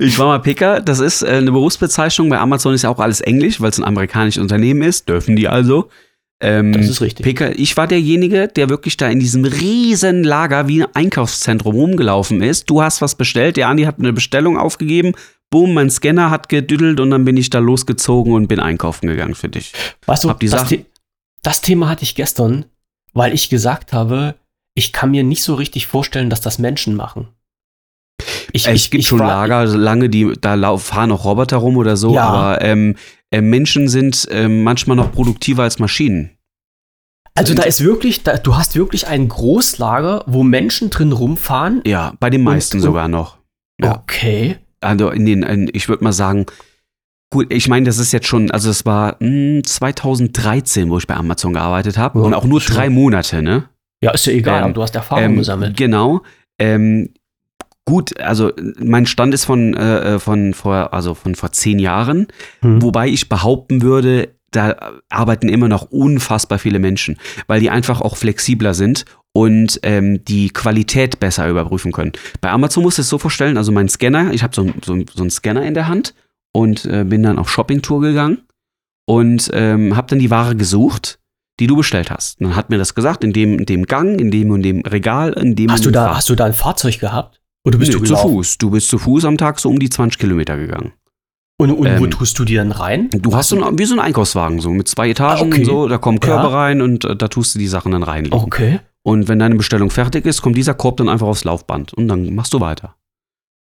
[0.00, 0.80] Ich war mal Picker.
[0.80, 2.28] Das ist äh, eine Berufsbezeichnung.
[2.30, 5.08] Bei Amazon ist ja auch alles Englisch, weil es ein amerikanisches Unternehmen ist.
[5.08, 5.88] Dürfen die also.
[6.40, 7.24] Ähm, das ist richtig.
[7.24, 12.42] Picker, ich war derjenige, der wirklich da in diesem riesen Lager wie ein Einkaufszentrum rumgelaufen
[12.42, 12.70] ist.
[12.70, 15.14] Du hast was bestellt, der Andi hat eine Bestellung aufgegeben.
[15.50, 19.34] Boom, mein Scanner hat gedüdelt und dann bin ich da losgezogen und bin einkaufen gegangen
[19.34, 19.72] für dich.
[20.06, 20.84] Weißt du, das, The
[21.42, 22.66] das Thema hatte ich gestern,
[23.14, 24.34] weil ich gesagt habe,
[24.74, 27.28] ich kann mir nicht so richtig vorstellen, dass das Menschen machen.
[28.52, 31.76] Ich, es ich, gibt ich schon war- Lager, lange, die da fahren auch Roboter rum
[31.76, 32.24] oder so, Ja.
[32.28, 32.96] aber ähm,
[33.30, 36.30] äh, Menschen sind ähm, manchmal noch produktiver als Maschinen.
[37.34, 41.82] Also da ist wirklich, da, du hast wirklich ein Großlager, wo Menschen drin rumfahren.
[41.86, 43.38] Ja, bei den meisten und- sogar noch.
[43.80, 43.96] Ja.
[43.98, 44.56] Okay.
[44.80, 46.46] Also in den, in, ich würde mal sagen,
[47.32, 51.14] gut, ich meine, das ist jetzt schon, also es war mh, 2013, wo ich bei
[51.14, 53.68] Amazon gearbeitet habe Ja, und auch nur drei Monate, ne?
[54.02, 55.76] Ja, ist ja egal, Ähm, aber du hast Erfahrung Ähm, gesammelt.
[55.76, 56.22] Genau.
[56.60, 57.10] Ähm,
[57.88, 62.26] gut, also mein Stand ist von, äh, äh, von vor, also von vor zehn Jahren,
[62.60, 62.82] Hm.
[62.82, 64.76] wobei ich behaupten würde, da
[65.08, 67.16] arbeiten immer noch unfassbar viele Menschen,
[67.46, 72.12] weil die einfach auch flexibler sind und ähm, die Qualität besser überprüfen können.
[72.42, 75.22] Bei Amazon musst du es so vorstellen, also mein Scanner, ich habe so, so, so
[75.22, 76.14] einen Scanner in der Hand
[76.52, 78.42] und äh, bin dann auf Shoppingtour gegangen
[79.06, 81.18] und ähm, habe dann die Ware gesucht,
[81.60, 82.40] die du bestellt hast.
[82.40, 85.32] Dann hat mir das gesagt, in dem, in dem Gang, in dem und dem Regal,
[85.32, 87.40] in dem Hast und du, da, hast du da ein Fahrzeug gehabt?
[87.64, 88.30] Oder bist Nee, du zu gelaufen?
[88.32, 88.58] Fuß.
[88.58, 90.92] Du bist zu Fuß am Tag so um die 20 Kilometer gegangen.
[91.60, 93.08] Und, und wo Ähm, tust du die dann rein?
[93.10, 95.60] Du hast so ein, wie so einen Einkaufswagen, so mit zwei Etagen Ah, okay.
[95.60, 96.48] und so, da kommen Körbe Ja.
[96.56, 98.38] rein und äh, da tust du die Sachen dann reinlegen.
[98.38, 98.78] Okay.
[99.02, 102.32] Und wenn deine Bestellung fertig ist, kommt dieser Korb dann einfach aufs Laufband und dann
[102.34, 102.94] machst du weiter.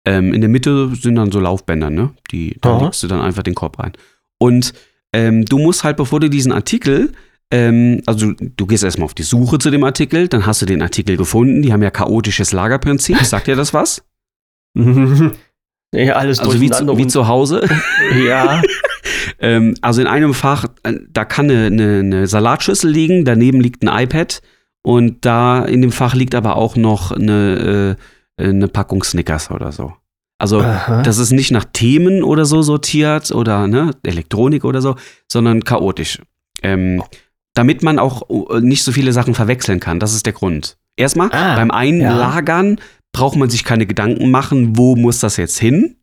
[0.06, 2.10] Ähm, in der Mitte sind dann so Laufbänder, ne?
[2.30, 2.84] Die, da Aha.
[2.84, 3.92] legst du dann einfach den Korb rein.
[4.38, 4.72] Und
[5.12, 7.12] ähm, du musst halt, bevor du diesen Artikel,
[7.50, 10.66] ähm, also du, du gehst erstmal auf die Suche zu dem Artikel, dann hast du
[10.66, 14.02] den Artikel gefunden, die haben ja chaotisches Lagerprinzip, sagt dir das was?
[14.74, 17.66] ja, alles Also wie, zu, wie zu Hause.
[18.26, 18.62] Ja.
[19.42, 23.82] Ähm, also in einem Fach, äh, da kann eine, eine, eine Salatschüssel liegen, daneben liegt
[23.82, 24.42] ein iPad
[24.82, 27.96] und da in dem Fach liegt aber auch noch eine,
[28.38, 29.94] äh, eine Packung Snickers oder so.
[30.38, 31.02] Also Aha.
[31.02, 34.96] das ist nicht nach Themen oder so sortiert oder ne, Elektronik oder so,
[35.30, 36.18] sondern chaotisch.
[36.62, 37.02] Ähm,
[37.54, 40.00] damit man auch äh, nicht so viele Sachen verwechseln kann.
[40.00, 40.76] Das ist der Grund.
[40.96, 42.80] Erstmal, Ah, beim Einlagern
[43.12, 45.96] braucht man sich keine Gedanken machen, wo muss das jetzt hin,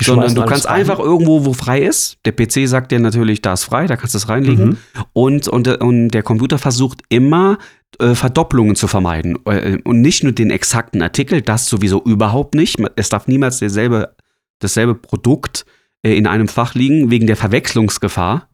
[0.00, 0.80] Die sondern du kannst rein.
[0.80, 2.18] einfach irgendwo, wo frei ist.
[2.24, 4.66] Der PC sagt dir natürlich, da ist frei, da kannst du es reinlegen.
[4.70, 4.76] Mhm.
[5.12, 7.58] Und, und, und der Computer versucht immer,
[8.00, 9.38] äh, Verdopplungen zu vermeiden.
[9.46, 12.76] Äh, Und nicht nur den exakten Artikel, das sowieso überhaupt nicht.
[12.96, 14.14] Es darf niemals derselbe,
[14.58, 15.64] dasselbe Produkt
[16.02, 18.48] äh, in einem Fach liegen, wegen der Verwechslungsgefahr.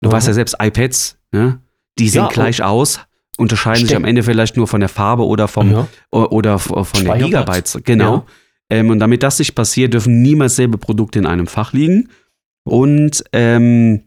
[0.00, 0.12] Du Mhm.
[0.12, 1.60] weißt ja selbst, iPads, ne?
[1.98, 3.00] Die sehen Ja, gleich aus,
[3.38, 5.88] unterscheiden sich am Ende vielleicht nur von der Farbe oder vom, Ja.
[6.10, 7.16] oder von der.
[7.18, 7.78] Gigabytes.
[7.84, 8.14] Genau.
[8.14, 8.24] Ja.
[8.70, 12.08] Ähm, und damit das nicht passiert, dürfen niemals selbe Produkte in einem Fach liegen.
[12.64, 14.04] Und ähm,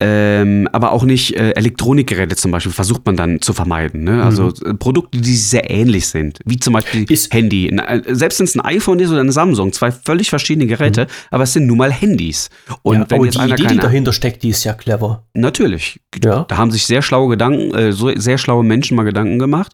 [0.00, 4.04] ähm, aber auch nicht äh, Elektronikgeräte zum Beispiel versucht man dann zu vermeiden.
[4.04, 4.22] Ne?
[4.22, 7.06] Also äh, Produkte, die sehr ähnlich sind, wie zum Beispiel Mhm.
[7.08, 7.68] Ist- Handy.
[7.68, 11.08] Ein, äh, selbst wenn es ein iPhone ist oder eine Samsung, zwei völlig verschiedene Geräte,
[11.32, 12.48] aber es sind nun mal Handys.
[12.82, 13.00] Und Mhm.
[13.02, 15.26] ja, wenn aber jetzt die einer Idee, die keine, dahinter steckt, die ist ja clever.
[15.34, 16.44] natürlich, Ja.
[16.44, 19.72] da haben sich sehr schlaue Gedanken, äh, so, sehr schlaue Menschen mal Gedanken gemacht.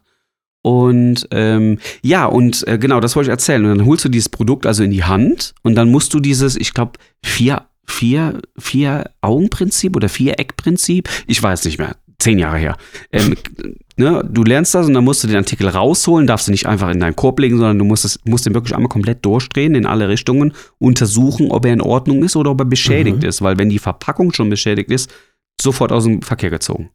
[0.63, 3.63] Und ähm, ja, und äh, genau, das wollte ich erzählen.
[3.65, 6.55] Und dann holst du dieses Produkt also in die Hand und dann musst du dieses,
[6.55, 12.77] ich glaube, vier, vier, vier Augenprinzip oder Viereckprinzip, ich weiß nicht mehr, zehn Jahre her.
[13.11, 13.35] Ähm,
[13.97, 16.89] ne, du lernst das und dann musst du den Artikel rausholen, darfst du nicht einfach
[16.89, 19.85] in deinen Korb legen, sondern du musst, es, musst den wirklich einmal komplett durchdrehen in
[19.85, 23.29] alle Richtungen, untersuchen, ob er in Ordnung ist oder ob er beschädigt Mhm.
[23.29, 25.13] ist, weil wenn die Verpackung schon beschädigt ist,
[25.61, 26.89] sofort aus dem Verkehr gezogen.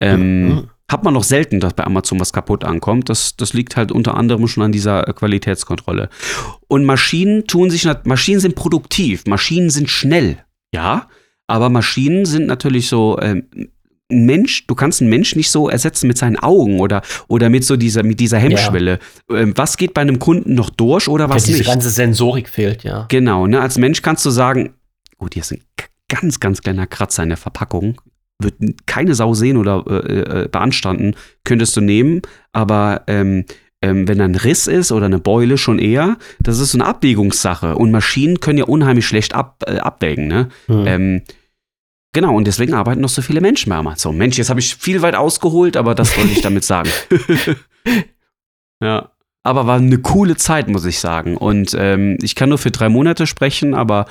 [0.00, 0.70] Ähm, Mhm.
[0.90, 3.08] Hat man noch selten, dass bei Amazon was kaputt ankommt.
[3.08, 6.10] Das, das liegt halt unter anderem schon an dieser äh, Qualitätskontrolle.
[6.68, 10.38] Und Maschinen tun sich, Maschinen sind produktiv, Maschinen sind schnell,
[10.74, 11.08] ja,
[11.46, 13.48] aber Maschinen sind natürlich so, ähm,
[14.10, 17.64] ein Mensch, du kannst einen Mensch nicht so ersetzen mit seinen Augen oder, oder mit
[17.64, 18.98] so dieser, mit dieser Hemmschwelle.
[19.30, 21.68] Ähm, was geht bei einem Kunden noch durch oder was ja, diese nicht?
[21.68, 23.06] ganze Sensorik fehlt, ja.
[23.08, 23.60] Genau, ne?
[23.60, 24.74] Als Mensch kannst du sagen,
[25.16, 25.62] gut, hier ist ein
[26.08, 28.00] ganz, ganz kleiner Kratzer in der Verpackung,
[28.40, 28.54] wird
[28.86, 33.44] keine Sau sehen oder äh, äh, beanstanden, könntest du nehmen, aber ähm,
[33.84, 36.86] ähm, wenn da ein Riss ist oder eine Beule schon eher, das ist so eine
[36.86, 40.48] Abwägungssache und Maschinen können ja unheimlich schlecht ab, äh, abwägen, ne?
[40.66, 40.86] Hm.
[40.86, 41.22] Ähm,
[42.12, 44.16] genau, und deswegen arbeiten noch so viele Menschen bei Amazon.
[44.16, 46.88] Mensch, jetzt habe ich viel weit ausgeholt, aber das wollte ich damit sagen.
[48.82, 49.10] ja.
[49.46, 51.36] Aber war eine coole Zeit, muss ich sagen.
[51.36, 54.06] Und ähm, ich kann nur für drei Monate sprechen, aber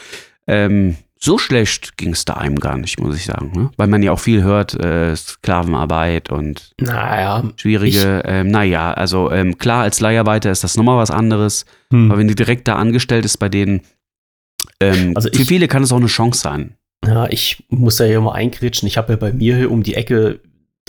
[0.45, 3.51] ähm, so schlecht ging es da einem gar nicht, muss ich sagen.
[3.55, 3.69] Ne?
[3.77, 7.43] Weil man ja auch viel hört, äh, Sklavenarbeit und naja.
[7.55, 11.65] schwierige, ähm, naja, also ähm, klar, als Leiharbeiter ist das nochmal was anderes.
[11.91, 12.11] Hm.
[12.11, 13.81] Aber wenn du direkt da angestellt ist bei denen,
[14.79, 16.75] ähm, Also für ich- viele kann es auch eine Chance sein.
[17.05, 18.87] Ja, ich muss da ja mal eingrätschen.
[18.87, 20.39] Ich habe ja bei mir hier um die Ecke,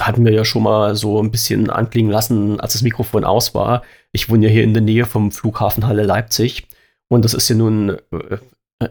[0.01, 3.83] hatten wir ja schon mal so ein bisschen anklingen lassen, als das Mikrofon aus war.
[4.13, 6.67] Ich wohne ja hier in der Nähe vom Flughafen Halle Leipzig.
[7.09, 7.99] Und das ist ja nun, äh,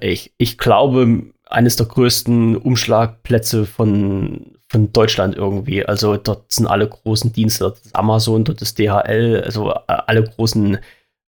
[0.02, 5.86] ich, ich glaube, eines der größten Umschlagplätze von, von Deutschland irgendwie.
[5.86, 10.24] Also dort sind alle großen Dienste, dort ist Amazon, dort ist DHL, also äh, alle
[10.24, 10.78] großen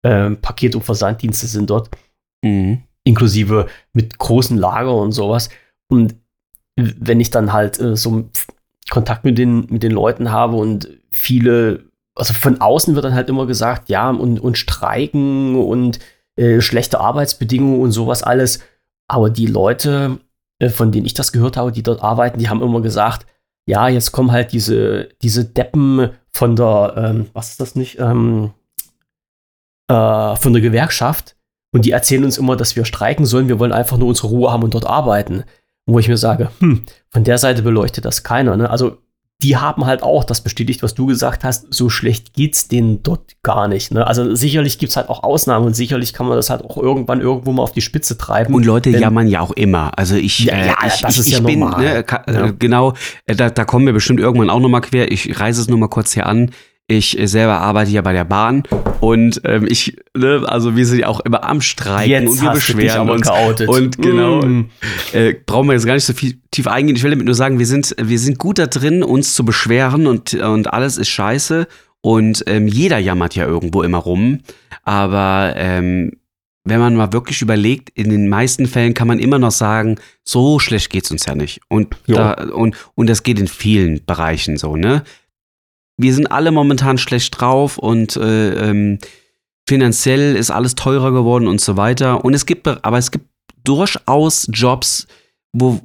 [0.03, 1.89] ähm, Paket- und Versanddienste sind dort,
[2.43, 2.83] Mhm.
[3.03, 5.49] inklusive mit großen Lager und sowas.
[5.87, 6.15] Und
[6.75, 8.29] wenn ich dann halt äh, so
[8.89, 13.29] Kontakt mit den, mit den Leuten habe und viele, also von außen wird dann halt
[13.29, 15.99] immer gesagt, ja, und, und Streiken und
[16.36, 18.60] äh, schlechte Arbeitsbedingungen und sowas alles.
[19.07, 20.20] Aber die Leute,
[20.60, 23.26] äh, von denen ich das gehört habe, die dort arbeiten, die haben immer gesagt,
[23.68, 28.52] ja, jetzt kommen halt diese, diese Deppen von der, ähm, was ist das nicht, ähm,
[29.88, 31.36] äh, von der Gewerkschaft
[31.76, 34.49] und die erzählen uns immer, dass wir streiken sollen, wir wollen einfach nur unsere Ruhe
[34.49, 35.44] haben und dort arbeiten.
[35.86, 38.56] Wo ich mir sage, hm, von der Seite beleuchtet das keiner.
[38.57, 38.70] Ne?
[38.70, 38.98] Also
[39.44, 43.34] die haben halt auch das bestätigt, was du gesagt hast, so schlecht geht's denen dort
[43.44, 43.91] gar nicht.
[43.91, 44.07] Ne?
[44.07, 47.52] Also sicherlich gibt's halt auch Ausnahmen und sicherlich kann man das halt auch irgendwann irgendwo
[47.52, 48.53] mal auf die Spitze treiben.
[48.53, 49.91] Und Leute jammern ja auch immer.
[49.99, 51.84] Also ich, Ja, äh, ja, ich, das ich, ist ich ja bin, normal.
[51.84, 52.45] ne, ka, Ja.
[52.48, 52.94] äh, genau,
[53.26, 55.12] äh, da, da kommen wir bestimmt irgendwann auch nochmal quer.
[55.12, 56.52] Ich reise es nur mal kurz hier an.
[56.88, 58.62] Ich selber arbeite ja bei der Bahn
[58.99, 63.10] und ähm, ich, ne, also wir sind ja auch immer am Streiken und wir beschweren
[63.10, 63.28] uns.
[63.28, 63.68] geoutet.
[63.68, 64.70] Und genau, Mm.
[65.14, 66.95] äh, brauchen wir jetzt gar nicht so viel tief eingehen.
[66.95, 70.06] Ich will damit nur sagen, wir sind, wir sind gut da drin, uns zu beschweren
[70.06, 71.68] und, und alles ist scheiße.
[72.02, 74.41] Und ähm, jeder jammert ja irgendwo immer rum.
[74.84, 76.12] Aber ähm,
[76.66, 80.60] wenn man mal wirklich überlegt, in den meisten Fällen kann man immer noch sagen, so
[80.60, 81.62] schlecht geht's uns ja nicht.
[81.68, 85.03] Und, da, und, und das geht in vielen Bereichen so, ne?
[85.97, 88.99] Wir sind alle momentan schlecht drauf und äh, ähm,
[89.67, 92.23] finanziell ist alles teurer geworden und so weiter.
[92.26, 93.26] Und es gibt, aber es gibt
[93.63, 95.07] durchaus Jobs,
[95.53, 95.80] wo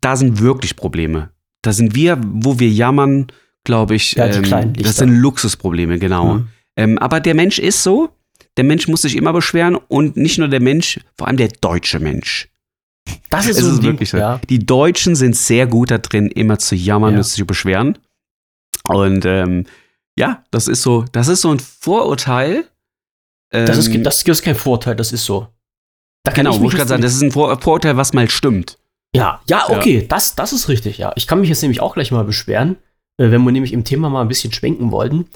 [0.00, 1.30] da sind wirklich Probleme.
[1.62, 3.28] Da sind wir, wo wir jammern,
[3.64, 6.34] glaube ich, Ja, die ähm, das sind Luxusprobleme, genau.
[6.34, 6.48] Mhm.
[6.76, 8.10] Ähm, aber der Mensch ist so.
[8.56, 12.00] Der Mensch muss sich immer beschweren und nicht nur der Mensch, vor allem der deutsche
[12.00, 12.48] Mensch.
[13.30, 14.18] Das ist Es so ist Ding, wirklich so.
[14.18, 14.40] ja.
[14.48, 17.18] Die Deutschen sind sehr gut da drin, immer zu jammern Ja.
[17.18, 17.98] und sich zu beschweren.
[18.84, 19.66] Und ähm,
[20.18, 22.64] ja, das ist so, das ist so ein Vorurteil.
[23.50, 25.48] Das, ist, Ähm, das ist kein Vorteil, das ist so.
[26.24, 28.28] Da kann genau, ich mich ich gerade sagen, das ist ein Vor Vorurteil, was mal
[28.28, 28.78] stimmt.
[29.14, 31.12] Ja, ja, okay, Das, das ist richtig, ja.
[31.16, 32.76] Ich kann mich jetzt nämlich auch gleich mal beschweren,
[33.16, 35.28] äh, wenn wir nämlich im Thema mal ein bisschen schwenken wollten,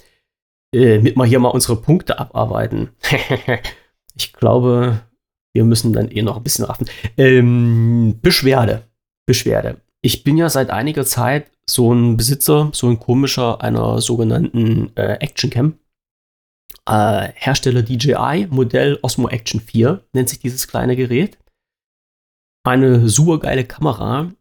[0.74, 2.90] äh, mit mal hier mal unsere Punkte abarbeiten.
[4.14, 5.00] ich glaube,
[5.54, 6.88] wir müssen dann eh noch ein bisschen raffen.
[7.16, 8.82] Ähm, Beschwerde.
[9.26, 9.80] Beschwerde.
[10.04, 15.14] Ich bin ja seit einiger Zeit so ein Besitzer, so ein komischer einer sogenannten äh,
[15.20, 15.78] Action Cam.
[16.86, 21.38] Äh, Hersteller DJI, Modell Osmo Action 4 nennt sich dieses kleine Gerät
[22.64, 24.32] eine super geile Kamera,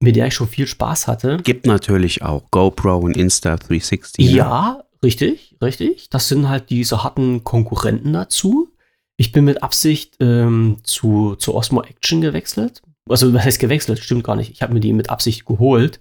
[0.00, 1.38] mit der ich schon viel Spaß hatte.
[1.42, 4.22] Gibt natürlich auch GoPro und Insta360.
[4.22, 4.30] ne?
[4.30, 6.10] Ja, richtig, richtig.
[6.10, 8.70] Das sind halt diese harten Konkurrenten dazu.
[9.16, 12.82] Ich bin mit Absicht ähm, zu, zu Osmo Action gewechselt.
[13.08, 13.98] Also, was heißt gewechselt?
[13.98, 14.50] Stimmt gar nicht.
[14.50, 16.00] Ich habe mir die mit Absicht geholt.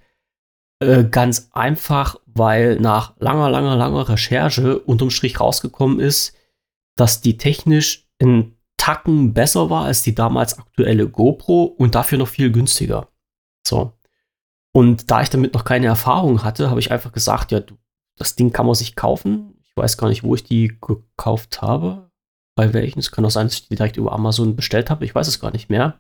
[0.80, 6.36] Äh, ganz einfach, weil nach langer, langer, langer Recherche unterm Strich rausgekommen ist,
[6.96, 12.28] dass die technisch in Tacken besser war als die damals aktuelle GoPro und dafür noch
[12.28, 13.08] viel günstiger.
[13.66, 13.94] So.
[14.74, 17.62] Und da ich damit noch keine Erfahrung hatte, habe ich einfach gesagt, ja,
[18.18, 19.56] das Ding kann man sich kaufen.
[19.64, 22.10] Ich weiß gar nicht, wo ich die gekauft habe.
[22.56, 23.00] Bei welchen.
[23.00, 25.06] Es kann auch sein, dass ich die direkt über Amazon bestellt habe.
[25.06, 26.00] Ich weiß es gar nicht mehr.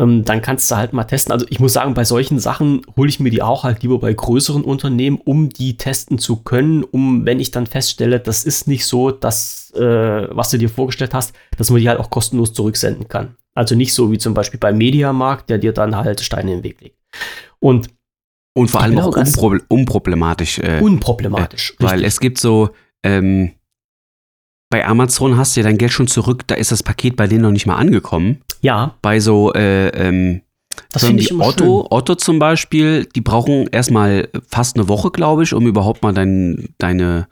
[0.00, 1.32] Ähm, dann kannst du halt mal testen.
[1.32, 4.12] Also ich muss sagen, bei solchen Sachen hole ich mir die auch halt lieber bei
[4.12, 8.86] größeren Unternehmen, um die testen zu können, um, wenn ich dann feststelle, das ist nicht
[8.86, 13.08] so, dass, äh, was du dir vorgestellt hast, dass man die halt auch kostenlos zurücksenden
[13.08, 13.34] kann.
[13.54, 16.64] Also nicht so wie zum Beispiel beim Mediamarkt, der dir dann halt Steine in den
[16.64, 16.96] Weg legt.
[17.58, 17.88] Und
[18.54, 20.60] Und vor allem bin auch unproble unproblematisch.
[20.60, 21.74] Äh, unproblematisch.
[21.80, 22.06] weil richtig.
[22.06, 22.70] es gibt so,
[23.02, 23.52] ähm,
[24.70, 27.42] bei Amazon hast du ja dein Geld schon zurück, da ist das Paket bei denen
[27.42, 28.42] noch nicht mal angekommen.
[28.60, 30.42] ja, Bei so, äh, ähm,
[30.92, 31.86] das finde ich immer Otto, schön.
[31.90, 36.68] Otto zum Beispiel, die brauchen erstmal fast eine Woche, glaube ich, um überhaupt mal dein,
[36.78, 37.26] deine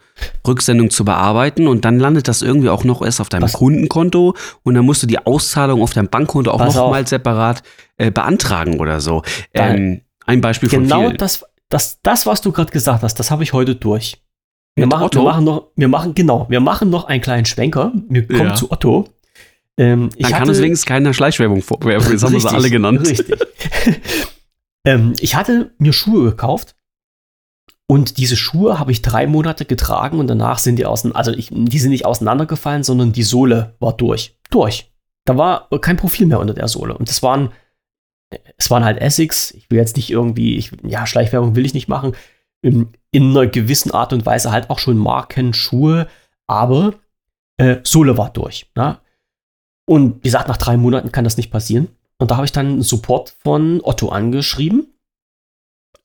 [0.47, 1.69] Rücksendung zu bearbeiten.
[1.69, 4.35] Und dann landet das irgendwie auch noch erst auf deinem Was- Kundenkonto
[4.65, 6.91] und dann musst du die Auszahlung auf deinem Bankkonto auch Pass noch auf.
[6.91, 7.63] mal separat
[7.99, 9.23] äh, beantragen oder so.
[9.55, 13.45] Ähm, ein Beispiel von Genau das, das, das, was du gerade gesagt hast, das habe
[13.45, 14.21] ich heute durch.
[14.79, 17.93] Wir machen, wir machen noch, wir machen, genau, wir machen noch einen kleinen Schwenker.
[18.09, 18.55] Wir kommen Ja.
[18.55, 19.09] zu Otto.
[19.79, 22.13] Ähm, ich Dann kann hatte- uns wenigstens keine Schleichwerbung vorwerfen.
[22.13, 23.09] Jetzt haben wir sie alle genannt.
[23.09, 23.39] Richtig.
[24.85, 26.77] ähm, ich hatte mir Schuhe gekauft
[27.87, 31.49] und diese Schuhe habe ich drei Monate getragen und danach sind die außen, also ich,
[31.53, 34.39] die sind nicht auseinandergefallen, sondern die Sohle war durch.
[34.51, 34.91] Durch.
[35.25, 36.97] Da war kein Profil mehr unter der Sohle.
[36.97, 37.51] Und das waren,
[38.59, 39.53] es waren halt Essex.
[39.53, 42.13] Ich will jetzt nicht irgendwie, ich, ja, Schleichwerbung will ich nicht machen.
[43.11, 46.09] In, in einer gewissen Art und Weise halt auch schon Markenschuhe,
[46.47, 46.95] aber
[47.59, 48.71] äh, Sohle war durch.
[48.75, 48.99] Ne?
[49.89, 51.89] Und wie gesagt, nach drei Monaten kann das nicht passieren.
[52.19, 54.89] Und da habe ich dann Support von Otto angeschrieben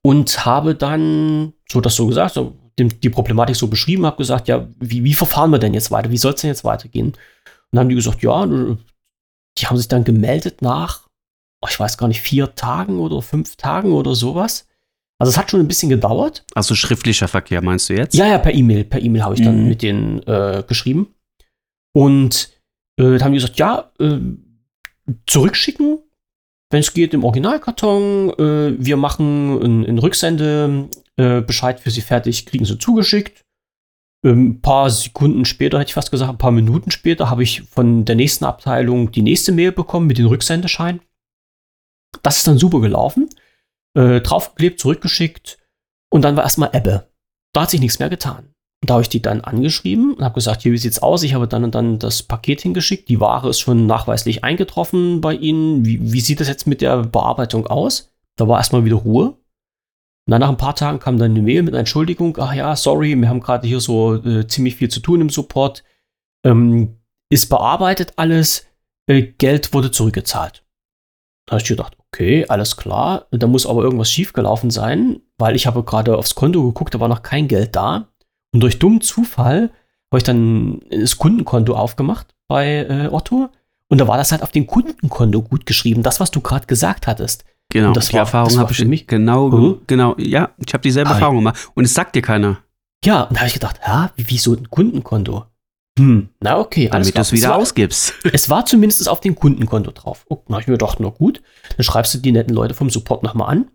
[0.03, 4.47] und habe dann so das so gesagt, so den, die Problematik so beschrieben, habe gesagt,
[4.47, 6.11] ja, wie, wie verfahren wir denn jetzt weiter?
[6.11, 7.07] Wie soll es denn jetzt weitergehen?
[7.07, 7.17] Und
[7.71, 11.07] dann haben die gesagt, ja, die haben sich dann gemeldet nach,
[11.61, 14.67] oh, ich weiß gar nicht, vier Tagen oder fünf Tagen oder sowas.
[15.21, 16.43] Also es hat schon ein bisschen gedauert.
[16.55, 18.15] Also schriftlicher Verkehr meinst du jetzt?
[18.15, 18.83] Ja, ja, per E-Mail.
[18.85, 19.69] Per E-Mail habe ich dann Mhm.
[19.69, 21.13] mit denen äh, geschrieben.
[21.93, 22.49] Und
[22.97, 24.17] äh, da haben die gesagt, ja, äh,
[25.27, 25.99] zurückschicken,
[26.71, 28.29] wenn es geht, im Originalkarton.
[28.31, 33.43] Äh, wir machen einen, Rücksende-Bescheid für sie fertig, kriegen sie zugeschickt.
[34.25, 37.61] Ähm, Ein paar Sekunden später, hätte ich fast gesagt, ein paar Minuten später, habe ich
[37.63, 41.01] von der nächsten Abteilung die nächste Mail bekommen mit dem Rücksendeschein.
[42.23, 43.29] Das ist dann super gelaufen.
[43.93, 45.57] Äh, draufgeklebt, zurückgeschickt
[46.09, 47.09] und dann war erstmal Ebbe.
[47.53, 48.53] Da hat sich nichts mehr getan.
[48.81, 51.23] Und da habe ich die dann angeschrieben und habe gesagt, hier, wie sieht's aus?
[51.23, 53.09] Ich habe dann und dann das Paket hingeschickt.
[53.09, 55.85] Die Ware ist schon nachweislich eingetroffen bei Ihnen.
[55.85, 58.11] Wie, wie sieht das jetzt mit der Bearbeitung aus?
[58.37, 59.37] Da war erstmal wieder Ruhe.
[60.25, 62.37] Und dann nach ein paar Tagen kam dann eine Mail mit einer Entschuldigung.
[62.39, 65.83] Ach ja, sorry, wir haben gerade hier so äh, ziemlich viel zu tun im Support.
[66.43, 66.97] Ähm,
[67.29, 68.65] ist bearbeitet alles.
[69.07, 70.63] Äh, Geld wurde zurückgezahlt.
[71.45, 73.25] Da habe ich gedacht, okay, alles klar.
[73.31, 77.07] Da muss aber irgendwas schiefgelaufen sein, weil ich habe gerade aufs Konto geguckt, da war
[77.07, 78.07] noch kein Geld da.
[78.53, 79.69] Und durch dummen Zufall
[80.11, 83.49] habe ich dann das Kundenkonto aufgemacht bei äh, Otto.
[83.87, 87.07] Und da war das halt auf dem Kundenkonto gut geschrieben, das, was du gerade gesagt
[87.07, 87.43] hattest.
[87.69, 89.81] Genau, Und das die war- Erfahrung habe ich für mich- genau, Mhm.
[89.87, 92.57] genau, ja, ich habe dieselbe Ah, Erfahrung gemacht und es sagt dir keiner,
[93.03, 95.45] Ja, und da habe ich gedacht, ja, wie, wieso ein Kundenkonto?
[95.99, 98.13] Hm, na okay, alles damit du es wieder war, ausgibst.
[98.31, 100.25] Es war zumindest auf dem Kundenkonto drauf.
[100.29, 101.41] Oh, na, ich mir gedacht, na gut,
[101.75, 103.71] dann schreibst du die netten Leute vom Support nochmal an.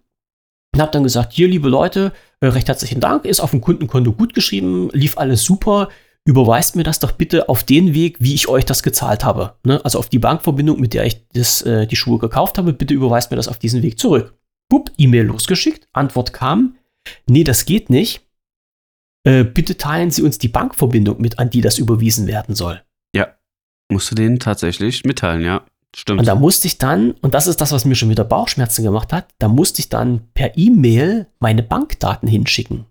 [0.74, 4.12] Und hab dann gesagt, hier, liebe Leute, äh, recht herzlichen Dank, ist auf dem Kundenkonto
[4.12, 5.88] gut geschrieben, lief alles super.
[6.24, 9.54] Überweist mir das doch bitte auf den Weg, wie ich euch das gezahlt habe.
[9.62, 9.82] Ne?
[9.84, 13.30] Also auf die Bankverbindung, mit der ich das, äh, die Schuhe gekauft habe, bitte überweist
[13.30, 14.34] mir das auf diesen Weg zurück.
[14.68, 16.76] Pup, E-Mail losgeschickt, Antwort kam,
[17.28, 18.25] nee, das geht nicht.
[19.26, 22.80] Äh, bitte teilen Sie uns die Bankverbindung mit, an die das überwiesen werden soll.
[23.88, 25.64] Musst du denen tatsächlich mitteilen, ja.
[25.94, 26.18] Stimmt.
[26.18, 29.12] Und da musste ich dann, und das ist das, was mir schon wieder Bauchschmerzen gemacht
[29.12, 32.86] hat, da musste ich dann per E-Mail meine Bankdaten hinschicken.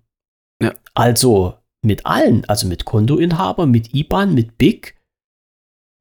[0.63, 0.73] Ja.
[0.93, 4.95] Also mit allen, also mit Kontoinhaber, mit IBAN, mit BIC.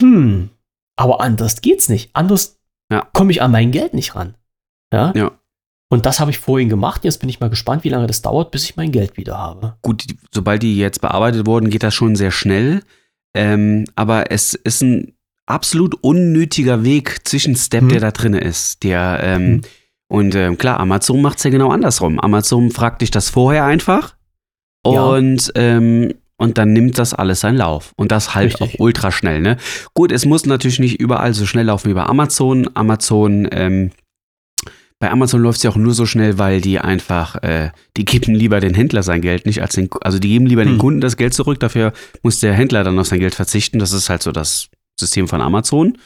[0.01, 0.51] Hm,
[0.97, 2.11] aber anders geht's nicht.
[2.15, 3.09] Anders Ja.
[3.12, 4.36] komme ich an mein Geld nicht ran.
[4.93, 5.12] Ja.
[5.16, 5.32] Ja.
[5.90, 7.05] Und das habe ich vorhin gemacht.
[7.05, 9.77] Jetzt bin ich mal gespannt, wie lange das dauert, bis ich mein Geld wieder habe.
[9.82, 12.82] Gut, sobald die jetzt bearbeitet wurden, geht das schon sehr schnell.
[13.35, 15.15] Ähm, aber es ist ein
[15.47, 17.89] absolut unnötiger Weg zwischen Step, Hm.
[17.90, 18.82] der da drin ist.
[18.82, 19.61] Der, ähm, Hm.
[20.09, 22.20] Und ähm, klar, Amazon macht es ja genau andersrum.
[22.20, 24.15] Amazon fragt dich das vorher einfach
[24.86, 25.02] Ja.
[25.05, 27.93] und, ähm, und dann nimmt das alles seinen Lauf.
[27.97, 28.81] Und das halt Richtig.
[28.81, 29.40] auch ultra schnell.
[29.40, 29.56] Ne?
[29.94, 32.69] Gut, es muss natürlich nicht überall so schnell laufen wie bei Amazon.
[32.74, 33.90] Amazon, ähm,
[34.98, 38.34] bei Amazon läuft es ja auch nur so schnell, weil die einfach, äh, die geben
[38.34, 40.78] lieber den Händler sein Geld, nicht als den, also die geben lieber den Hm.
[40.78, 41.92] Kunden das Geld zurück, dafür
[42.22, 43.78] muss der Händler dann auf sein Geld verzichten.
[43.78, 44.68] Das ist halt so das
[44.98, 45.98] System von Amazon.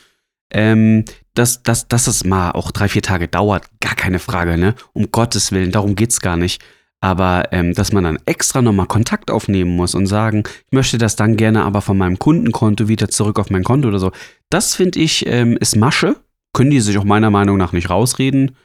[0.50, 1.04] Ähm,
[1.34, 4.74] dass, dass, dass es mal auch drei, vier Tage dauert, gar keine Frage, ne?
[4.94, 6.62] Um Gottes Willen, darum geht's gar nicht.
[7.00, 11.14] Aber ähm, dass man dann extra nochmal Kontakt aufnehmen muss und sagen, ich möchte das
[11.14, 14.10] dann gerne aber von meinem Kundenkonto wieder zurück auf mein Konto oder so,
[14.50, 16.16] das finde ich, ähm, ist Masche.
[16.54, 18.56] Können die sich auch meiner Meinung nach nicht rausreden.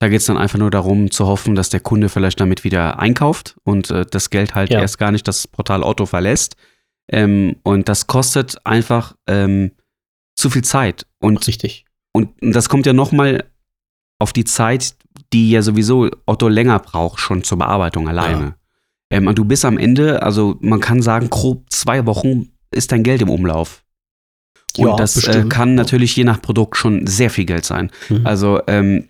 [0.00, 3.56] Da geht's dann einfach nur darum zu hoffen, dass der Kunde vielleicht damit wieder einkauft
[3.64, 4.80] und äh, das Geld halt Ja.
[4.80, 6.56] erst gar nicht das Portal Otto verlässt.
[7.12, 9.72] Ähm, und das kostet einfach ähm,
[10.36, 11.06] zu viel Zeit.
[11.20, 11.84] Und Richtig.
[12.12, 13.44] und das kommt ja noch mal
[14.18, 14.94] auf die Zeit,
[15.34, 18.54] die ja sowieso Otto länger braucht, schon zur Bearbeitung alleine.
[19.10, 23.02] Ähm, und du bist am Ende, also man kann sagen, grob zwei Wochen ist dein
[23.02, 23.84] Geld im Umlauf.
[24.78, 27.90] Und Ja, das äh, kann natürlich je nach Produkt schon sehr viel Geld sein.
[28.08, 28.26] Mhm.
[28.26, 29.08] Also ähm,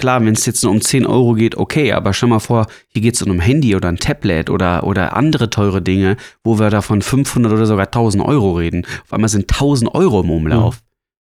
[0.00, 3.02] klar, wenn es jetzt nur um 10 Euro geht, okay, aber stell mal vor, hier
[3.02, 6.70] geht es um ein Handy oder ein Tablet oder, oder andere teure Dinge, wo wir
[6.70, 8.84] da von 500 oder sogar 1000 Euro reden.
[9.04, 10.80] Auf einmal sind 1000 Euro im Umlauf.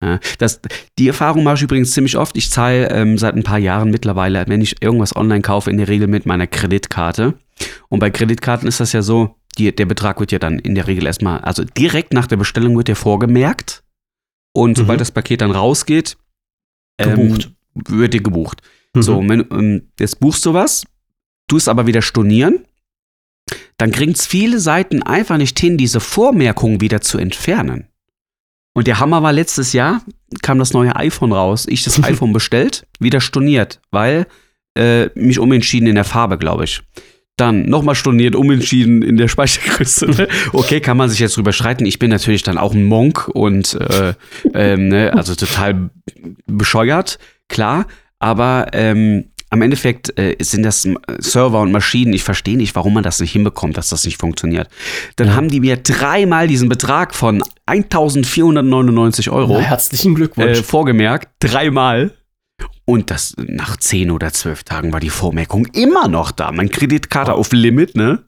[0.04, 0.60] Ja, das,
[1.00, 2.36] die Erfahrung mache ich übrigens ziemlich oft.
[2.36, 5.88] Ich zahle ähm, seit ein paar Jahren mittlerweile, wenn ich irgendwas online kaufe, in der
[5.88, 7.36] Regel mit meiner Kreditkarte.
[7.88, 10.88] Und bei Kreditkarten ist das ja so, die, der Betrag wird ja dann in der
[10.88, 13.84] Regel erstmal, also direkt nach der Bestellung wird der vorgemerkt.
[14.52, 15.02] Und sobald Mhm.
[15.02, 16.18] das Paket dann rausgeht,
[17.00, 17.52] ähm, Gebucht.
[17.76, 18.62] Wird dir gebucht.
[18.94, 19.02] Mhm.
[19.02, 20.86] So, wenn, ähm, jetzt buchst du was,
[21.48, 22.66] tust aber wieder stornieren,
[23.78, 27.88] dann kriegen es viele Seiten einfach nicht hin, diese Vormerkung wieder zu entfernen.
[28.74, 30.02] Und der Hammer war letztes Jahr,
[30.41, 31.66] kam das neue iPhone raus.
[31.70, 34.26] Ich das iPhone bestellt, wieder storniert, weil
[34.76, 36.82] äh, mich umentschieden in der Farbe, glaube ich.
[37.36, 40.06] Dann nochmal storniert, umentschieden in der Speichergröße.
[40.06, 40.28] Ne?
[40.54, 41.86] Okay, kann man sich jetzt drüber streiten.
[41.86, 44.14] Ich bin natürlich dann auch ein Monk und äh,
[44.54, 45.90] ähm, ne, also total
[46.45, 47.18] bescheuert,
[47.54, 47.86] klar.
[48.20, 50.88] Aber ähm, am Endeffekt äh, sind das
[51.20, 52.12] Server und Maschinen.
[52.14, 54.68] Ich verstehe nicht, warum man das nicht hinbekommt, dass das nicht funktioniert.
[55.18, 55.36] Dann Ja.
[55.36, 60.60] haben die mir dreimal diesen Betrag von 1499 Euro Na, herzlichen Glückwunsch.
[60.60, 61.30] äh, vorgemerkt.
[61.40, 62.12] Dreimal.
[62.86, 66.52] Und das nach 10 oder 12 Tagen war die Vormerkung immer noch da.
[66.52, 68.24] Mein Kreditkarte auf Limit, ne?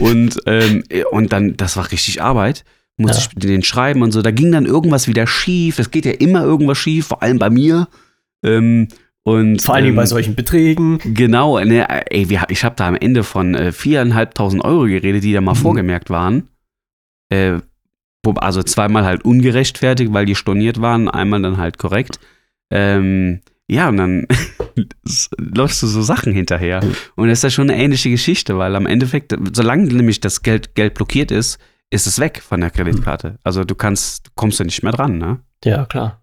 [0.00, 2.64] Und, ähm, und dann, das war richtig Arbeit.
[2.98, 3.18] Muss Ja.
[3.18, 4.22] ich den schreiben und so.
[4.22, 5.78] Da ging dann irgendwas wieder schief.
[5.78, 7.88] Es geht ja immer irgendwas schief, vor allem bei mir.
[8.46, 8.88] Ähm,
[9.24, 10.98] und, Vor allem ähm, bei solchen Beträgen.
[11.02, 15.32] Genau, ne, ey, wir, ich habe da am Ende von äh, 4.500 Euro geredet, die
[15.32, 15.56] da mal Mhm.
[15.56, 16.48] vorgemerkt waren.
[17.28, 17.58] Äh,
[18.36, 22.18] also zweimal halt ungerechtfertigt, weil die storniert waren, einmal dann halt korrekt.
[22.72, 24.26] Ähm, ja, und dann
[25.38, 26.80] läufst du so Sachen hinterher.
[27.16, 30.74] Und das ist ja schon eine ähnliche Geschichte, weil am Endeffekt, solange nämlich das Geld,
[30.74, 31.58] Geld blockiert ist,
[31.90, 33.38] ist es weg von der Kreditkarte.
[33.44, 35.38] Also du kannst, kommst du nicht mehr dran, ne?
[35.64, 36.22] Ja, klar.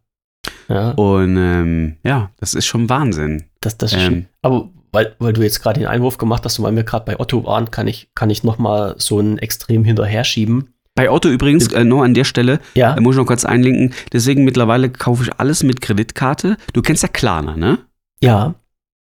[0.69, 3.45] Ja, Und ähm, ja, das ist schon Wahnsinn.
[3.61, 4.25] das, das ähm.
[4.41, 7.19] Aber weil, weil du jetzt gerade den Einwurf gemacht hast und weil wir gerade bei
[7.19, 10.69] Otto waren, kann ich, kann ich noch mal so ein Extrem hinterher schieben.
[10.95, 13.93] Bei Otto übrigens, äh, nur an der Stelle, Ja, Da muss ich noch kurz einlinken.
[14.11, 16.57] Deswegen mittlerweile kaufe ich alles mit Kreditkarte.
[16.73, 17.79] Du kennst ja Klarna, ne?
[18.21, 18.53] ja,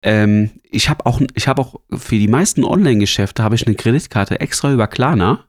[0.04, 4.40] Ähm, ich habe auch, ich habe auch für die meisten Online-Geschäfte habe ich eine Kreditkarte
[4.40, 5.46] extra über Klarna.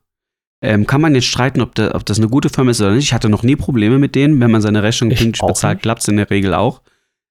[0.63, 3.05] Ähm, kann man jetzt streiten, ob, da, ob das eine gute Firma ist oder nicht.
[3.05, 4.41] Ich hatte noch nie Probleme mit denen.
[4.41, 6.83] Wenn man seine Rechnung Ich pünktlich bezahlt, klappt es in der Regel auch.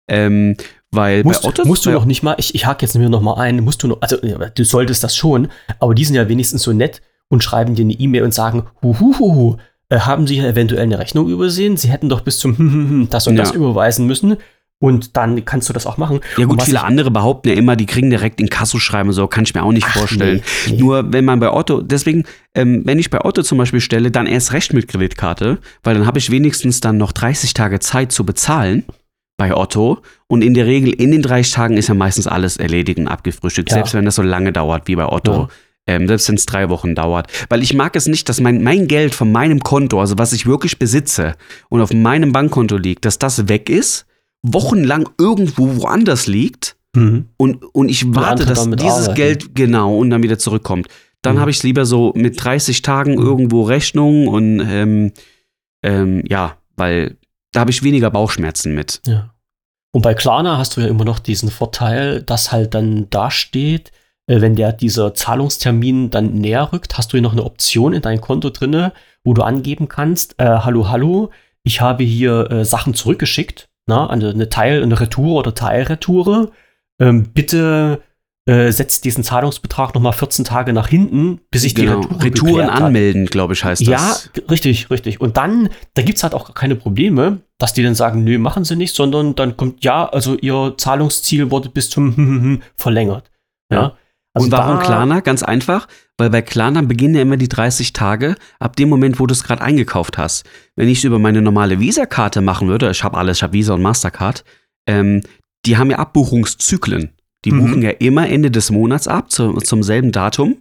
[0.08, 0.56] Ähm,
[0.92, 3.22] weil musst, bei Otto musst du noch nicht mal, ich, ich hake jetzt mir noch
[3.22, 5.50] mal ein, musst du noch, also du solltest das schon,
[5.80, 9.58] aber die sind ja wenigstens so nett und schreiben dir eine E-Mail und sagen, huhuhuhu,
[9.90, 11.78] äh, haben Sie eventuell eine Rechnung übersehen?
[11.78, 13.44] Sie hätten doch bis zum das und Ja.
[13.44, 14.38] das überweisen müssen
[14.80, 16.22] und dann kannst du das auch machen.
[16.38, 19.44] Ja gut, viele andere behaupten ja immer, die kriegen direkt in Kasso schreiben, so kann
[19.44, 20.42] ich mir auch nicht Ach, vorstellen.
[20.68, 20.80] nee, nee.
[20.82, 22.24] Nur wenn man bei Otto, deswegen,
[22.56, 26.06] ähm, wenn ich bei Otto zum Beispiel stelle, dann erst recht mit Kreditkarte, weil dann
[26.06, 28.86] habe ich wenigstens dann noch 30 Tage Zeit zu bezahlen
[29.38, 30.00] bei Otto.
[30.28, 33.70] Und in der Regel, in den 30 Tagen ist ja meistens alles erledigt und abgefrühstückt,
[33.72, 33.76] Ja.
[33.78, 35.34] selbst wenn das so lange dauert wie bei Otto.
[35.34, 35.50] Ja.
[35.88, 37.28] Ähm, selbst wenn es drei Wochen dauert.
[37.50, 40.46] Weil ich mag es nicht, dass mein, mein Geld von meinem Konto, also was ich
[40.46, 41.36] wirklich besitze
[41.70, 44.06] und auf meinem Bankkonto liegt, dass das weg ist,
[44.44, 47.28] wochenlang irgendwo woanders liegt Mhm.
[47.38, 49.16] und, und ich warte, dass dieses arbeiten.
[49.16, 50.88] Geld genau und dann wieder zurückkommt.
[51.22, 51.40] Dann Mhm.
[51.42, 53.22] habe ich es lieber so mit 30 Tagen Mhm.
[53.26, 55.12] irgendwo Rechnung und ähm,
[55.84, 57.18] ähm, ja, weil
[57.52, 59.02] da habe ich weniger Bauchschmerzen mit.
[59.06, 59.34] Ja.
[59.92, 63.92] Und bei Klarna hast du ja immer noch diesen Vorteil, dass halt dann da steht,
[64.28, 68.02] äh, wenn der dieser Zahlungstermin dann näher rückt, hast du hier noch eine Option in
[68.02, 68.94] deinem Konto drinne,
[69.24, 71.30] wo du angeben kannst, äh, hallo, hallo,
[71.64, 76.52] ich habe hier äh, Sachen zurückgeschickt, na, eine, eine Teil, eine Retour oder Teilretoure.
[77.02, 78.02] Ähm, bitte
[78.46, 82.00] äh, setzt diesen Zahlungsbetrag nochmal 14 Tage nach hinten, bis ich die genau.
[82.02, 82.82] Retour Retouren geklärt hat.
[82.84, 84.32] anmelden, glaube ich, heißt Ja, das.
[84.34, 85.22] g- richtig, richtig.
[85.22, 88.64] Und dann, da gibt es halt auch keine Probleme, dass die dann sagen, nö, machen
[88.66, 93.30] sie nicht, sondern dann kommt, ja, also ihr Zahlungsziel wurde bis zum verlängert.
[93.72, 93.82] Ja.
[93.82, 93.94] Ja.
[94.34, 95.22] Also und warum Klarna?
[95.22, 95.88] Ganz einfach,
[96.18, 99.44] weil bei Klarna beginnen ja immer die 30 Tage ab dem Moment, wo du es
[99.44, 100.46] gerade eingekauft hast.
[100.76, 103.74] Wenn ich es über meine normale Visa-Karte machen würde, ich habe alles, ich habe Visa
[103.74, 104.44] und Mastercard,
[104.88, 105.22] ähm,
[105.66, 107.10] die haben ja Abbuchungszyklen.
[107.46, 107.60] Die Mhm.
[107.60, 110.58] buchen ja immer Ende des Monats ab, zu, zum selben Datum.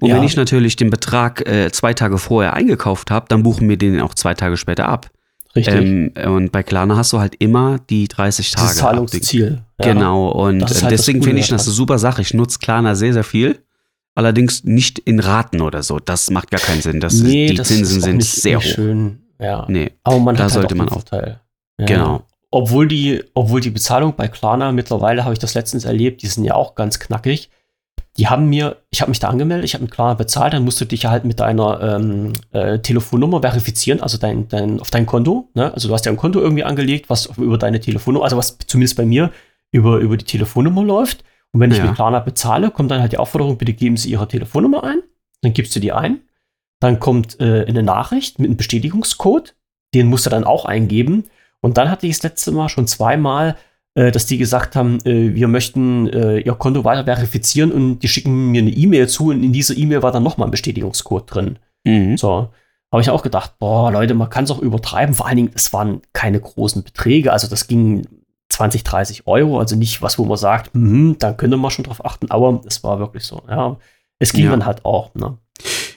[0.00, 0.16] Und Ja.
[0.16, 4.00] wenn ich natürlich den Betrag äh, zwei Tage vorher eingekauft habe, dann buchen wir den
[4.00, 5.08] auch zwei Tage später ab.
[5.56, 5.74] Richtig.
[5.74, 8.66] Ähm, und bei Klarna hast du halt immer die 30 Tage.
[8.66, 9.62] Dieses Zahlungsziel.
[9.80, 9.92] Ja.
[9.92, 12.22] Genau, und Das ist äh, halt das deswegen finde ich das eine super Sache.
[12.22, 13.58] Ich nutze Klarna sehr, sehr viel.
[14.14, 15.98] Allerdings nicht in Raten oder so.
[15.98, 17.00] Das macht gar keinen Sinn.
[17.00, 18.74] Das, nee, die das Zinsen ist auch sind nicht, sehr nicht hoch.
[18.74, 19.22] schön.
[19.38, 19.66] Ja.
[19.68, 21.40] Nee, Aber man da hat sollte halt man auch den auch- Vorteil.
[21.78, 21.86] Ja.
[21.86, 22.22] genau.
[22.50, 26.44] Obwohl die, obwohl die Bezahlung bei Klarna mittlerweile, habe ich das letztens erlebt, die sind
[26.44, 27.50] ja auch ganz knackig.
[28.18, 30.80] Die haben mir, ich habe mich da angemeldet, ich habe mit Klarna bezahlt, dann musst
[30.80, 35.04] du dich ja halt mit deiner ähm, äh, Telefonnummer verifizieren, also dein, dein, auf dein
[35.06, 35.48] Konto.
[35.54, 35.72] Ne?
[35.74, 38.96] Also du hast ja ein Konto irgendwie angelegt, was über deine Telefonnummer, also was zumindest
[38.96, 39.30] bei mir
[39.70, 41.24] über, über die Telefonnummer läuft.
[41.52, 41.84] Und wenn ich Ja.
[41.86, 44.98] mit Klarna bezahle, kommt dann halt die Aufforderung, bitte geben Sie Ihre Telefonnummer ein.
[45.42, 46.20] Dann gibst du die ein.
[46.80, 49.54] Dann kommt äh, eine Nachricht mit einem Bestätigungscode.
[49.94, 51.24] Den musst du dann auch eingeben.
[51.60, 53.56] Und dann hatte ich das letzte Mal schon zweimal,
[54.12, 58.50] dass die gesagt haben, äh, wir möchten äh, ihr Konto weiter verifizieren und die schicken
[58.52, 61.58] mir eine E-Mail zu und in dieser E-Mail war dann nochmal ein Bestätigungscode drin.
[61.84, 62.16] Mhm.
[62.16, 62.48] So,
[62.92, 65.14] habe ich auch gedacht, boah, Leute, man kann es auch übertreiben.
[65.14, 67.32] Vor allen Dingen, es waren keine großen Beträge.
[67.32, 68.06] Also das ging
[68.50, 72.04] 20, 30 Euro, also nicht was, wo man sagt, hm, da könnte man schon drauf
[72.04, 73.76] achten, aber es war wirklich so, ja.
[74.18, 74.50] Es ging Ja.
[74.52, 75.36] dann halt auch, ne?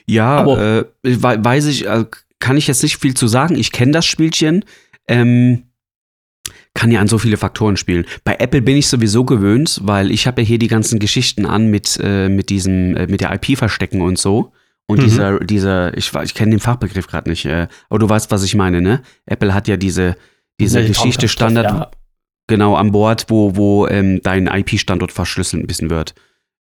[0.06, 2.04] Ja, Aber- äh, we- weiß ich, äh,
[2.38, 3.56] kann ich jetzt nicht viel zu sagen.
[3.56, 4.64] Ich kenne das Spielchen.
[5.08, 5.64] Ähm,
[6.74, 8.04] kann ja an so viele Faktoren spielen.
[8.24, 11.66] Bei Apple bin ich sowieso gewöhnt, weil ich habe ja hier die ganzen Geschichten an
[11.66, 14.52] mit, äh, mit diesem, äh, mit der IP-Verstecken und so.
[14.86, 15.02] Und Mhm.
[15.02, 18.54] dieser, dieser, ich, ich kenne den Fachbegriff gerade nicht, äh, aber du weißt, was ich
[18.54, 19.02] meine, ne?
[19.26, 20.16] Apple hat ja diese,
[20.58, 21.90] diese Ja, Geschichte Standard, Ja,
[22.46, 26.14] genau an Bord, wo, wo ähm, dein IP-Standort verschlüsselt ein bisschen wird.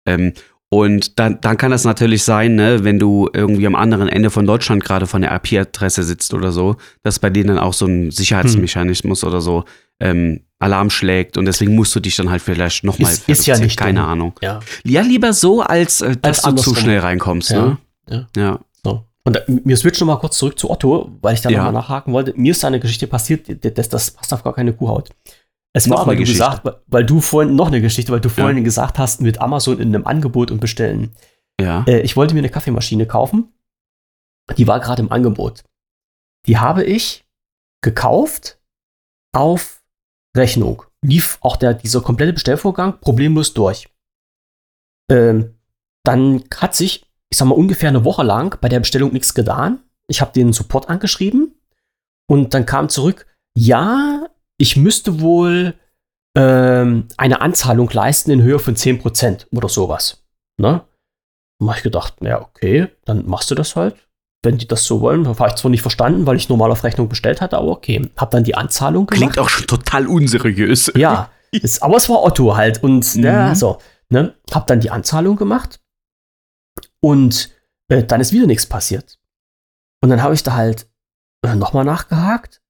[0.06, 0.32] Ähm,
[0.70, 4.47] und dann, dann kann das natürlich sein, ne, wenn du irgendwie am anderen Ende von
[4.47, 8.10] Deutschland gerade von der IP-Adresse sitzt oder so, dass bei denen dann auch so ein
[8.10, 9.28] Sicherheitsmechanismus hm.
[9.28, 9.64] oder so
[10.00, 13.56] ähm, Alarm schlägt und deswegen musst du dich dann halt vielleicht nochmal ist, ist ja
[13.58, 14.08] nicht keine drin.
[14.08, 14.32] Ahnung.
[14.42, 14.60] Ja.
[14.84, 17.66] ja, lieber so, als äh, dass Als du zu schnell reinkommst, Ja.
[17.66, 17.78] ne?
[18.08, 18.26] Ja.
[18.36, 18.60] Ja.
[18.82, 19.04] So.
[19.24, 21.58] Und wir switchen noch mal kurz zurück zu Otto, weil ich da Ja.
[21.58, 22.32] nochmal nachhaken wollte.
[22.36, 23.46] Mir ist da eine Geschichte passiert,
[23.78, 25.10] das, das passt auf gar keine Kuhhaut.
[25.74, 26.42] Es Noch war, weil du Geschichte.
[26.42, 28.34] gesagt, weil- du vorhin, noch eine Geschichte, weil du Ja.
[28.34, 31.12] vorhin gesagt hast, mit Amazon in einem Angebot und bestellen.
[31.60, 31.84] Ja.
[31.86, 33.52] Äh, ich wollte mir eine Kaffeemaschine kaufen.
[34.56, 35.62] Die war gerade im Angebot.
[36.46, 37.26] Die habe ich
[37.82, 38.58] gekauft
[39.32, 39.82] auf
[40.39, 40.82] Rechnung.
[41.02, 43.89] Lief auch der, dieser komplette Bestellvorgang problemlos durch.
[45.10, 45.55] Ähm,
[46.05, 49.82] dann hat sich, ich sag mal, ungefähr eine Woche lang bei der Bestellung nichts getan.
[50.09, 51.55] Ich habe den Support angeschrieben
[52.31, 54.28] und dann kam zurück, ja,
[54.59, 55.74] ich müsste wohl
[56.36, 60.24] ähm, eine Anzahlung leisten in Höhe von 10% oder sowas.
[60.59, 60.85] Ne?
[61.59, 64.07] Dann habe ich gedacht, ja, okay, dann machst du das halt.
[64.44, 67.09] Wenn die das so wollen, habe ich zwar nicht verstanden, weil ich normal auf Rechnung
[67.09, 68.09] bestellt hatte, aber okay.
[68.16, 69.19] Hab dann die Anzahlung gemacht.
[69.19, 70.93] Klingt auch schon total unseriös.
[70.97, 72.82] Ja, ist, aber es war Otto halt.
[72.82, 73.24] Und Mhm.
[73.24, 73.78] ja, so,
[74.10, 75.81] ne, hab dann die Anzahlung gemacht
[77.01, 77.51] und
[77.90, 79.19] äh, dann ist wieder nichts passiert.
[80.02, 80.89] Und dann habe ich da halt
[81.44, 82.60] äh, nochmal nachgehakt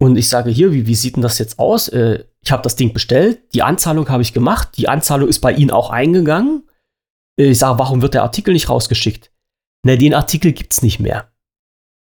[0.00, 1.88] und ich sage hier, wie, wie sieht denn das jetzt aus?
[1.88, 5.52] Äh, ich habe das Ding bestellt, die Anzahlung habe ich gemacht, die Anzahlung ist bei
[5.52, 6.68] Ihnen auch eingegangen.
[7.40, 9.30] Äh, Ich sage, warum wird der Artikel nicht rausgeschickt?
[9.86, 11.28] Ne, den Artikel gibt's nicht mehr.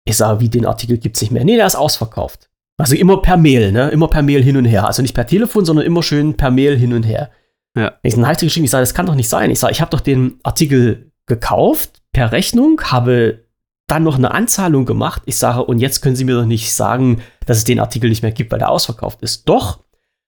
[0.05, 1.45] Ich sage, wie den Artikel gibt's nicht mehr?
[1.45, 2.51] Nee, der ist ausverkauft.
[2.77, 3.89] Also immer per Mail, ne?
[3.91, 4.85] Immer per Mail hin und her.
[4.85, 7.31] Also nicht per Telefon, sondern immer schön per Mail hin und her.
[7.77, 7.95] Ja.
[8.03, 9.53] Ich habe geschrieben, ich sage, das kann doch nicht sein.
[9.53, 13.45] Ich sage, ich habe doch den Artikel gekauft per Rechnung, habe
[13.87, 15.23] dann noch eine Anzahlung gemacht.
[15.27, 18.23] Ich sage, und jetzt können Sie mir doch nicht sagen, dass es den Artikel nicht
[18.23, 19.49] mehr gibt, weil der ausverkauft ist.
[19.49, 19.85] Doch,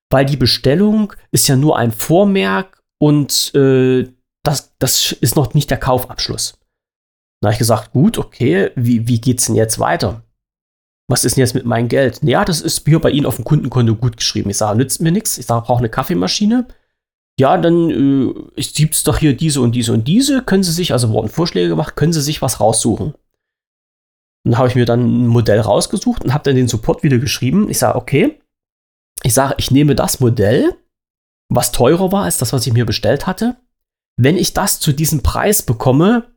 [0.09, 4.09] weil die Bestellung ist ja nur ein Vormerk und äh,
[4.45, 6.60] das, das ist noch nicht der Kaufabschluss.
[7.41, 10.23] Dann habe ich gesagt, gut, okay, wie, wie geht's denn jetzt weiter?
[11.09, 12.21] Was ist denn jetzt mit meinem Geld?
[12.23, 14.51] Ja, das ist hier bei Ihnen auf dem Kundenkonto gut geschrieben.
[14.51, 15.39] Ich sage, nützt mir nichts.
[15.39, 16.69] Ich sage, brauche eine Kaffeemaschine.
[17.39, 20.43] Ja, dann äh, es gibt's doch hier diese und diese und diese.
[20.43, 23.15] Können Sie sich, also wurden Vorschläge gemacht, können Sie sich was raussuchen.
[24.45, 27.69] Dann habe ich mir dann ein Modell rausgesucht und habe dann den Support wieder geschrieben.
[27.69, 28.39] Ich sage, okay,
[29.23, 30.77] ich sage, ich nehme das Modell,
[31.49, 33.57] was teurer war als das, was ich mir bestellt hatte.
[34.17, 36.29] Wenn ich das zu diesem Preis bekomme,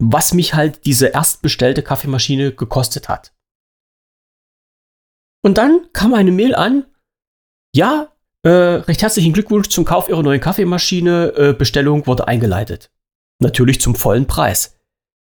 [0.00, 3.32] was mich halt diese erst bestellte Kaffeemaschine gekostet hat.
[5.42, 6.86] Und dann kam eine Mail an,
[7.74, 8.08] ja,
[8.42, 12.90] äh, recht herzlichen Glückwunsch zum Kauf Ihrer neuen Kaffeemaschine, äh, Bestellung wurde eingeleitet.
[13.40, 14.78] Natürlich zum vollen Preis.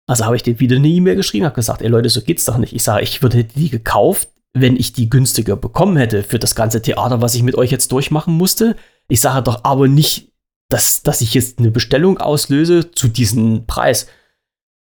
[0.08, 2.58] Also habe ich dir wieder eine E-Mail geschrieben, habe gesagt, ey Leute, so geht's doch
[2.58, 2.74] nicht.
[2.74, 6.82] Ich sage, ich würde die gekauft, wenn ich die günstiger bekommen hätte für das ganze
[6.82, 8.76] Theater, was ich mit euch jetzt durchmachen musste.
[9.08, 10.32] Ich sage doch aber nicht,
[10.70, 14.08] dass, dass ich jetzt eine Bestellung auslöse zu diesem Preis.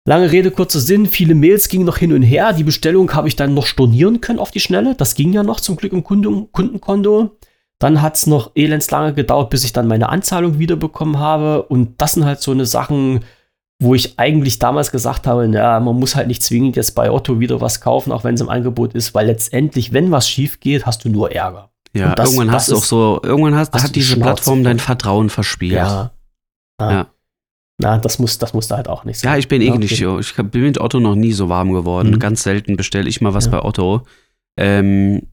[0.05, 2.53] Lange Rede, kurzer Sinn, viele Mails gingen noch hin und her.
[2.53, 4.95] Die Bestellung habe ich dann noch stornieren können auf die Schnelle.
[4.95, 7.37] Das ging ja noch zum Glück im Kunden Kundenkonto.
[7.79, 11.63] Dann hat es noch elends lange gedauert, bis ich dann meine Anzahlung wiederbekommen habe.
[11.63, 13.21] Und das sind halt so eine Sachen,
[13.81, 17.39] wo ich eigentlich damals gesagt habe, na, man muss halt nicht zwingend jetzt bei Otto
[17.39, 20.85] wieder was kaufen, auch wenn es im Angebot ist, weil letztendlich, wenn was schief geht,
[20.85, 21.69] hast du nur Ärger.
[21.93, 23.99] Ja, Und das- irgendwann das hast du auch so, irgendwann hast, hast du hat die
[24.01, 25.73] diese Plattform dein Vertrauen verspielt.
[25.73, 26.11] Ja.
[26.81, 26.91] Ja.
[26.91, 27.07] Ja.
[27.81, 29.31] Na, das muss, das muss da halt auch nicht sein.
[29.31, 29.79] Ja, ich bin eh okay.
[29.79, 30.19] nicht so.
[30.19, 32.11] Ich bin mit Otto noch nie so warm geworden.
[32.11, 32.19] Mhm.
[32.19, 33.51] Ganz selten bestelle ich mal was Ja.
[33.51, 34.05] bei Otto.
[34.57, 35.23] Ähm,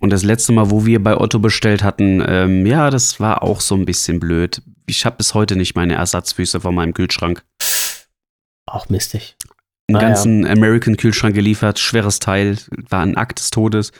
[0.00, 3.62] und das letzte Mal, wo wir bei Otto bestellt hatten, ähm, ja, das war auch
[3.62, 4.60] so ein bisschen blöd.
[4.86, 7.42] Ich habe bis heute nicht meine Ersatzfüße von meinem Kühlschrank.
[8.66, 9.36] Auch mistig.
[9.88, 10.08] Einen Ah, ja.
[10.08, 12.58] ganzen American-Kühlschrank geliefert, schweres Teil,
[12.90, 13.92] war ein Akt des Todes.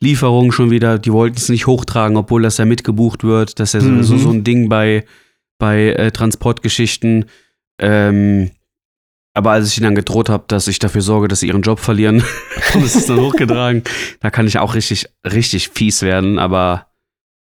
[0.00, 3.60] Lieferung schon wieder, die wollten es nicht hochtragen, obwohl das ja mitgebucht wird.
[3.60, 4.02] Das ist ja Mhm.
[4.02, 5.04] sowieso so ein Ding bei,
[5.58, 7.26] bei äh, Transportgeschichten.
[7.80, 8.50] Ähm,
[9.36, 11.80] aber als ich ihnen dann gedroht habe, dass ich dafür sorge, dass sie ihren Job
[11.80, 12.22] verlieren,
[12.74, 13.82] und es ist dann hochgetragen,
[14.20, 16.86] da kann ich auch richtig, richtig fies werden, aber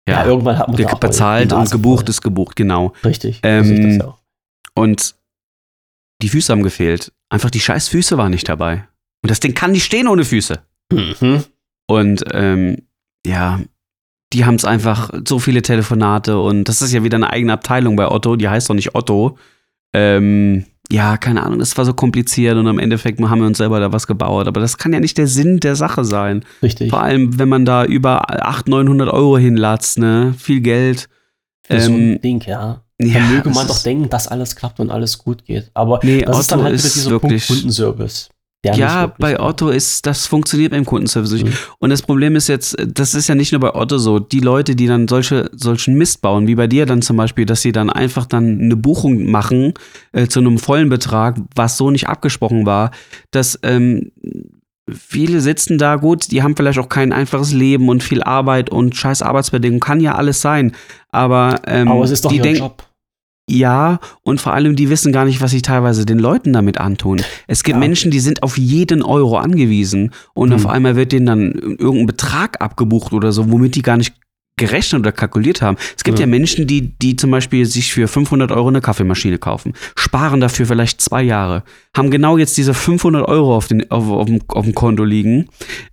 [0.07, 2.09] Ja, ja, irgendwann hat man da auch bezahlt und gebucht voll.
[2.09, 2.93] ist gebucht, genau.
[3.03, 3.39] Richtig.
[3.43, 4.17] Ähm, das auch.
[4.73, 5.15] Und
[6.21, 7.11] die Füße haben gefehlt.
[7.29, 8.87] Einfach die scheiß Füße waren nicht dabei.
[9.23, 10.59] Und das Ding kann nicht stehen ohne Füße.
[10.91, 11.43] Mhm.
[11.87, 12.77] Und ähm,
[13.25, 13.59] ja,
[14.33, 17.95] die haben es einfach so viele Telefonate und das ist ja wieder eine eigene Abteilung
[17.95, 19.37] bei Otto, die heißt doch nicht Otto.
[19.93, 23.79] Ähm, ja, keine Ahnung, das war so kompliziert und im Endeffekt haben wir uns selber
[23.79, 24.47] da was gebaut.
[24.47, 26.43] Aber das kann ja nicht der Sinn der Sache sein.
[26.61, 26.89] Richtig.
[26.89, 30.33] Vor allem, wenn man da über 800, 900 Euro hinlatzt, ne?
[30.37, 31.07] Viel Geld.
[31.63, 32.81] Für so ähm, ein Ding, ja.
[32.99, 35.71] Ja, Dann möge man doch denken, dass alles klappt und alles gut geht.
[35.73, 38.29] Aber Nee, das ist dann halt wieder dieser wirklich- Punkt Kundenservice.
[38.63, 41.45] Ja, bei Otto ist, das funktioniert beim Kundenservice nicht.
[41.45, 41.53] Mhm.
[41.79, 44.75] Und das Problem ist jetzt, das ist ja nicht nur bei Otto so, die Leute,
[44.75, 47.89] die dann solche, solchen Mist bauen, wie bei dir dann zum Beispiel, dass sie dann
[47.89, 49.73] einfach dann eine Buchung machen
[50.11, 52.91] äh, zu einem vollen Betrag, was so nicht abgesprochen war,
[53.31, 54.11] dass ähm,
[54.91, 58.95] viele sitzen da gut, die haben vielleicht auch kein einfaches Leben und viel Arbeit und
[58.95, 60.73] scheiß Arbeitsbedingungen, kann ja alles sein,
[61.09, 62.83] aber, ähm, Aber es ist doch die ihr denken, Job.
[63.49, 67.21] Ja, und vor allem, die wissen gar nicht, was sie teilweise den Leuten damit antun.
[67.47, 67.79] Es gibt Ja.
[67.79, 70.55] Menschen, die sind auf jeden Euro angewiesen und Hm.
[70.55, 74.13] auf einmal wird denen dann irgendein Betrag abgebucht oder so, womit die gar nicht
[74.57, 75.77] gerechnet oder kalkuliert haben.
[75.97, 76.29] Es gibt ja, Ja.
[76.29, 81.01] Menschen, die, die zum Beispiel sich für 500 Euro eine Kaffeemaschine kaufen, sparen dafür vielleicht
[81.01, 81.63] zwei Jahre,
[81.97, 85.47] haben genau jetzt diese 500 Euro auf, den, auf, auf, dem, auf dem Konto liegen,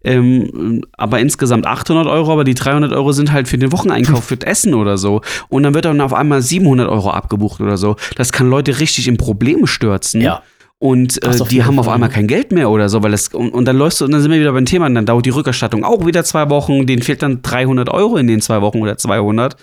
[0.04, 4.36] ähm, aber insgesamt 800 Euro, aber die 300 Euro sind halt für den Wocheneinkauf, für
[4.36, 5.22] das Essen oder so.
[5.48, 7.96] Und dann wird dann auf einmal 700 Euro abgebucht oder so.
[8.16, 10.20] Das kann Leute richtig in Probleme stürzen.
[10.20, 10.42] Ja.
[10.80, 13.50] Und äh, auf die haben auf einmal kein Geld mehr oder so, weil das und,
[13.50, 15.30] und dann läufst du und dann sind wir wieder beim Thema, und dann dauert die
[15.30, 18.96] Rückerstattung auch wieder zwei Wochen, denen fehlt dann 300 Euro in den zwei Wochen oder
[18.96, 19.56] 200.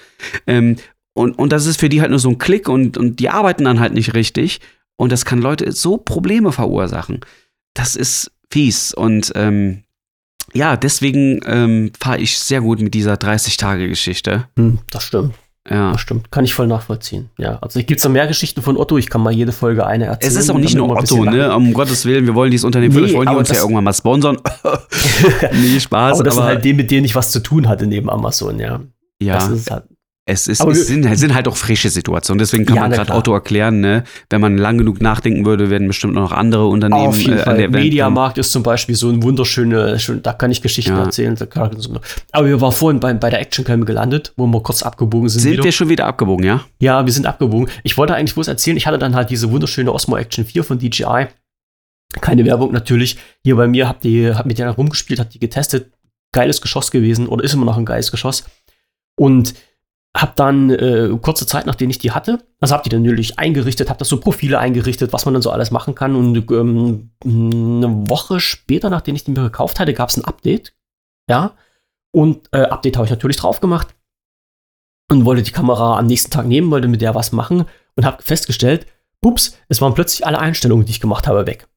[0.45, 0.75] Ähm,
[1.13, 3.63] und, und das ist für die halt nur so ein Klick und, und die arbeiten
[3.63, 4.59] dann halt nicht richtig
[4.97, 7.21] und das kann Leute so Probleme verursachen.
[7.73, 9.83] Das ist fies und ähm,
[10.53, 14.47] ja, deswegen ähm, fahre ich sehr gut mit dieser 30-Tage-Geschichte.
[14.57, 15.33] Hm, das stimmt.
[15.69, 15.93] Ja.
[15.93, 16.31] Das stimmt.
[16.31, 17.29] Kann ich voll nachvollziehen.
[17.37, 17.57] Ja.
[17.59, 18.97] Also gibt es noch mehr Geschichten von Otto.
[18.97, 20.31] Ich kann mal jede Folge eine erzählen.
[20.31, 21.55] Es ist auch nicht nur Otto, ne?
[21.55, 23.93] Um Gottes Willen, wir wollen dieses Unternehmen, Nee, vielleicht wollen die uns ja irgendwann mal
[23.93, 24.37] sponsern.
[25.53, 27.87] nee, Spaß, Aber das sind aber halt die, mit denen ich was zu tun hatte
[27.87, 28.81] neben Amazon, ja.
[29.19, 29.35] ja.
[29.35, 29.85] Das ist halt,
[30.27, 32.39] Es, ist, es sind, es sind halt auch frische Situationen.
[32.39, 33.13] Deswegen kann Ja, man gerade.
[33.13, 34.03] Otto erklären, ne?
[34.31, 37.57] Wenn man lang genug nachdenken würde, werden bestimmt noch andere Unternehmen auf jeden äh, Fall.
[37.57, 41.03] der Mediamarkt ist zum Beispiel so ein wunderschöne, schön, da kann ich Geschichten Ja.
[41.03, 41.37] erzählen.
[42.31, 45.41] Aber wir waren vorhin bei, bei der Actioncam gelandet, wo wir kurz abgebogen sind.
[45.41, 45.63] Sind wieder.
[45.63, 46.65] wir schon wieder abgebogen, ja?
[46.79, 47.69] Ja, wir sind abgebogen.
[47.83, 50.79] Ich wollte eigentlich bloß erzählen, ich hatte dann halt diese wunderschöne Osmo Action 4 von
[50.79, 51.27] DJI.
[52.21, 53.17] Keine Werbung natürlich.
[53.43, 55.91] Hier bei mir habt ihr, habt mit der rumgespielt, habt die getestet.
[56.31, 58.43] Geiles Geschoss gewesen oder ist immer noch ein geiles Geschoss.
[59.17, 59.53] Und
[60.15, 63.89] hab dann äh, kurze Zeit, nachdem ich die hatte, also hab die dann natürlich eingerichtet,
[63.89, 66.15] hab das so Profile eingerichtet, was man dann so alles machen kann.
[66.15, 70.73] Und ähm, eine Woche später, nachdem ich die mir gekauft hatte, gab es ein Update.
[71.29, 71.51] Ja.
[72.13, 73.93] Und äh, Update habe ich natürlich drauf gemacht
[75.11, 77.65] und wollte die Kamera am nächsten Tag nehmen, wollte mit der was machen
[77.95, 78.87] und habe festgestellt,
[79.21, 81.67] ups, es waren plötzlich alle Einstellungen, die ich gemacht habe, weg.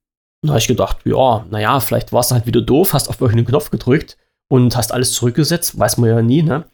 [0.43, 3.21] Und da habe ich gedacht, ja, naja, vielleicht warst du halt wieder doof, hast auf
[3.21, 4.17] irgendeinen Knopf gedrückt
[4.49, 6.67] und hast alles zurückgesetzt, weiß man ja nie, ne?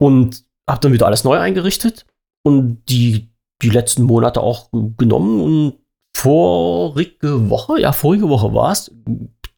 [0.00, 2.06] Und habe dann wieder alles neu eingerichtet
[2.42, 3.30] und die,
[3.62, 5.78] die letzten Monate auch genommen und
[6.16, 8.90] vorige Woche, ja, vorige Woche war es,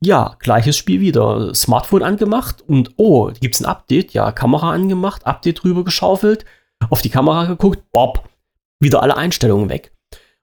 [0.01, 1.55] ja, gleiches Spiel wieder.
[1.55, 4.13] Smartphone angemacht und oh, gibt's ein Update?
[4.13, 6.45] Ja, Kamera angemacht, Update drüber geschaufelt,
[6.91, 8.29] auf die Kamera geguckt, bob,
[8.81, 9.93] wieder alle Einstellungen weg.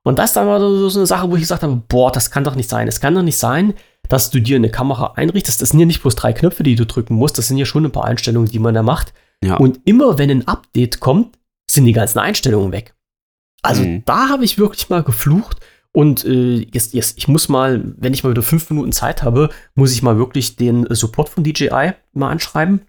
[0.04, 2.46] Und das dann war so so eine Sache, wo ich gesagt habe, boah, das kann
[2.46, 2.88] doch nicht sein.
[2.88, 3.74] Es kann doch nicht sein,
[4.08, 5.62] dass du dir eine Kamera einrichtest.
[5.62, 7.86] Das sind ja nicht bloß drei Knöpfe, die du drücken musst, das sind ja schon
[7.86, 9.14] ein paar Einstellungen, die man da macht.
[9.44, 9.56] Ja.
[9.58, 11.38] Und immer wenn ein Update kommt,
[11.70, 12.94] sind die ganzen Einstellungen weg.
[13.62, 14.04] Also Mhm.
[14.06, 15.58] da habe ich wirklich mal geflucht.
[15.92, 19.50] Und äh, jetzt, jetzt, ich muss mal, wenn ich mal wieder fünf Minuten Zeit habe,
[19.76, 22.82] muss ich mal wirklich den äh, Support von DJI mal anschreiben.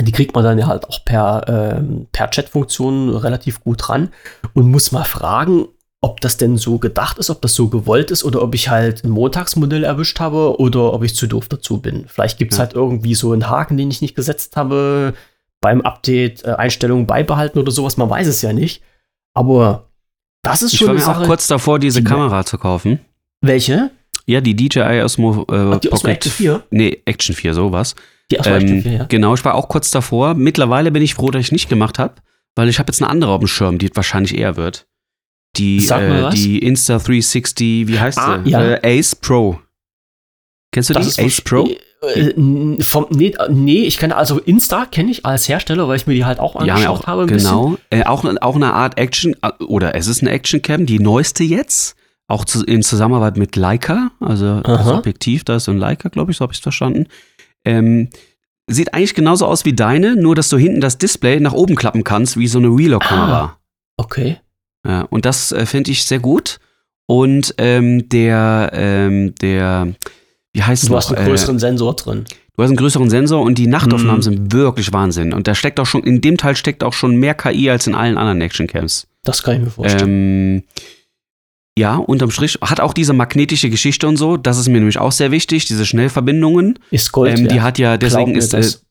[0.00, 1.44] Die kriegt man dann ja halt auch per,
[1.78, 4.10] ähm, per Chat-Funktion relativ gut ran
[4.54, 5.68] und muss mal fragen,
[6.02, 9.04] ob das denn so gedacht ist, ob das so gewollt ist oder ob ich halt
[9.04, 12.06] ein Montagsmodell erwischt habe oder ob ich zu doof dazu bin.
[12.08, 12.64] Vielleicht gibt es Ja.
[12.64, 15.14] halt irgendwie so einen Haken, den ich nicht gesetzt habe,
[15.60, 17.96] beim Update äh, Einstellungen beibehalten oder sowas.
[17.96, 18.82] Man weiß es ja nicht.
[19.34, 19.88] Aber
[20.42, 21.26] das ist Ich schon war eine mir auch Sache.
[21.26, 23.00] kurz davor, diese die- Kamera zu kaufen.
[23.40, 23.90] Welche?
[24.26, 26.62] Ja, die DJI Osmo, äh, Ach, die Osmo Action 4?
[26.70, 27.94] Nee, Action 4, sowas.
[28.30, 29.04] Die Osmo Ähm, Action 4, ja.
[29.04, 30.34] Genau, ich war auch kurz davor.
[30.34, 32.14] Mittlerweile bin ich froh, dass ich nicht gemacht habe,
[32.56, 34.86] weil ich habe jetzt eine andere auf dem Schirm, die wahrscheinlich eher wird.
[35.56, 36.34] Die, Sag mal äh, was.
[36.34, 38.50] die Insta360, wie heißt Ah, sie?
[38.50, 38.62] ja.
[38.76, 39.60] Äh, Ace Pro.
[40.72, 41.22] Kennst du die?
[41.22, 41.68] Ace Pro?
[42.02, 45.96] Äh, n- vom, nee, äh, nee, ich kenne also Insta kenne ich als Hersteller, weil
[45.96, 47.26] ich mir die halt auch Ja, angeschaut auch, habe.
[47.26, 47.76] Genau.
[47.90, 51.96] Äh, auch, auch eine Art Action, äh, oder es ist eine Action-Cam, die neueste jetzt.
[52.28, 54.86] Auch zu, in Zusammenarbeit mit Leica, also das.
[54.88, 57.06] Objektiv, da ist ein Leica, glaube ich, so habe ich es verstanden.
[57.64, 58.08] Ähm,
[58.66, 62.02] sieht eigentlich genauso aus wie deine, nur dass du hinten das Display nach oben klappen
[62.02, 63.56] kannst, wie so eine Reload-Kamera.
[63.96, 64.38] Okay.
[64.84, 66.58] Ja, und das äh, finde ich sehr gut.
[67.06, 69.94] Und ähm, der, ähm, der,
[70.56, 71.00] wie heißt es Du noch?
[71.02, 72.24] hast einen Äh, größeren Sensor drin.
[72.56, 74.22] Du hast einen größeren Sensor und die Nachtaufnahmen Mhm.
[74.22, 75.32] sind wirklich Wahnsinn.
[75.34, 77.94] Und da steckt auch schon, in dem Teil steckt auch schon mehr KI als in
[77.94, 79.06] allen anderen Actioncams.
[79.24, 80.08] Das kann ich mir vorstellen.
[80.08, 80.62] Ähm,
[81.78, 84.38] ja, unterm Strich hat auch diese magnetische Geschichte und so.
[84.38, 86.78] Das ist mir nämlich auch sehr wichtig, diese Schnellverbindungen.
[86.90, 87.52] ist Gold Ähm, wert.
[87.52, 88.82] die hat ja, deswegen ist, äh, das.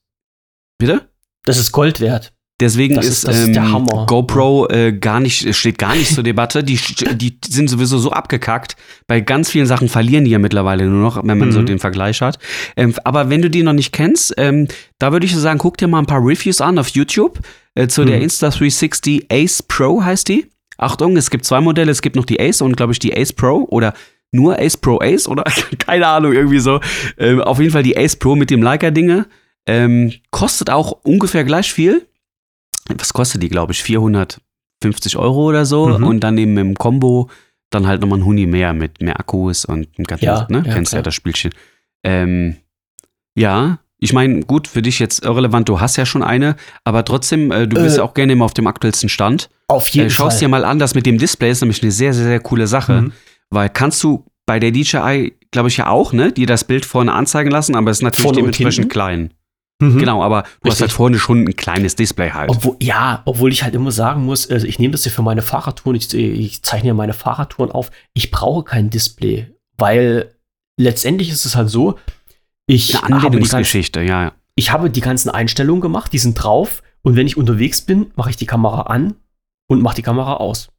[0.77, 1.09] bitte?
[1.45, 2.33] das ist Gold wert.
[2.61, 4.05] Deswegen Das ist, ist- ist ähm, der Hammer.
[4.07, 6.63] GoPro äh, gar nicht, steht gar nicht zur Debatte.
[6.63, 6.79] Die,
[7.15, 8.77] die sind sowieso so abgekackt.
[9.07, 11.65] Bei ganz vielen Sachen verlieren die ja mittlerweile nur noch, wenn man so Mhm.
[11.65, 12.39] den Vergleich hat.
[12.77, 14.69] Ähm, aber wenn du die noch nicht kennst, ähm,
[14.99, 17.39] da würde ich so sagen, guck dir mal ein paar Reviews an auf YouTube
[17.75, 18.23] äh, zu der Mhm.
[18.27, 20.45] Insta360 Ace Pro heißt die.
[20.77, 21.91] Achtung, es gibt zwei Modelle.
[21.91, 23.93] Es gibt noch die Ace und glaube ich die Ace Pro oder
[24.31, 25.43] nur Ace Pro Ace oder
[25.79, 26.79] keine Ahnung, irgendwie so.
[27.17, 29.25] Ähm, auf jeden Fall die Ace Pro mit dem Leica-Dinge.
[29.67, 32.07] Ähm, kostet auch ungefähr gleich viel.
[32.97, 33.81] Was kostet die, glaube ich?
[33.83, 35.87] 450 Euro oder so.
[35.87, 36.03] Mhm.
[36.03, 37.29] Und dann eben im Combo
[37.71, 40.63] dann halt nochmal ein Huni mehr mit mehr Akkus und einem ganzen, Ja, ne?
[40.65, 41.03] ja, Kennst ja klar.
[41.03, 41.51] das Spielchen.
[42.03, 42.57] Ähm,
[43.37, 47.51] ja, ich meine, gut, für dich jetzt irrelevant, du hast ja schon eine, aber trotzdem,
[47.51, 49.49] äh, du bist Äh, ja auch gerne immer auf dem aktuellsten Stand.
[49.67, 50.61] Auf Äh, jeden Schaust dir Fall.
[50.61, 53.01] mal an, das mit dem Display ist nämlich eine sehr, sehr, sehr coole Sache.
[53.03, 53.11] Mhm.
[53.49, 57.13] Weil kannst du bei der DJI, glaube ich, ja auch, ne, dir das Bild vorne
[57.13, 59.33] anzeigen lassen, aber es ist natürlich dementsprechend klein.
[59.81, 59.97] Mhm.
[59.97, 60.81] Genau, aber du hast Richtig.
[60.81, 62.49] halt vorne schon ein kleines Display halt.
[62.49, 65.41] Obwohl, ja, obwohl ich halt immer sagen muss, also ich nehme das hier für meine
[65.41, 70.33] Fahrradtouren, ich, ich zeichne ja meine Fahrradtouren auf, ich brauche kein Display, weil
[70.79, 71.99] letztendlich ist es halt so,
[72.67, 74.31] ich Eine habe, die ganzen, Anwendungsgeschichte, ja, ja.
[74.55, 78.29] ich habe die ganzen Einstellungen gemacht, die sind drauf und wenn ich unterwegs bin, mache
[78.29, 79.15] ich die Kamera an
[79.67, 80.69] und mache die Kamera aus.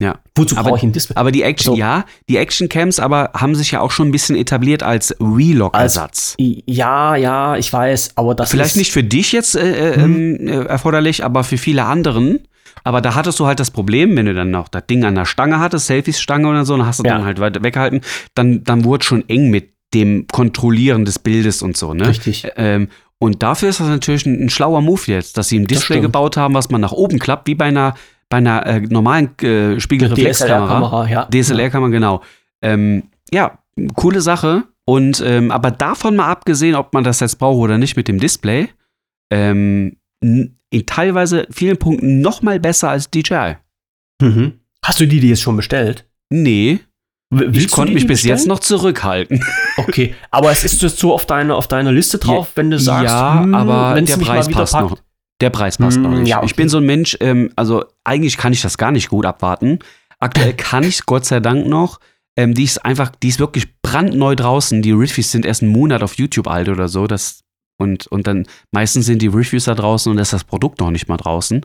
[0.00, 0.18] Ja.
[0.34, 1.16] Wozu Aber- brauche ich ein Display?
[1.16, 1.78] Aber die Action, So.
[1.78, 6.34] ja, die Action-Cams aber haben sich ja auch schon ein bisschen etabliert als Relock-Ersatz.
[6.38, 10.36] ja, ja, ich weiß, aber das Vielleicht ist, nicht für dich jetzt äh, äh, Mhm.
[10.36, 12.40] ähm, äh, erforderlich, aber für viele anderen.
[12.84, 15.24] Aber da hattest du halt das Problem, wenn du dann noch das Ding an der
[15.24, 17.14] Stange hattest, Selfies-Stange oder so, dann hast du Ja.
[17.14, 18.02] dann halt weiter weggehalten,
[18.34, 22.06] dann, dann wurde schon eng mit dem Kontrollieren des Bildes und so, ne?
[22.08, 22.46] richtig.
[22.56, 26.00] Ähm, und dafür ist das natürlich ein, ein schlauer Move jetzt, dass sie ein Display
[26.00, 27.94] gebaut haben, was man nach oben klappt, wie bei einer,
[28.28, 30.66] bei einer äh, normalen äh, Spiegelreflexkamera.
[30.66, 31.24] DSLR-Kamera, ja.
[31.26, 32.22] DSLR-Kamera, genau.
[32.62, 33.58] Ähm, ja,
[33.94, 34.64] coole Sache.
[34.84, 38.20] Und ähm, aber davon mal abgesehen, ob man das jetzt braucht oder nicht mit dem
[38.20, 38.68] Display,
[39.32, 43.56] ähm, in teilweise vielen Punkten noch mal besser als DJI.
[44.22, 44.60] Mhm.
[44.84, 46.06] Hast du die, die jetzt schon bestellt?
[46.30, 46.80] Nee,
[47.32, 48.36] ich willst du konnte mich bis bestellen?
[48.36, 49.44] jetzt noch zurückhalten.
[49.78, 53.12] Okay, aber es ist jetzt so auf deiner auf deiner Liste drauf, wenn du sagst,
[53.12, 54.90] ja, hm, aber der mich Preis passt packt.
[54.90, 54.98] noch.
[55.40, 56.28] Der Preis passt Hm, noch nicht.
[56.28, 56.46] ja, okay.
[56.46, 59.78] Ich bin so ein Mensch, ähm, also eigentlich kann ich das gar nicht gut abwarten.
[60.18, 62.00] Aktuell kann ich es Gott sei Dank noch.
[62.38, 64.82] Ähm, die ist einfach, die ist wirklich brandneu draußen.
[64.82, 67.06] Die Reviews sind erst einen Monat auf YouTube alt oder so.
[67.06, 67.40] Das,
[67.78, 71.08] und, und dann meistens sind die Reviews da draußen und ist das Produkt noch nicht
[71.08, 71.64] mal draußen.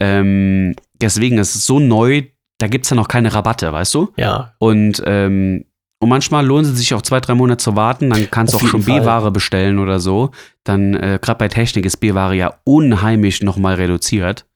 [0.00, 2.22] Ähm, deswegen ist es so neu,
[2.58, 4.12] da gibt es ja noch keine Rabatte, weißt du?
[4.16, 5.64] Ja, Und, ähm,
[5.98, 8.10] und manchmal lohnt es sich auch zwei, drei Monate zu warten.
[8.10, 8.84] Dann kannst du auch schon.
[8.84, 10.30] B-Ware bestellen oder so.
[10.64, 14.46] Dann, äh, gerade bei Technik ist B-Ware ja unheimlich nochmal reduziert.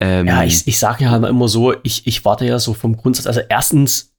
[0.00, 2.96] Ähm, ja, ich, ich sage ja halt immer so, ich, ich warte ja so vom
[2.96, 3.26] Grundsatz.
[3.26, 4.14] Also erstens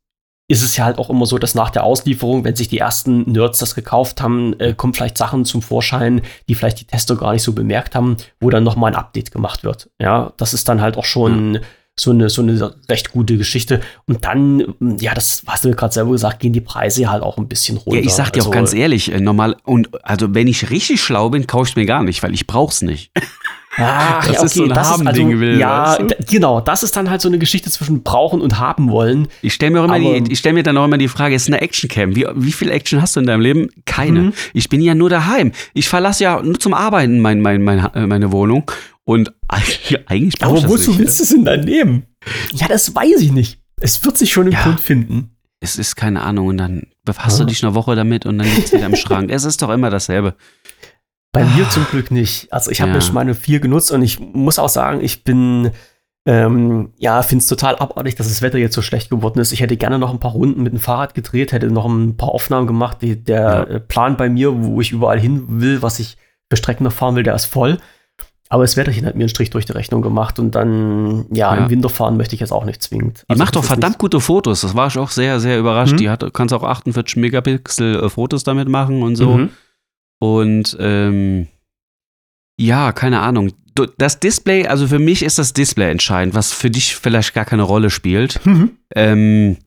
[0.50, 3.30] ist es ja halt auch immer so, dass nach der Auslieferung, wenn sich die ersten
[3.32, 7.34] Nerds das gekauft haben, äh, kommen vielleicht Sachen zum Vorschein, die vielleicht die Tester gar
[7.34, 9.90] nicht so bemerkt haben, wo dann nochmal ein Update gemacht wird.
[10.00, 11.60] Ja, das ist dann halt auch schon
[12.00, 13.82] so, eine, so eine recht gute Geschichte.
[14.06, 17.48] Und dann, ja, das hast du gerade selber gesagt, gehen die Preise halt auch ein
[17.48, 18.00] bisschen runter.
[18.00, 21.02] ja, ich sag dir auch Also- ganz ehrlich, äh, normal, und also wenn ich richtig
[21.02, 23.12] schlau bin, kaufe ich mir gar nicht, weil ich brauch's nicht.
[23.80, 26.26] Ach, Das ja, ist so ein das Haben-Ding, Will, Ja, weißt du?
[26.32, 26.62] genau.
[26.62, 29.28] Das ist dann halt so eine Geschichte zwischen brauchen und haben wollen.
[29.44, 31.36] Ich stelle mir, auch immer Aber- die- ich stell mir dann auch immer die Frage,
[31.36, 32.16] ist eine Actioncam?
[32.16, 33.70] Wie, wie viel Action hast du in deinem Leben?
[33.86, 34.20] Keine.
[34.22, 34.34] Mhm.
[34.54, 35.52] Ich bin ja nur daheim.
[35.76, 38.64] Ich verlasse ja nur zum Arbeiten mein, mein, mein, äh, meine Wohnung.
[39.08, 42.04] Und eigentlich, brauche ich Aber wozu willst du es denn dann nehmen?
[42.52, 43.62] Ja, das weiß ich nicht.
[43.80, 44.64] Es wird sich schon einen Ja.
[44.64, 45.38] Grund finden.
[45.62, 47.44] Es ist keine Ahnung und dann befasst Ah.
[47.44, 49.32] du dich eine Woche damit und dann liegt es wieder im Schrank.
[49.32, 50.36] Es ist doch immer dasselbe.
[51.32, 51.46] Bei Ah.
[51.56, 52.52] mir zum Glück nicht.
[52.52, 53.00] Also ich habe Ja.
[53.00, 53.12] ja.
[53.14, 55.72] meine vier genutzt und ich muss auch sagen, ich bin,
[56.26, 59.54] ähm, ja, finde es total abartig, dass das Wetter jetzt so schlecht geworden ist.
[59.54, 62.30] Ich hätte gerne noch ein paar Runden mit dem Fahrrad gedreht, hätte noch ein paar
[62.30, 62.98] Aufnahmen gemacht.
[63.02, 63.80] Die, der Ja.
[63.80, 66.18] Plan bei mir, wo ich überall hin will, was ich
[66.50, 67.78] für Strecken noch fahren will, der ist voll.
[68.50, 71.64] Aber das Wetterchen hat mir einen Strich durch die Rechnung gemacht und dann, ja, Ja.
[71.66, 73.20] im Winter fahren möchte ich jetzt auch nicht zwingend.
[73.24, 74.62] Die Also macht das doch verdammt gute Fotos.
[74.62, 75.94] Das war ich auch sehr, sehr überrascht.
[75.94, 75.98] Mhm.
[75.98, 79.38] Die hat, kannst auch 48 Megapixel äh, Fotos damit machen und so.
[79.38, 79.50] Mhm.
[80.20, 81.48] Und ähm,
[82.60, 83.52] ja, keine Ahnung.
[83.98, 87.64] Das Display, also für mich ist das Display entscheidend, was für dich vielleicht gar keine
[87.64, 88.40] Rolle spielt.
[88.46, 88.72] Mhm.
[88.96, 89.58] Ähm,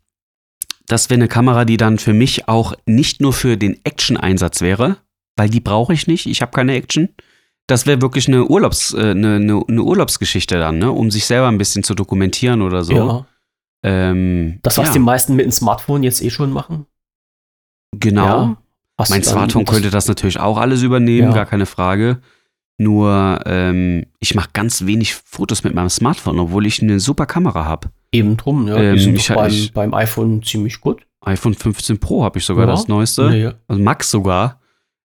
[0.86, 4.96] das wäre eine Kamera, die dann für mich auch nicht nur für den Action-Einsatz wäre,
[5.36, 6.26] weil die brauche ich nicht.
[6.26, 7.10] Ich habe keine Action.
[7.70, 10.90] Das wäre wirklich eine, Urlaubs, äh, eine, eine, eine Urlaubsgeschichte dann, ne?
[10.90, 12.92] um sich selber ein bisschen zu dokumentieren oder so.
[12.92, 13.26] Ja.
[13.84, 16.86] Ähm, Das, was ja, die meisten mit dem Smartphone jetzt eh schon machen.
[17.98, 18.24] Genau.
[18.26, 18.56] Ja.
[19.08, 21.34] Mein Smartphone das- könnte das natürlich auch alles übernehmen, Ja.
[21.34, 22.18] gar keine Frage.
[22.78, 27.64] Nur ähm, ich mache ganz wenig Fotos mit meinem Smartphone, obwohl ich eine super Kamera
[27.64, 27.90] habe.
[28.12, 28.76] Eben drum, ja.
[28.76, 31.06] Ähm, die sind ich- beim, ich- beim iPhone ziemlich gut.
[31.22, 32.70] iPhone 15 Pro habe ich sogar Ja.
[32.72, 33.36] das neueste.
[33.36, 33.54] Ja.
[33.68, 34.60] Also Max sogar.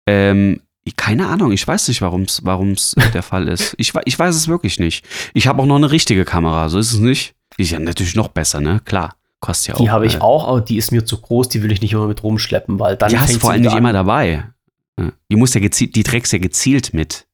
[0.07, 0.61] Ähm,
[0.91, 3.75] keine Ahnung, ich weiß nicht, warum es warum's der Fall ist.
[3.77, 5.05] Ich, ich weiß es wirklich nicht.
[5.33, 7.33] Ich habe auch noch eine richtige Kamera, so ist es nicht.
[7.57, 8.81] Die ist ja natürlich noch besser, ne?
[8.85, 9.15] Klar.
[9.41, 9.79] Kostet ja auch.
[9.79, 11.93] Die habe ich äh, auch, aber die ist mir zu groß, die will ich nicht
[11.93, 13.77] immer mit rumschleppen, weil dann Die hast du vor allem nicht an.
[13.77, 14.45] immer dabei.
[14.99, 15.11] Ja.
[15.31, 17.25] Die muss ja gezielt, die trägst ja gezielt mit.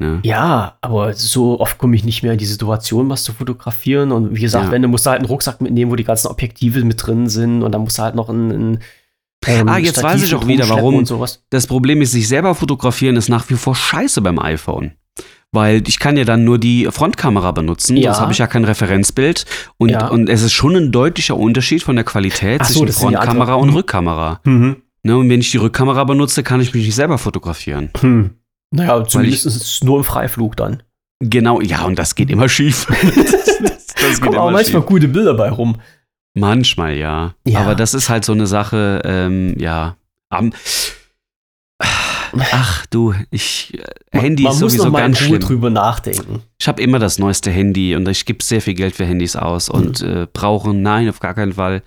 [0.00, 0.18] Ne?
[0.24, 4.10] Ja, aber so oft komme ich nicht mehr in die Situation, was zu fotografieren.
[4.10, 4.70] Und wie gesagt, Ja.
[4.72, 7.62] wenn du musst du halt einen Rucksack mitnehmen, wo die ganzen Objektive mit drin sind
[7.62, 8.78] und dann musst du halt noch ein, ein
[9.46, 11.04] ähm, Ah, jetzt weiß ich auch wieder, warum.
[11.50, 14.92] Das Problem ist, sich selber fotografieren ist nach wie vor scheiße beim iPhone.
[15.54, 18.12] Weil ich kann ja dann nur die Frontkamera benutzen, Ja.
[18.14, 19.44] sonst habe ich ja kein Referenzbild.
[19.76, 20.08] Und, Ja.
[20.08, 23.68] und es ist schon ein deutlicher Unterschied von der Qualität so, zwischen das Frontkamera und
[23.68, 23.74] Mhm.
[23.76, 24.40] Rückkamera.
[24.44, 24.76] Mhm.
[25.04, 27.90] Ne, und wenn ich die Rückkamera benutze, kann ich mich nicht selber fotografieren.
[28.00, 28.30] Hm.
[28.70, 30.82] Naja, zumindest ist es nur im Freiflug dann.
[31.20, 32.86] Genau, ja, und das geht immer schief.
[33.60, 35.76] das, das Kommen auch manchmal gute Bilder bei rum.
[36.34, 37.34] Manchmal, ja.
[37.46, 37.60] Ja.
[37.60, 39.96] Aber das ist halt so eine Sache, ähm, ja.
[40.30, 40.52] Am,
[42.52, 43.74] ach du, ich,
[44.12, 45.40] äh, Handy Man ist muss sowieso noch mal ganz schlimm.
[45.40, 46.40] drüber nachdenken.
[46.58, 49.68] Ich habe immer das neueste Handy und ich gebe sehr viel Geld für Handys aus
[49.68, 50.08] und Mhm.
[50.08, 51.82] äh, brauchen, nein, auf gar keinen Fall.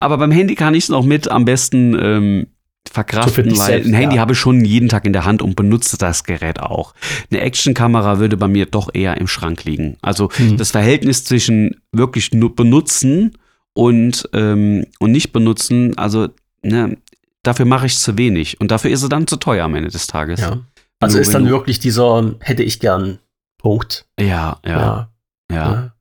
[0.00, 2.46] Aber beim Handy kann ich es noch mit am besten ähm,
[2.90, 4.20] verkraften, weil selbst, ein Handy ja.
[4.22, 6.94] habe ich schon jeden Tag in der Hand und benutze das Gerät auch.
[7.30, 9.96] Eine Actionkamera würde bei mir doch eher im Schrank liegen.
[10.02, 10.56] Also Hm.
[10.56, 13.36] das Verhältnis zwischen wirklich nur benutzen
[13.76, 16.28] und, ähm, und nicht benutzen, also
[16.62, 16.96] ne,
[17.42, 20.06] dafür mache ich zu wenig und dafür ist sie dann zu teuer am Ende des
[20.06, 20.40] Tages.
[20.40, 20.60] Ja.
[20.98, 23.18] Also ist dann wirklich dieser hätte ich gern
[23.58, 24.06] Punkt.
[24.18, 25.10] Ja, ja,
[25.50, 25.92] ja, ja.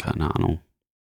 [0.00, 0.60] keine Ahnung.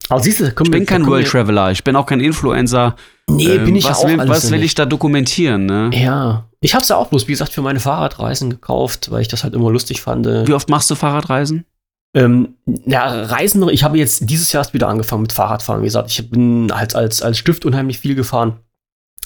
[0.10, 2.98] Aber siehst du, da kommen Ich bin kein World Traveler, ich bin auch kein Influencer.
[3.30, 5.90] Nee, bin Ähm, ich was auch will, alles was will ich da dokumentieren, ne?
[5.94, 6.50] Ja.
[6.60, 9.54] Ich hab's ja auch bloß, wie gesagt, für meine Fahrradreisen gekauft, weil ich das halt
[9.54, 10.26] immer lustig fand.
[10.26, 11.66] Wie oft machst du Fahrradreisen?
[12.14, 15.82] Ähm, ja, Reisen, ich habe jetzt dieses Jahr erst wieder angefangen mit Fahrradfahren.
[15.82, 18.60] Wie gesagt, ich bin halt als, als Stift unheimlich viel gefahren.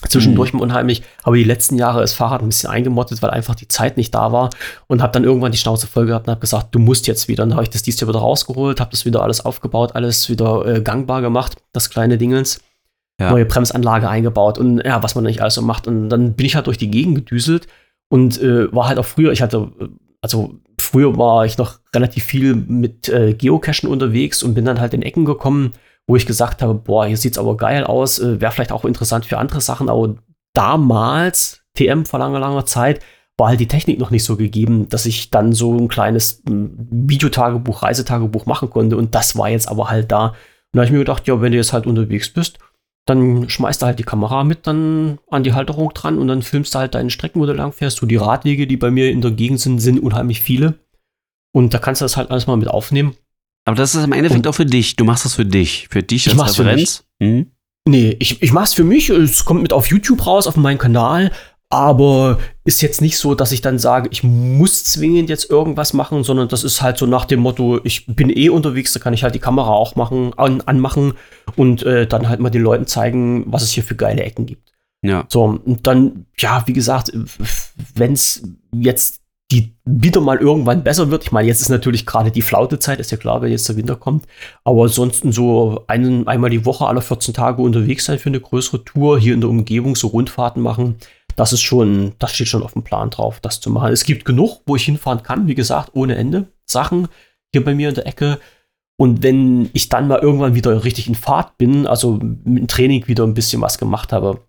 [0.08, 0.60] Zwischendurch Mhm.
[0.60, 4.14] unheimlich, aber die letzten Jahre ist Fahrrad ein bisschen eingemottet, weil einfach die Zeit nicht
[4.14, 4.50] da war
[4.86, 7.42] und habe dann irgendwann die Schnauze voll gehabt und habe gesagt, du musst jetzt wieder.
[7.44, 10.64] Dann habe ich das dieses Jahr wieder rausgeholt, habe das wieder alles aufgebaut, alles wieder
[10.66, 12.60] äh, gangbar gemacht, das kleine Dingens.
[13.20, 13.32] Ja.
[13.32, 15.88] Neue Bremsanlage eingebaut und ja, was man nicht alles so macht.
[15.88, 17.66] Und dann bin ich halt durch die Gegend gedüselt
[18.08, 19.86] und äh, war halt auch früher, ich hatte, äh,
[20.20, 24.94] also früher war ich noch relativ viel mit äh, Geocachen unterwegs und bin dann halt
[24.94, 25.72] in Ecken gekommen,
[26.06, 29.26] wo ich gesagt habe, boah, hier sieht's aber geil aus, äh, wäre vielleicht auch interessant
[29.26, 30.16] für andere Sachen, aber
[30.54, 33.00] damals, TM vor langer, langer Zeit,
[33.36, 36.88] war halt die Technik noch nicht so gegeben, dass ich dann so ein kleines m,
[36.90, 40.28] Videotagebuch, Reisetagebuch machen konnte und das war jetzt aber halt da.
[40.28, 40.34] Und
[40.72, 42.58] da habe ich mir gedacht, ja, wenn du jetzt halt unterwegs bist,
[43.08, 46.74] dann schmeißt du halt die Kamera mit dann an die Halterung dran und dann filmst
[46.74, 47.98] du halt deine Strecken, wo du lang fährst.
[47.98, 50.74] So die Radwege, die bei mir in der Gegend sind, sind unheimlich viele.
[51.54, 53.14] Und da kannst du das halt alles mal mit aufnehmen.
[53.64, 54.96] Aber das ist im Endeffekt Und- auch für dich.
[54.96, 55.88] Du machst das für dich.
[55.90, 57.04] Für dich Ich als Referenz.
[57.18, 57.52] Mhm.
[57.88, 59.08] Nee, ich, ich mach's für mich.
[59.08, 61.30] Es kommt mit auf YouTube raus, auf meinen Kanal.
[61.70, 62.38] Aber
[62.68, 66.48] ist jetzt nicht so, dass ich dann sage, ich muss zwingend jetzt irgendwas machen, sondern
[66.48, 69.34] das ist halt so nach dem Motto, ich bin eh unterwegs, da kann ich halt
[69.34, 71.14] die Kamera auch machen, an, anmachen
[71.56, 74.74] und äh, dann halt mal den Leuten zeigen, was es hier für geile Ecken gibt.
[75.00, 75.24] Ja.
[75.28, 77.10] So, und dann, ja, wie gesagt,
[77.94, 82.30] wenn es jetzt die wieder mal irgendwann besser wird, ich meine, jetzt ist natürlich gerade
[82.30, 84.26] die Flautezeit, ist ja klar, wenn jetzt der Winter kommt,
[84.64, 88.84] aber ansonsten so einen, einmal die Woche, alle 14 Tage unterwegs sein für eine größere
[88.84, 90.96] Tour, hier in der Umgebung so Rundfahrten machen,
[91.38, 93.92] das ist schon, das steht schon auf dem Plan drauf, das zu machen.
[93.92, 97.06] Es gibt genug, wo ich hinfahren kann, wie gesagt, ohne Ende Sachen
[97.52, 98.40] hier bei mir in der Ecke.
[98.96, 103.06] Und wenn ich dann mal irgendwann wieder richtig in Fahrt bin, also mit dem Training
[103.06, 104.40] wieder ein bisschen was gemacht habe,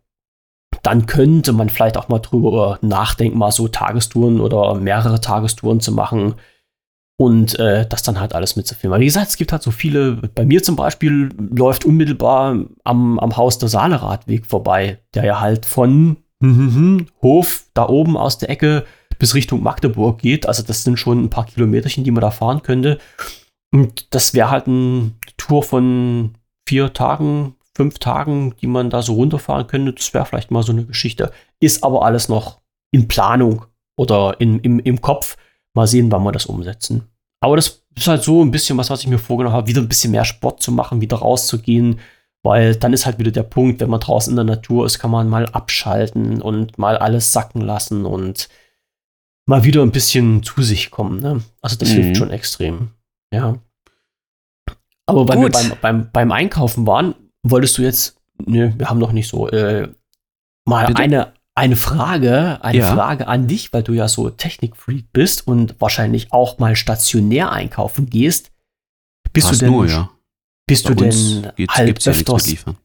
[0.82, 5.92] dann könnte man vielleicht auch mal drüber nachdenken, mal so Tagestouren oder mehrere Tagestouren zu
[5.92, 6.36] machen
[7.20, 8.96] und äh, das dann halt alles mitzufilmen.
[8.96, 13.20] Aber wie gesagt, es gibt halt so viele, bei mir zum Beispiel läuft unmittelbar am,
[13.20, 16.18] am Haus der Saale-Radweg vorbei, der ja halt von
[17.22, 18.86] Hof da oben aus der Ecke
[19.18, 20.48] bis Richtung Magdeburg geht.
[20.48, 23.00] Also das sind schon ein paar Kilometerchen, die man da fahren könnte.
[23.72, 26.36] Und das wäre halt eine Tour von
[26.68, 29.94] vier Tagen, fünf Tagen, die man da so runterfahren könnte.
[29.94, 31.32] Das wäre vielleicht mal so eine Geschichte.
[31.60, 32.62] Ist aber alles noch
[32.92, 33.66] in Planung
[33.98, 35.38] oder in, im, im Kopf.
[35.76, 37.04] Mal sehen, wann wir das umsetzen.
[37.42, 39.88] Aber das ist halt so ein bisschen was, was ich mir vorgenommen habe, wieder ein
[39.88, 42.00] bisschen mehr Sport zu machen, wieder rauszugehen,
[42.44, 45.12] weil dann ist halt wieder der Punkt, wenn man draußen in der Natur ist, kann
[45.12, 48.50] man mal abschalten und mal alles sacken lassen und
[49.46, 51.20] mal wieder ein bisschen zu sich kommen.
[51.20, 51.42] Ne?
[51.62, 51.94] Also das Mhm.
[51.96, 52.92] hilft schon extrem.
[53.34, 53.58] Ja.
[55.06, 55.54] Aber weil Gut.
[55.56, 59.50] wir beim, beim, beim Einkaufen waren, wolltest du jetzt, ne, wir haben noch nicht so,
[59.50, 59.90] äh,
[60.66, 61.02] mal Bitte?
[61.02, 62.94] eine, eine Frage, eine Ja.
[62.94, 68.10] Frage an dich, weil du ja so Technikfreak bist und wahrscheinlich auch mal stationär einkaufen
[68.10, 68.52] gehst.
[69.34, 70.10] Bist Fast du denn, nur, ja.
[70.70, 72.78] Bist Bei du denn ja mit öfters liefern.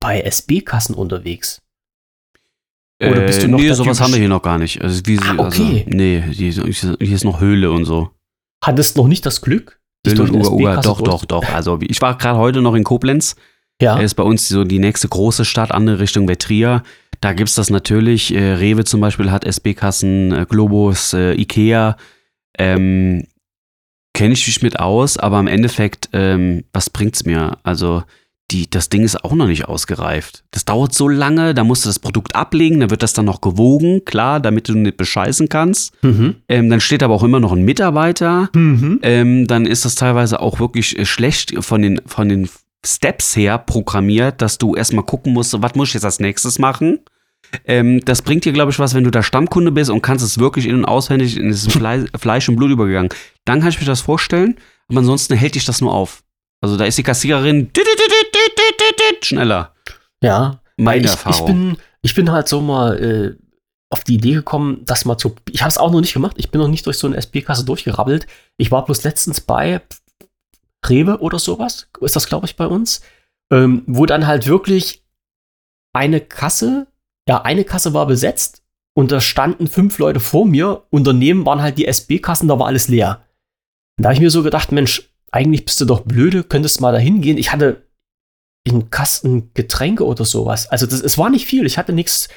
[0.00, 1.62] bei SB-Kassen unterwegs?
[3.02, 4.80] Oder bist du noch nee, sowas haben wir hier noch gar nicht.
[4.80, 5.84] Also, wie, Ah, okay.
[5.86, 8.10] Also, nee, hier, hier ist noch Höhle und so.
[8.62, 9.80] Hattest noch nicht das Glück?
[10.06, 11.44] Höhle durch und Uga, Uga, doch, doch, doch.
[11.54, 13.36] Also ich war gerade heute noch in Koblenz.
[13.82, 13.98] Ja.
[13.98, 16.82] ist bei uns so die nächste große Stadt, andere Richtung wäre Trier.
[17.20, 18.32] Da gibt es das natürlich.
[18.32, 21.96] Äh, Rewe zum Beispiel hat SB-Kassen, äh, Globus, äh, Ikea.
[22.56, 23.26] Ähm,
[24.14, 27.58] Kenne ich mich mit aus, aber im Endeffekt, ähm, was bringt's mir?
[27.64, 28.04] Also,
[28.50, 30.44] die, das Ding ist auch noch nicht ausgereift.
[30.50, 33.40] Das dauert so lange, da musst du das Produkt ablegen, dann wird das dann noch
[33.40, 35.94] gewogen, klar, damit du nicht bescheißen kannst.
[36.04, 36.36] Mhm.
[36.48, 39.00] Ähm, dann steht aber auch immer noch ein Mitarbeiter Mhm.
[39.02, 42.48] ähm, dann ist das teilweise auch wirklich äh, schlecht von den, von den
[42.86, 47.00] Steps her programmiert, dass du erstmal gucken musst, was muss ich jetzt als nächstes machen.
[47.66, 50.38] Ähm, das bringt dir, glaube ich, was, wenn du da Stammkunde bist und kannst es
[50.38, 53.10] wirklich in- und auswendig, in das Fle Fleisch und Blut übergegangen.
[53.44, 54.58] Dann kann ich mir das vorstellen,
[54.88, 56.24] aber ansonsten hält dich das nur auf.
[56.60, 57.70] Also da ist die Kassiererin
[59.22, 59.74] schneller.
[60.22, 60.60] Ja.
[60.76, 61.38] Meine ich, Erfahrung.
[61.38, 63.44] Ich bin, ich bin halt so mal äh,
[63.90, 65.36] auf die Idee gekommen, das mal zu.
[65.50, 66.36] Ich habe es auch noch nicht gemacht.
[66.38, 68.26] Ich bin noch nicht durch so eine SB-Kasse durchgerabbelt.
[68.56, 69.82] Ich war bloß letztens bei
[70.88, 71.88] Rewe oder sowas.
[72.00, 73.02] Ist das, glaube ich, bei uns.
[73.52, 75.04] Ähm, wo dann halt wirklich
[75.92, 76.86] eine Kasse,
[77.28, 78.62] ja, eine Kasse war besetzt
[78.94, 82.66] und da standen fünf Leute vor mir und daneben waren halt die SB-Kassen, da war
[82.66, 83.24] alles leer.
[83.96, 86.92] Und da habe ich mir so gedacht, Mensch, eigentlich bist du doch blöde, könntest mal
[86.92, 87.38] da hingehen.
[87.38, 87.82] Ich hatte
[88.68, 90.66] einen Kasten Getränke oder sowas.
[90.68, 92.28] Also das, es war nicht viel, ich hatte nichts.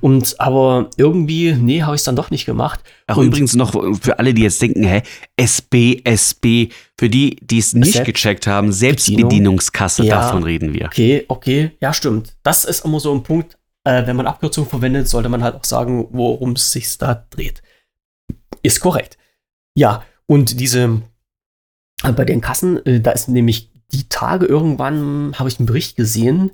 [0.00, 2.80] Und aber irgendwie, nee, habe ich es dann doch nicht gemacht.
[3.06, 5.02] Ach, Und- übrigens noch für alle, die jetzt denken, hä,
[5.36, 8.78] SB, SB, für die, die es nicht Selbst- gecheckt haben, Bedienung.
[8.80, 10.16] Selbstbedienungskasse, Ja.
[10.20, 10.86] davon reden wir.
[10.86, 12.34] Okay, okay, ja, stimmt.
[12.42, 15.64] Das ist immer so ein Punkt, äh, wenn man Abkürzungen verwendet, sollte man halt auch
[15.64, 17.62] sagen, worum es sich da dreht.
[18.62, 19.16] Ist korrekt.
[19.76, 21.02] Ja, und diese,
[22.02, 25.96] äh, bei den Kassen, äh, da ist nämlich die Tage irgendwann, habe ich einen Bericht
[25.96, 26.52] gesehen,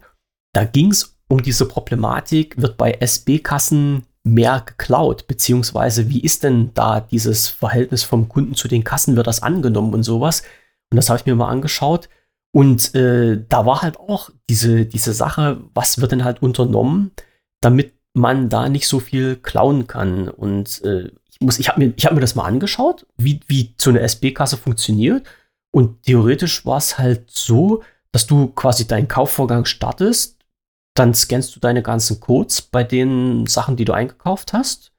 [0.52, 6.72] da ging es um diese Problematik, wird bei SB-Kassen mehr geklaut, beziehungsweise wie ist denn
[6.74, 10.42] da dieses Verhältnis vom Kunden zu den Kassen, wird das angenommen und sowas?
[10.90, 12.08] Und das habe ich mir mal angeschaut.
[12.52, 17.12] Und äh, da war halt auch diese, diese Sache, was wird denn halt unternommen,
[17.60, 20.28] damit man da nicht so viel klauen kann.
[20.28, 21.12] Und äh,
[21.42, 24.56] muss, ich habe mir, ich hab mir das mal angeschaut, wie, wie so eine SB-Kasse
[24.56, 25.26] funktioniert.
[25.72, 30.38] Und theoretisch war es halt so, dass du quasi deinen Kaufvorgang startest,
[30.94, 34.92] dann scannst du deine ganzen Codes bei den Sachen, die du eingekauft hast.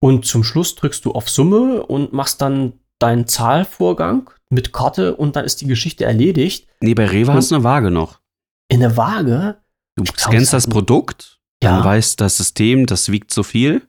[0.00, 5.34] Und zum Schluss drückst du auf Summe und machst dann deinen Zahlvorgang mit Karte und
[5.36, 6.68] dann ist die Geschichte erledigt.
[6.80, 8.20] Nee, bei Rewe Und- hast du eine Waage noch.
[8.68, 9.56] In der Waage.
[9.96, 11.76] Du scannst das das Produkt, Ja.
[11.76, 13.82] dann weiß das System, das wiegt so viel.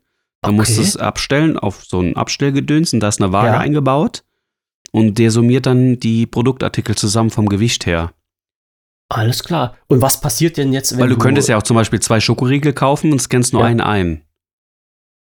[0.46, 0.90] Dann musst du Okay.
[0.90, 3.58] es abstellen auf so ein Abstellgedöns und da ist eine Waage Ja.
[3.60, 4.24] eingebaut.
[4.92, 8.14] Und der summiert dann die Produktartikel zusammen vom Gewicht her.
[9.10, 9.76] Alles klar.
[9.88, 12.74] Und was passiert denn jetzt, wenn Weil du könntest ja auch zum Beispiel zwei Schokoriegel
[12.74, 13.68] kaufen und scannst nur Ja.
[13.68, 14.22] einen ein.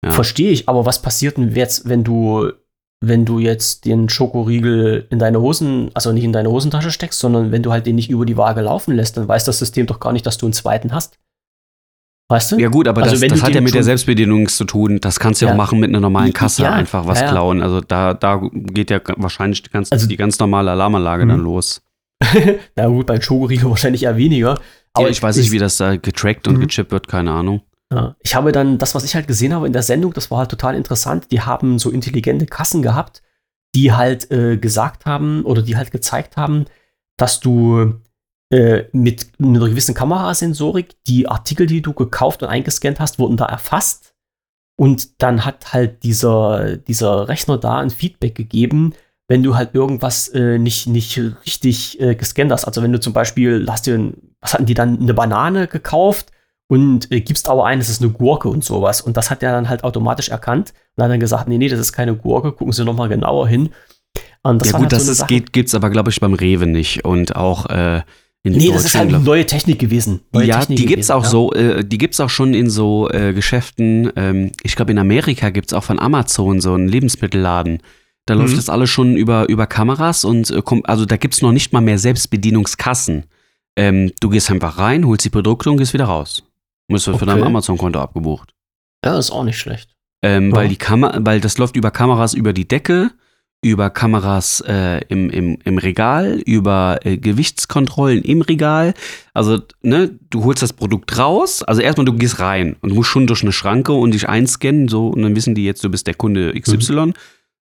[0.04, 0.12] Ja.
[0.12, 2.52] Verstehe ich, aber was passiert denn jetzt, wenn du,
[3.02, 7.52] wenn du jetzt den Schokoriegel in deine Hosen, also nicht in deine Hosentasche steckst, sondern
[7.52, 10.00] wenn du halt den nicht über die Waage laufen lässt, dann weiß das System doch
[10.00, 11.18] gar nicht, dass du einen zweiten hast.
[12.32, 12.58] Weißt du?
[12.60, 15.00] Ja gut, aber Also das, das hat ja mit der Selbstbedienung zu tun.
[15.02, 17.32] Das kannst du ja, auch machen mit einer normalen Kasse ja, einfach was ja, ja.
[17.32, 17.62] klauen.
[17.62, 21.30] Also da, da geht ja wahrscheinlich die ganz, Also- die ganz normale Alarmanlage Mhm.
[21.30, 21.82] dann los.
[22.76, 24.60] Na gut, beim Schokoriegel wahrscheinlich eher weniger.
[24.94, 26.62] Aber ich weiß nicht, wie das da getrackt und Mhm.
[26.68, 27.62] gechippt wird, keine Ahnung.
[28.24, 30.50] Ich habe dann, das, was ich halt gesehen habe in der Sendung, das war halt
[30.50, 31.26] total interessant.
[31.32, 33.22] Die haben so intelligente Kassen gehabt,
[33.76, 36.64] die halt äh, gesagt haben oder die halt gezeigt haben,
[37.18, 37.96] dass du
[38.52, 43.46] äh, mit einer gewissen Kamerasensorik die Artikel, die du gekauft und eingescannt hast, wurden da
[43.46, 44.14] erfasst.
[44.78, 48.94] Und dann hat halt dieser, dieser Rechner da ein Feedback gegeben,
[49.28, 52.66] wenn du halt irgendwas äh, nicht, nicht richtig äh, gescannt hast.
[52.66, 54.12] Also wenn du zum Beispiel, hast dir,
[54.42, 56.32] was hatten die dann, eine Banane gekauft
[56.68, 59.00] und äh, gibst aber ein, es ist eine Gurke und sowas.
[59.00, 61.80] Und das hat er dann halt automatisch erkannt und hat dann gesagt, nee, nee, das
[61.80, 63.70] ist keine Gurke, gucken Sie noch mal genauer hin.
[64.44, 65.28] Ja gut, halt das so ist, Sache.
[65.28, 67.06] geht, gibt's aber, glaube ich, beim Rewe nicht.
[67.06, 68.02] Und auch äh,
[68.44, 70.22] in Nee, das ist halt eine neue Technik gewesen.
[70.32, 71.30] Neue ja, Technik die gibt's gewesen, auch ja.
[71.30, 74.12] so, äh, die gibt's auch schon in so äh, Geschäften.
[74.16, 77.82] Ähm, ich glaube, in Amerika gibt's auch von Amazon so einen Lebensmittelladen.
[78.26, 78.58] Da läuft Mhm.
[78.58, 81.82] das alles schon über, über Kameras und äh, kommt, also da gibt's noch nicht mal
[81.82, 82.00] mehr
[82.42, 83.26] Selbstbedienungskassen.
[83.78, 86.44] Ähm, du gehst einfach rein, holst die Produkte und gehst wieder raus.
[86.88, 87.48] Musst du für dein Okay.
[87.48, 88.54] Amazon-Konto abgebucht.
[89.06, 89.96] Ja, ist auch nicht schlecht.
[90.24, 90.56] Ähm, Ja.
[90.56, 93.12] weil die weil das läuft über Kameras über die Decke,
[93.62, 98.96] über Kameras äh, im, im, im Regal, über äh, Gewichtskontrollen im Regal.
[99.34, 103.10] Also, ne, du holst das Produkt raus, also erstmal du gehst rein und du musst
[103.10, 106.08] schon durch eine Schranke und dich einscannen, so, und dann wissen die jetzt, du bist
[106.08, 107.14] der Kunde XY.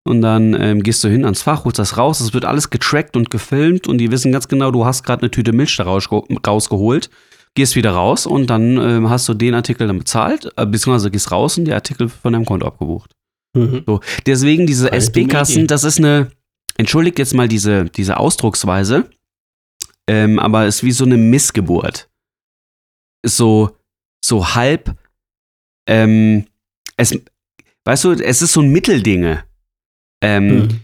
[0.02, 3.16] Und dann ähm, gehst du hin ans Fach, holst das raus, es wird alles getrackt
[3.16, 6.22] und gefilmt und die wissen ganz genau, du hast gerade eine Tüte Milch da rausge
[6.46, 7.10] rausgeholt.
[7.54, 11.30] gehst wieder raus und dann ähm, hast du den Artikel dann bezahlt, äh, beziehungsweise gehst
[11.30, 13.14] raus und der Artikel von deinem Konto abgebucht.
[13.54, 13.82] Mhm.
[13.86, 16.30] So, deswegen diese SB-Kassen, das ist eine,
[16.76, 19.10] entschuldigt jetzt mal diese, diese Ausdrucksweise,
[20.08, 22.08] ähm, aber ist wie so eine Missgeburt.
[23.22, 23.76] Ist so,
[24.24, 24.96] so halb,
[25.88, 26.46] ähm,
[26.96, 27.12] es,
[27.84, 29.44] weißt du, es ist so ein Mitteldinge.
[30.22, 30.80] Ähm, Mhm.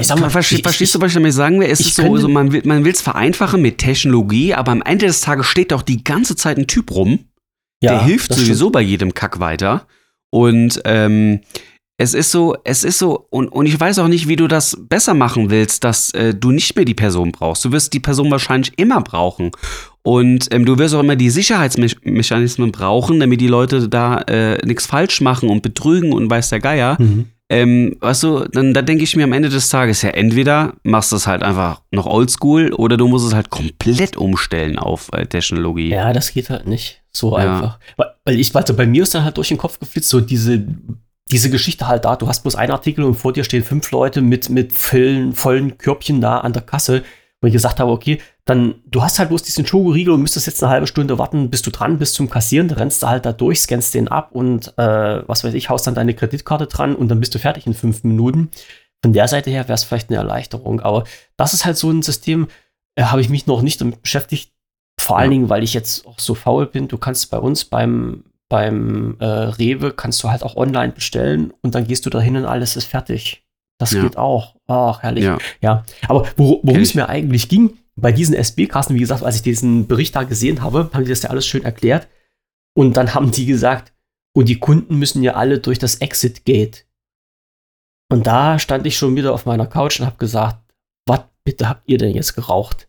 [0.00, 1.68] Ich sag mal, verstehst, ich- verstehst du, was ich damit sagen will?
[1.68, 2.50] Es ist so, so man
[2.84, 6.58] will es vereinfachen mit Technologie, aber am Ende des Tages steht doch die ganze Zeit
[6.58, 7.28] ein Typ rum,
[7.80, 9.86] der hilft sowieso bei jedem Kack weiter.
[10.36, 11.40] Und ähm,
[11.96, 14.76] es ist so, es ist so, und, und ich weiß auch nicht, wie du das
[14.78, 17.64] besser machen willst, dass äh, du nicht mehr die Person brauchst.
[17.64, 19.50] Du wirst die Person wahrscheinlich immer brauchen.
[20.02, 24.84] Und ähm, du wirst auch immer die Sicherheitsmechanismen brauchen, damit die Leute da äh, nichts
[24.84, 26.98] falsch machen und betrügen und weiß der Geier.
[27.00, 27.30] Mhm.
[27.48, 31.12] Ähm, weißt du, dann da denke ich mir am Ende des Tages ja, entweder machst
[31.12, 35.26] du es halt einfach noch oldschool oder du musst es halt komplett umstellen auf äh,
[35.26, 35.90] Technologie.
[35.90, 37.44] Ja, das geht halt nicht so Ja.
[37.54, 37.78] einfach.
[37.96, 40.66] Weil, weil ich, also bei mir ist dann halt durch den Kopf geflitzt, so diese,
[41.30, 44.22] diese Geschichte halt da, du hast bloß einen Artikel und vor dir stehen fünf Leute
[44.22, 47.04] mit, mit vollen, vollen Körbchen da an der Kasse,
[47.40, 50.62] wo ich gesagt habe, okay, dann, du hast halt bloß diesen Schokoriegel und müsstest jetzt
[50.62, 53.32] eine halbe Stunde warten, bis du dran bist zum Kassieren, da rennst du halt da
[53.32, 57.08] durch, scannst den ab und äh, was weiß ich, haust dann deine Kreditkarte dran und
[57.08, 58.50] dann bist du fertig in fünf Minuten.
[59.02, 61.04] Von der Seite her wäre es vielleicht eine Erleichterung, aber
[61.36, 62.46] das ist halt so ein System,
[62.94, 64.52] äh, habe ich mich noch nicht damit beschäftigt,
[64.98, 65.36] vor allen Ja.
[65.38, 69.24] Dingen, weil ich jetzt auch so faul bin, du kannst bei uns beim, beim äh,
[69.26, 72.84] Rewe, kannst du halt auch online bestellen und dann gehst du dahin und alles ist
[72.86, 73.44] fertig.
[73.78, 74.02] Das Ja.
[74.02, 74.54] geht auch.
[74.68, 75.24] Ach, herrlich.
[75.24, 75.36] Ja.
[75.60, 79.42] Ja, aber wor worum es mir eigentlich ging, bei diesen SB-Kassen, wie gesagt, als ich
[79.42, 82.08] diesen Bericht da gesehen habe, haben die das ja alles schön erklärt.
[82.76, 83.94] Und dann haben die gesagt,
[84.34, 86.86] und die Kunden müssen ja alle durch das Exit-Gate.
[88.12, 90.60] Und da stand ich schon wieder auf meiner Couch und habe gesagt,
[91.06, 92.88] was bitte habt ihr denn jetzt geraucht?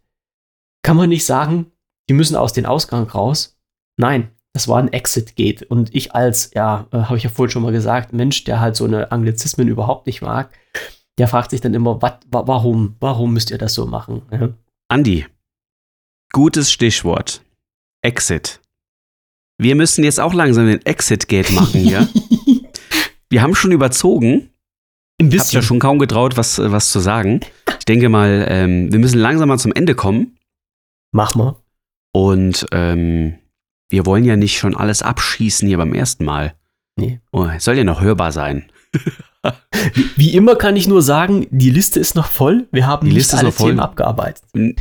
[0.83, 1.71] Kann man nicht sagen,
[2.09, 3.57] die müssen aus dem Ausgang raus?
[3.97, 5.63] Nein, das war ein Exit-Gate.
[5.63, 8.75] Und ich als, ja, äh, habe ich ja vorhin schon mal gesagt, Mensch, der halt
[8.75, 10.51] so eine Anglizismen überhaupt nicht mag,
[11.17, 14.23] der fragt sich dann immer, wat, wa warum, warum müsst ihr das so machen?
[14.31, 14.49] Ja?
[14.89, 15.25] Andi,
[16.31, 17.41] gutes Stichwort.
[18.01, 18.61] Exit.
[19.57, 22.07] Wir müssen jetzt auch langsam den Exit-Gate machen hier.
[23.29, 24.49] Wir haben schon überzogen.
[25.19, 27.41] Ein Habt ja schon kaum getraut, was, äh, was zu sagen.
[27.79, 30.37] Ich denke mal, ähm, wir müssen langsam mal zum Ende kommen.
[31.11, 31.57] Mach mal.
[32.13, 33.37] Und ähm,
[33.89, 36.55] wir wollen ja nicht schon alles abschießen hier beim ersten Mal.
[36.97, 37.19] Nee.
[37.31, 38.71] Oh, es soll ja noch hörbar sein.
[40.15, 42.67] Wie immer kann ich nur sagen, die Liste ist noch voll.
[42.71, 43.53] Wir haben Die nicht Liste ist alle.
[43.53, 44.43] Themen abgearbeitet.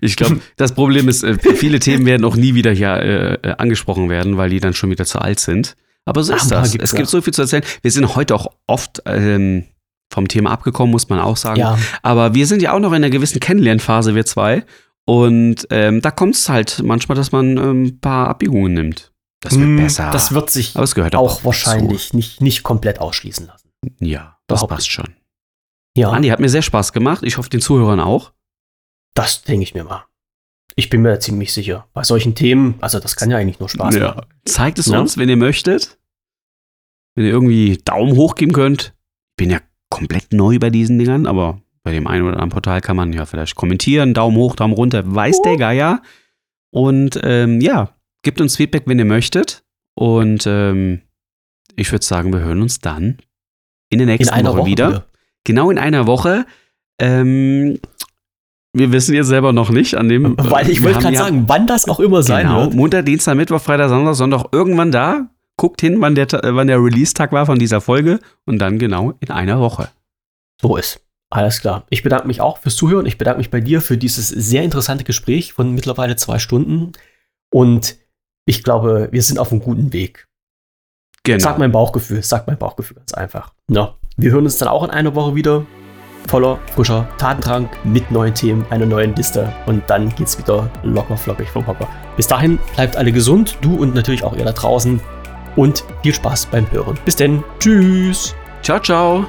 [0.00, 3.54] Ich glaube, das Problem ist, äh, viele Themen werden auch nie wieder hier äh, äh,
[3.56, 5.76] angesprochen werden, weil die dann schon wieder zu alt sind.
[6.04, 6.74] Aber so Ach, ist das.
[6.74, 7.64] Es gibt so viel zu erzählen.
[7.80, 9.64] Wir sind heute auch oft ähm,
[10.12, 11.60] vom Thema abgekommen, muss man auch sagen.
[11.60, 14.64] Ja, Aber wir sind ja auch noch in einer gewissen Kennenlernphase, wir zwei.
[15.06, 19.12] Und ähm, da kommt es halt manchmal, dass man ähm, ein paar Abbiegungen nimmt.
[19.44, 20.10] Das wird Mm, besser.
[20.10, 21.44] Das wird sich auch dazu.
[21.44, 23.70] wahrscheinlich nicht, nicht komplett ausschließen lassen.
[24.00, 25.14] Ja, das Überhaupt passt schon.
[25.96, 27.22] Ja, Andi, hat mir sehr Spaß gemacht.
[27.22, 28.32] Ich hoffe, den Zuhörern auch.
[29.14, 30.04] das denke ich mir mal.
[30.76, 31.86] Ich bin mir ziemlich sicher.
[31.92, 34.08] Bei solchen Themen, also das kann ja eigentlich nur Spaß Ja.
[34.16, 34.26] machen.
[34.44, 34.98] Zeigt es Ja.
[34.98, 35.98] uns, wenn ihr möchtet.
[37.14, 38.92] Wenn ihr irgendwie Daumen hoch geben könnt.
[39.32, 42.80] Ich bin ja komplett neu bei diesen Dingern, aber bei dem einen oder anderen Portal
[42.80, 46.02] kann man ja vielleicht kommentieren, Daumen hoch, Daumen runter, weiß der Geier.
[46.70, 47.94] Und ähm, ja,
[48.24, 49.62] gebt uns Feedback, wenn ihr möchtet.
[49.94, 51.02] Und ähm,
[51.76, 53.18] ich würde sagen, wir hören uns dann
[53.90, 54.88] in der In nächsten einer Woche, Woche wieder.
[54.88, 55.06] wieder.
[55.44, 56.46] Genau in einer Woche.
[56.98, 57.78] Ähm,
[58.72, 60.36] wir wissen jetzt selber noch nicht an dem.
[60.38, 62.74] Weil ich wollte gerade ja- sagen, wann das auch immer sein genau, wird.
[62.74, 65.28] Montag, Dienstag, Mittwoch, Freitag, Sonntag, Sonntag, irgendwann da.
[65.56, 69.12] Guckt hin, wann der, äh, wann der Release-Tag war von dieser Folge und dann genau
[69.20, 69.88] in einer Woche.
[70.60, 71.00] So ist.
[71.30, 71.84] Alles klar.
[71.90, 73.06] Ich bedanke mich auch fürs Zuhören.
[73.06, 76.92] Ich bedanke mich bei dir für dieses sehr interessante Gespräch von mittlerweile zwei Stunden.
[77.50, 77.96] Und
[78.46, 80.26] ich glaube, wir sind auf einem guten Weg.
[81.22, 81.42] Genau.
[81.42, 83.52] Sagt mein Bauchgefühl, sagt mein Bauchgefühl ganz einfach.
[83.70, 85.64] Ja, wir hören uns dann auch in einer Woche wieder.
[86.28, 89.52] Voller, frischer Tatendrang mit neuen Themen, einer neuen Liste.
[89.66, 91.88] Und dann geht's wieder locker flockig vom Hocker.
[92.16, 95.00] Bis dahin, bleibt alle gesund, du und natürlich auch ihr da draußen.
[95.56, 96.98] Und viel Spaß beim Hören.
[97.04, 97.44] Bis denn.
[97.58, 98.34] Tschüss.
[98.62, 99.26] Ciao, ciao.